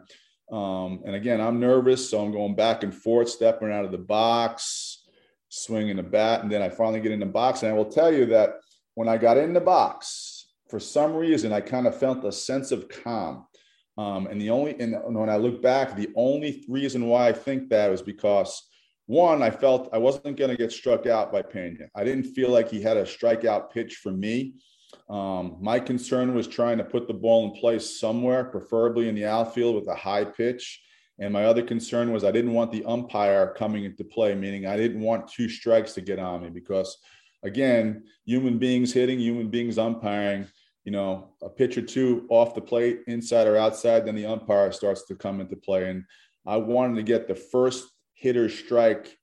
Um, 0.52 1.04
and 1.06 1.16
again, 1.16 1.40
I'm 1.40 1.60
nervous, 1.60 2.10
so 2.10 2.24
I'm 2.24 2.32
going 2.32 2.56
back 2.56 2.82
and 2.82 2.94
forth, 2.94 3.30
stepping 3.30 3.72
out 3.72 3.86
of 3.86 3.92
the 3.92 4.00
box 4.00 4.91
swinging 5.52 5.98
the 5.98 6.04
bat. 6.04 6.42
And 6.42 6.52
then 6.52 6.62
I 6.62 6.70
finally 6.70 7.02
get 7.02 7.12
in 7.12 7.20
the 7.20 7.26
box. 7.26 7.62
And 7.62 7.72
I 7.72 7.76
will 7.76 7.92
tell 7.92 8.12
you 8.12 8.26
that 8.28 8.56
when 8.96 9.08
I 9.08 9.18
got 9.18 9.38
in 9.38 9.54
the 9.54 9.60
box, 9.60 10.48
for 10.70 10.80
some 10.80 11.14
reason, 11.14 11.52
I 11.52 11.60
kind 11.60 11.86
of 11.86 11.98
felt 11.98 12.24
a 12.24 12.32
sense 12.32 12.72
of 12.72 12.88
calm. 12.88 13.46
Um, 13.98 14.28
and 14.28 14.40
the 14.40 14.50
only, 14.50 14.80
and 14.80 14.96
when 15.04 15.30
I 15.30 15.36
look 15.36 15.62
back, 15.62 15.96
the 15.96 16.10
only 16.16 16.64
reason 16.70 17.08
why 17.08 17.28
I 17.28 17.34
think 17.34 17.70
that 17.70 17.92
was 17.92 18.02
because 18.02 18.64
one, 19.08 19.44
I 19.44 19.52
felt 19.52 19.90
I 19.92 19.98
wasn't 19.98 20.38
going 20.38 20.52
to 20.52 20.58
get 20.58 20.72
struck 20.72 21.06
out 21.06 21.34
by 21.34 21.42
Pena. 21.42 21.90
I 21.94 22.06
didn't 22.06 22.34
feel 22.34 22.50
like 22.50 22.70
he 22.70 22.82
had 22.82 22.96
a 22.96 23.04
strikeout 23.04 23.72
pitch 23.72 23.96
for 23.96 24.12
me. 24.12 24.54
Um, 25.10 25.58
my 25.60 25.82
concern 25.82 26.34
was 26.34 26.48
trying 26.48 26.78
to 26.78 26.86
put 26.86 27.10
the 27.10 27.14
ball 27.14 27.46
in 27.46 27.60
place 27.60 28.00
somewhere, 28.00 28.46
preferably 28.46 29.10
in 29.10 29.16
the 29.16 29.26
outfield 29.26 29.76
with 29.76 29.90
a 29.90 29.96
high 29.96 30.24
pitch. 30.24 30.82
And 31.22 31.32
my 31.32 31.46
other 31.46 31.62
concern 31.62 32.12
was 32.12 32.24
I 32.24 32.32
didn't 32.32 32.54
want 32.54 32.72
the 32.72 32.84
umpire 32.84 33.54
coming 33.56 33.86
into 33.86 34.04
play, 34.04 34.34
meaning 34.34 34.66
I 34.66 34.76
didn't 34.76 35.02
want 35.02 35.28
two 35.28 35.48
strikes 35.48 35.94
to 35.94 36.02
get 36.02 36.18
on 36.18 36.42
me 36.42 36.50
because, 36.50 36.98
again, 37.44 38.04
human 38.26 38.58
beings 38.58 38.92
hitting, 38.92 39.20
human 39.20 39.48
beings 39.48 39.78
umpiring, 39.78 40.48
you 40.84 40.92
know, 40.92 41.36
a 41.44 41.50
pitch 41.50 41.78
or 41.78 41.84
two 41.84 42.26
off 42.30 42.56
the 42.56 42.62
plate, 42.62 43.02
inside 43.06 43.46
or 43.46 43.56
outside, 43.56 44.04
then 44.04 44.16
the 44.16 44.26
umpire 44.26 44.72
starts 44.72 45.06
to 45.06 45.16
come 45.16 45.40
into 45.40 45.56
play. 45.56 45.92
And 45.92 46.06
I 46.48 46.58
wanted 46.58 46.96
to 46.96 47.04
get 47.04 47.28
the 47.28 47.36
first 47.36 47.88
hitter 48.16 48.50
strike. 48.50 49.16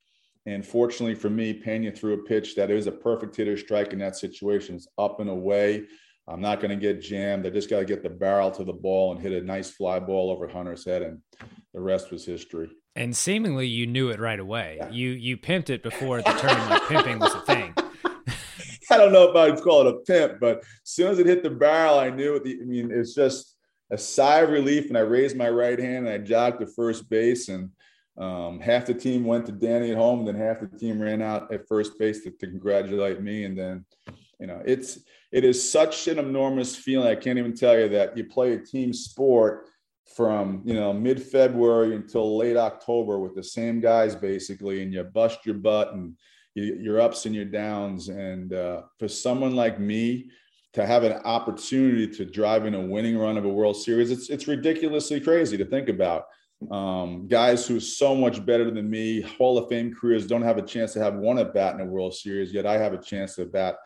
And 0.47 0.65
fortunately 0.65 1.17
for 1.17 1.31
me, 1.31 1.53
Pena 1.53 1.91
threw 1.91 2.15
a 2.15 2.25
pitch 2.25 2.55
that 2.55 2.71
is 2.71 2.87
a 2.87 2.93
perfect 2.93 3.35
hitter 3.35 3.57
strike 3.57 3.93
in 3.93 3.99
that 3.99 4.15
situation. 4.15 4.77
It's 4.77 4.87
up 4.99 5.19
and 5.19 5.29
away. 5.29 5.87
I'm 6.29 6.41
not 6.41 6.61
going 6.61 6.71
to 6.71 6.77
get 6.77 7.01
jammed. 7.01 7.47
I 7.47 7.51
just 7.51 7.71
got 7.71 7.79
to 7.79 7.85
get 7.85 8.03
the 8.03 8.11
barrel 8.11 8.51
to 8.53 8.65
the 8.65 8.73
ball 8.73 9.13
and 9.13 9.21
hit 9.21 9.33
a 9.33 9.41
nice 9.41 9.71
fly 9.71 9.99
ball 9.99 10.31
over 10.31 10.47
Hunter's 10.47 10.85
head. 10.85 11.03
And 11.03 11.21
the 11.73 11.81
rest 11.81 12.11
was 12.11 12.25
history. 12.27 12.71
And 12.97 13.17
seemingly, 13.17 13.67
you 13.67 13.87
knew 13.87 14.11
it 14.11 14.21
right 14.21 14.41
away. 14.41 14.77
Yeah. 14.79 14.91
You 14.91 15.11
you 15.11 15.37
pimped 15.37 15.71
it 15.71 15.83
before 15.83 16.19
the 16.19 16.33
term 16.33 16.69
like 16.69 16.83
pimping 16.89 17.19
was 17.19 17.35
a 17.35 17.41
thing. 17.43 17.75
I 18.91 18.97
don't 18.97 19.13
know 19.13 19.31
if 19.31 19.37
I'd 19.37 19.63
call 19.63 19.87
it 19.87 19.95
a 19.95 19.99
pimp, 20.01 20.41
but 20.41 20.59
as 20.59 20.65
soon 20.85 21.11
as 21.11 21.19
it 21.19 21.27
hit 21.27 21.43
the 21.43 21.51
barrel, 21.51 21.99
I 21.99 22.11
knew 22.11 22.37
it. 22.37 22.43
I 22.45 22.65
mean, 22.65 22.91
it's 22.91 23.15
just 23.15 23.55
a 23.91 23.99
sigh 23.99 24.41
of 24.41 24.51
relief, 24.51 24.89
and 24.89 24.99
I 24.99 25.03
raised 25.03 25.37
my 25.37 25.49
right 25.49 25.79
hand 25.79 26.09
and 26.09 26.09
I 26.09 26.19
jogged 26.19 26.61
to 26.61 26.67
first 26.67 27.09
base, 27.09 27.49
and 27.49 27.71
um, 28.17 28.61
half 28.61 28.87
the 28.87 28.95
team 28.95 29.25
went 29.25 29.47
to 29.47 29.53
Danny 29.53 29.93
at 29.93 29.97
home, 29.97 30.21
and 30.21 30.29
then 30.29 30.37
half 30.37 30.61
the 30.61 30.67
team 30.67 31.01
ran 31.01 31.23
out 31.23 31.53
at 31.53 31.69
first 31.69 31.99
base 31.99 32.23
to, 32.25 32.31
to 32.31 32.47
congratulate 32.47 33.23
me, 33.23 33.45
and 33.45 33.57
then 33.57 33.85
you 34.39 34.47
know 34.47 34.63
it's 34.65 35.01
it 35.33 35.45
is 35.45 35.71
such 35.71 36.09
an 36.09 36.19
enormous 36.19 36.77
feeling. 36.77 37.09
I 37.09 37.15
can't 37.15 37.39
even 37.39 37.55
tell 37.55 37.79
you 37.79 37.89
that 37.91 38.17
you 38.17 38.25
play 38.25 38.55
a 38.55 38.59
team 38.59 38.93
sport 38.93 39.69
from 40.17 40.63
you 40.65 40.75
know 40.75 40.93
mid 40.93 41.23
February 41.23 41.95
until 41.95 42.37
late 42.37 42.57
October 42.57 43.19
with 43.19 43.35
the 43.35 43.43
same 43.43 43.81
guys 43.81 44.15
basically, 44.15 44.83
and 44.83 44.93
you 44.93 45.03
bust 45.05 45.45
your 45.45 45.57
butt 45.57 45.93
and 45.93 46.17
you, 46.55 46.77
your 46.81 47.01
ups 47.01 47.27
and 47.27 47.35
your 47.35 47.45
downs. 47.45 48.09
And 48.09 48.53
uh, 48.53 48.83
for 48.99 49.09
someone 49.09 49.55
like 49.55 49.79
me 49.79 50.31
to 50.75 50.87
have 50.87 51.03
an 51.03 51.21
opportunity 51.25 52.07
to 52.09 52.25
drive 52.25 52.67
in 52.67 52.75
a 52.75 52.81
winning 52.81 53.19
run 53.19 53.37
of 53.37 53.45
a 53.45 53.49
World 53.49 53.77
Series, 53.77 54.11
it's 54.11 54.31
it's 54.31 54.49
ridiculously 54.49 55.21
crazy 55.21 55.57
to 55.57 55.65
think 55.65 55.89
about. 55.89 56.25
Um, 56.73 57.29
guys 57.29 57.69
who 57.69 57.77
are 57.77 57.81
so 57.81 58.17
much 58.17 58.45
better 58.45 58.69
than 58.71 58.91
me, 58.91 59.21
Hall 59.21 59.59
of 59.59 59.69
Fame 59.69 59.95
careers, 59.95 60.27
don't 60.27 60.43
have 60.43 60.59
a 60.59 60.63
chance 60.63 60.93
to 60.95 61.01
have 61.01 61.15
one 61.15 61.39
at 61.39 61.55
bat 61.55 61.75
in 61.75 61.81
a 61.81 61.85
World 61.85 62.15
Series. 62.15 62.53
Yet 62.53 62.67
I 62.67 62.79
have 62.79 62.93
a 62.93 63.03
chance 63.03 63.37
to 63.37 63.45
bat 63.45 63.77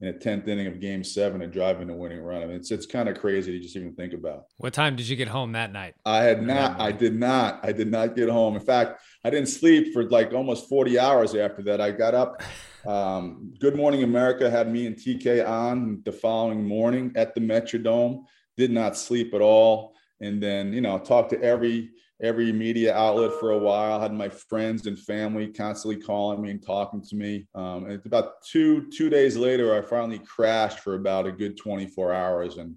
in 0.00 0.08
a 0.08 0.12
tenth 0.12 0.48
inning 0.48 0.66
of 0.66 0.80
Game 0.80 1.04
Seven 1.04 1.42
and 1.42 1.52
driving 1.52 1.90
a 1.90 1.94
winning 1.94 2.20
run. 2.20 2.42
I 2.42 2.46
mean, 2.46 2.56
it's 2.56 2.70
it's 2.70 2.86
kind 2.86 3.08
of 3.08 3.18
crazy 3.18 3.52
to 3.52 3.60
just 3.60 3.76
even 3.76 3.94
think 3.94 4.14
about. 4.14 4.44
What 4.56 4.72
time 4.72 4.96
did 4.96 5.08
you 5.08 5.16
get 5.16 5.28
home 5.28 5.52
that 5.52 5.72
night? 5.72 5.94
I 6.06 6.22
had 6.22 6.42
not. 6.42 6.80
I 6.80 6.92
did 6.92 7.14
not. 7.14 7.60
I 7.62 7.72
did 7.72 7.90
not 7.90 8.16
get 8.16 8.28
home. 8.28 8.54
In 8.54 8.62
fact, 8.62 9.02
I 9.24 9.30
didn't 9.30 9.48
sleep 9.48 9.92
for 9.92 10.04
like 10.04 10.32
almost 10.32 10.68
forty 10.68 10.98
hours 10.98 11.34
after 11.34 11.62
that. 11.64 11.80
I 11.80 11.90
got 11.90 12.14
up. 12.14 12.42
Um, 12.86 13.52
Good 13.60 13.76
Morning 13.76 14.04
America 14.04 14.50
had 14.50 14.72
me 14.72 14.86
and 14.86 14.96
TK 14.96 15.46
on 15.46 16.00
the 16.06 16.12
following 16.12 16.64
morning 16.64 17.12
at 17.14 17.34
the 17.34 17.40
Metrodome. 17.42 18.24
Did 18.56 18.70
not 18.70 18.96
sleep 18.96 19.34
at 19.34 19.42
all, 19.42 19.94
and 20.22 20.42
then 20.42 20.72
you 20.72 20.80
know 20.80 20.98
talked 20.98 21.28
to 21.32 21.42
every 21.42 21.90
every 22.22 22.52
media 22.52 22.94
outlet 22.94 23.32
for 23.40 23.52
a 23.52 23.58
while. 23.58 24.00
Had 24.00 24.12
my 24.12 24.28
friends 24.28 24.86
and 24.86 24.98
family 24.98 25.48
constantly 25.48 26.00
calling 26.00 26.42
me 26.42 26.50
and 26.50 26.64
talking 26.64 27.02
to 27.02 27.16
me. 27.16 27.46
Um, 27.54 27.86
and 27.86 28.04
about 28.04 28.42
two 28.42 28.88
two 28.90 29.10
days 29.10 29.36
later, 29.36 29.76
I 29.76 29.82
finally 29.82 30.18
crashed 30.18 30.80
for 30.80 30.94
about 30.94 31.26
a 31.26 31.32
good 31.32 31.56
24 31.56 32.12
hours, 32.12 32.56
and 32.56 32.76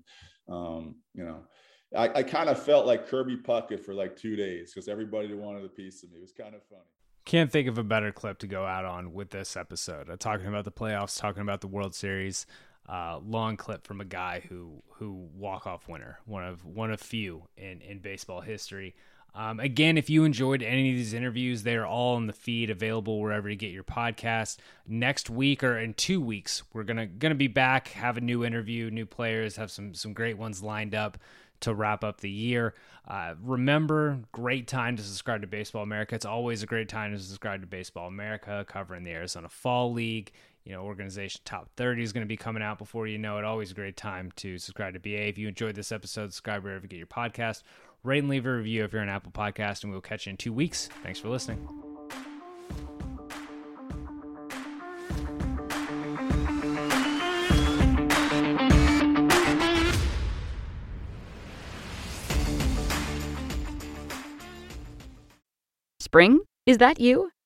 um, 0.49 0.95
you 1.13 1.23
know, 1.23 1.39
I, 1.95 2.09
I 2.19 2.23
kind 2.23 2.49
of 2.49 2.61
felt 2.61 2.85
like 2.85 3.07
Kirby 3.07 3.37
Puckett 3.37 3.79
for 3.79 3.93
like 3.93 4.15
two 4.15 4.35
days 4.35 4.73
because 4.73 4.87
everybody 4.87 5.33
wanted 5.33 5.65
a 5.65 5.69
piece 5.69 6.03
of 6.03 6.11
me. 6.11 6.17
It 6.17 6.21
was 6.21 6.33
kind 6.33 6.55
of 6.55 6.61
funny. 6.69 6.81
Can't 7.25 7.51
think 7.51 7.69
of 7.69 7.77
a 7.77 7.83
better 7.83 8.11
clip 8.11 8.39
to 8.39 8.47
go 8.47 8.65
out 8.65 8.83
on 8.83 9.13
with 9.13 9.29
this 9.29 9.55
episode. 9.55 10.09
Uh, 10.09 10.17
talking 10.17 10.47
about 10.47 10.65
the 10.65 10.71
playoffs, 10.71 11.17
talking 11.19 11.41
about 11.41 11.61
the 11.61 11.67
World 11.67 11.95
Series. 11.95 12.45
Uh, 12.89 13.17
long 13.25 13.55
clip 13.55 13.87
from 13.87 14.01
a 14.01 14.05
guy 14.05 14.43
who 14.49 14.83
who 14.95 15.29
walk 15.33 15.65
off 15.65 15.87
winner, 15.87 16.19
one 16.25 16.43
of 16.43 16.65
one 16.65 16.91
of 16.91 16.99
few 16.99 17.47
in 17.55 17.79
in 17.79 17.99
baseball 17.99 18.41
history. 18.41 18.93
Um, 19.35 19.59
again, 19.59 19.97
if 19.97 20.09
you 20.09 20.25
enjoyed 20.25 20.61
any 20.61 20.91
of 20.91 20.95
these 20.95 21.13
interviews, 21.13 21.63
they 21.63 21.75
are 21.75 21.85
all 21.85 22.17
in 22.17 22.27
the 22.27 22.33
feed, 22.33 22.69
available 22.69 23.19
wherever 23.19 23.49
you 23.49 23.55
get 23.55 23.71
your 23.71 23.83
podcast. 23.83 24.57
Next 24.87 25.29
week 25.29 25.63
or 25.63 25.77
in 25.77 25.95
two 25.95 26.21
weeks, 26.21 26.63
we're 26.71 26.83
gonna 26.83 27.07
gonna 27.07 27.33
be 27.33 27.47
back, 27.47 27.89
have 27.89 28.17
a 28.17 28.21
new 28.21 28.45
interview, 28.45 28.91
new 28.91 29.07
players, 29.07 29.55
have 29.55 29.71
some 29.71 29.95
some 29.95 30.13
great 30.13 30.37
ones 30.37 30.61
lined 30.61 30.93
up 30.93 31.17
to 31.61 31.73
wrap 31.73 32.03
up 32.03 32.21
the 32.21 32.29
year. 32.29 32.75
Uh, 33.07 33.33
remember, 33.41 34.19
great 34.31 34.67
time 34.67 34.95
to 34.95 35.03
subscribe 35.03 35.41
to 35.41 35.47
Baseball 35.47 35.83
America. 35.83 36.13
It's 36.13 36.25
always 36.25 36.61
a 36.61 36.65
great 36.65 36.87
time 36.87 37.11
to 37.11 37.19
subscribe 37.19 37.61
to 37.61 37.67
Baseball 37.67 38.07
America, 38.07 38.65
covering 38.67 39.03
the 39.03 39.11
Arizona 39.11 39.49
Fall 39.49 39.91
League. 39.91 40.31
You 40.63 40.71
know, 40.71 40.83
organization 40.83 41.41
top 41.43 41.69
30 41.75 42.03
is 42.03 42.13
going 42.13 42.25
to 42.25 42.27
be 42.27 42.37
coming 42.37 42.63
out 42.63 42.77
before 42.77 43.05
you 43.05 43.17
know 43.17 43.37
it. 43.37 43.43
Always 43.43 43.71
a 43.71 43.73
great 43.73 43.97
time 43.97 44.31
to 44.37 44.57
subscribe 44.57 44.93
to 44.93 44.99
BA. 44.99 45.27
If 45.27 45.37
you 45.37 45.49
enjoyed 45.49 45.75
this 45.75 45.91
episode, 45.91 46.27
subscribe 46.27 46.63
wherever 46.63 46.83
you 46.83 46.87
get 46.87 46.97
your 46.97 47.07
podcast 47.07 47.63
Rate 48.05 48.19
and 48.19 48.27
leave 48.27 48.45
a 48.45 48.51
review 48.51 48.83
if 48.83 48.91
you're 48.91 49.01
an 49.01 49.07
Apple 49.07 49.31
Podcast, 49.31 49.83
and 49.83 49.91
we'll 49.91 50.01
catch 50.01 50.25
you 50.25 50.31
in 50.31 50.37
two 50.37 50.51
weeks. 50.51 50.89
Thanks 51.03 51.19
for 51.19 51.29
listening. 51.29 51.65
Spring? 66.01 66.41
Is 66.65 66.79
that 66.79 66.99
you? 66.99 67.31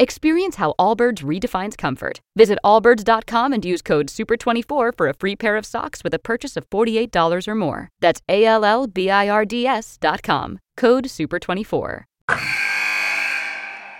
Experience 0.00 0.56
how 0.56 0.72
Allbirds 0.78 1.22
redefines 1.22 1.76
comfort. 1.76 2.22
Visit 2.34 2.58
allbirds.com 2.64 3.52
and 3.52 3.62
use 3.62 3.82
code 3.82 4.06
SUPER24 4.06 4.96
for 4.96 5.08
a 5.08 5.12
free 5.12 5.36
pair 5.36 5.58
of 5.58 5.66
socks 5.66 6.02
with 6.02 6.14
a 6.14 6.18
purchase 6.18 6.56
of 6.56 6.64
$48 6.70 7.46
or 7.46 7.54
more. 7.54 7.90
That's 8.00 8.22
A 8.26 8.46
L 8.46 8.64
L 8.64 8.86
B 8.86 9.10
I 9.10 9.28
R 9.28 9.44
D 9.44 9.66
S.com. 9.66 10.58
Code 10.78 11.04
SUPER24. 11.04 12.04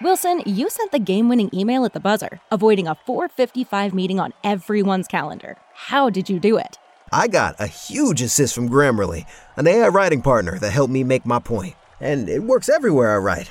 Wilson, 0.00 0.42
you 0.46 0.70
sent 0.70 0.90
the 0.90 0.98
game 0.98 1.28
winning 1.28 1.50
email 1.52 1.84
at 1.84 1.92
the 1.92 2.00
buzzer, 2.00 2.40
avoiding 2.50 2.88
a 2.88 2.94
455 2.94 3.92
meeting 3.92 4.18
on 4.18 4.32
everyone's 4.42 5.06
calendar. 5.06 5.58
How 5.74 6.08
did 6.08 6.30
you 6.30 6.40
do 6.40 6.56
it? 6.56 6.78
I 7.12 7.28
got 7.28 7.56
a 7.58 7.66
huge 7.66 8.22
assist 8.22 8.54
from 8.54 8.70
Grammarly, 8.70 9.26
an 9.54 9.66
AI 9.66 9.88
writing 9.88 10.22
partner 10.22 10.58
that 10.60 10.70
helped 10.70 10.94
me 10.94 11.04
make 11.04 11.26
my 11.26 11.40
point. 11.40 11.74
And 12.00 12.30
it 12.30 12.42
works 12.42 12.70
everywhere 12.70 13.14
I 13.14 13.18
write. 13.18 13.50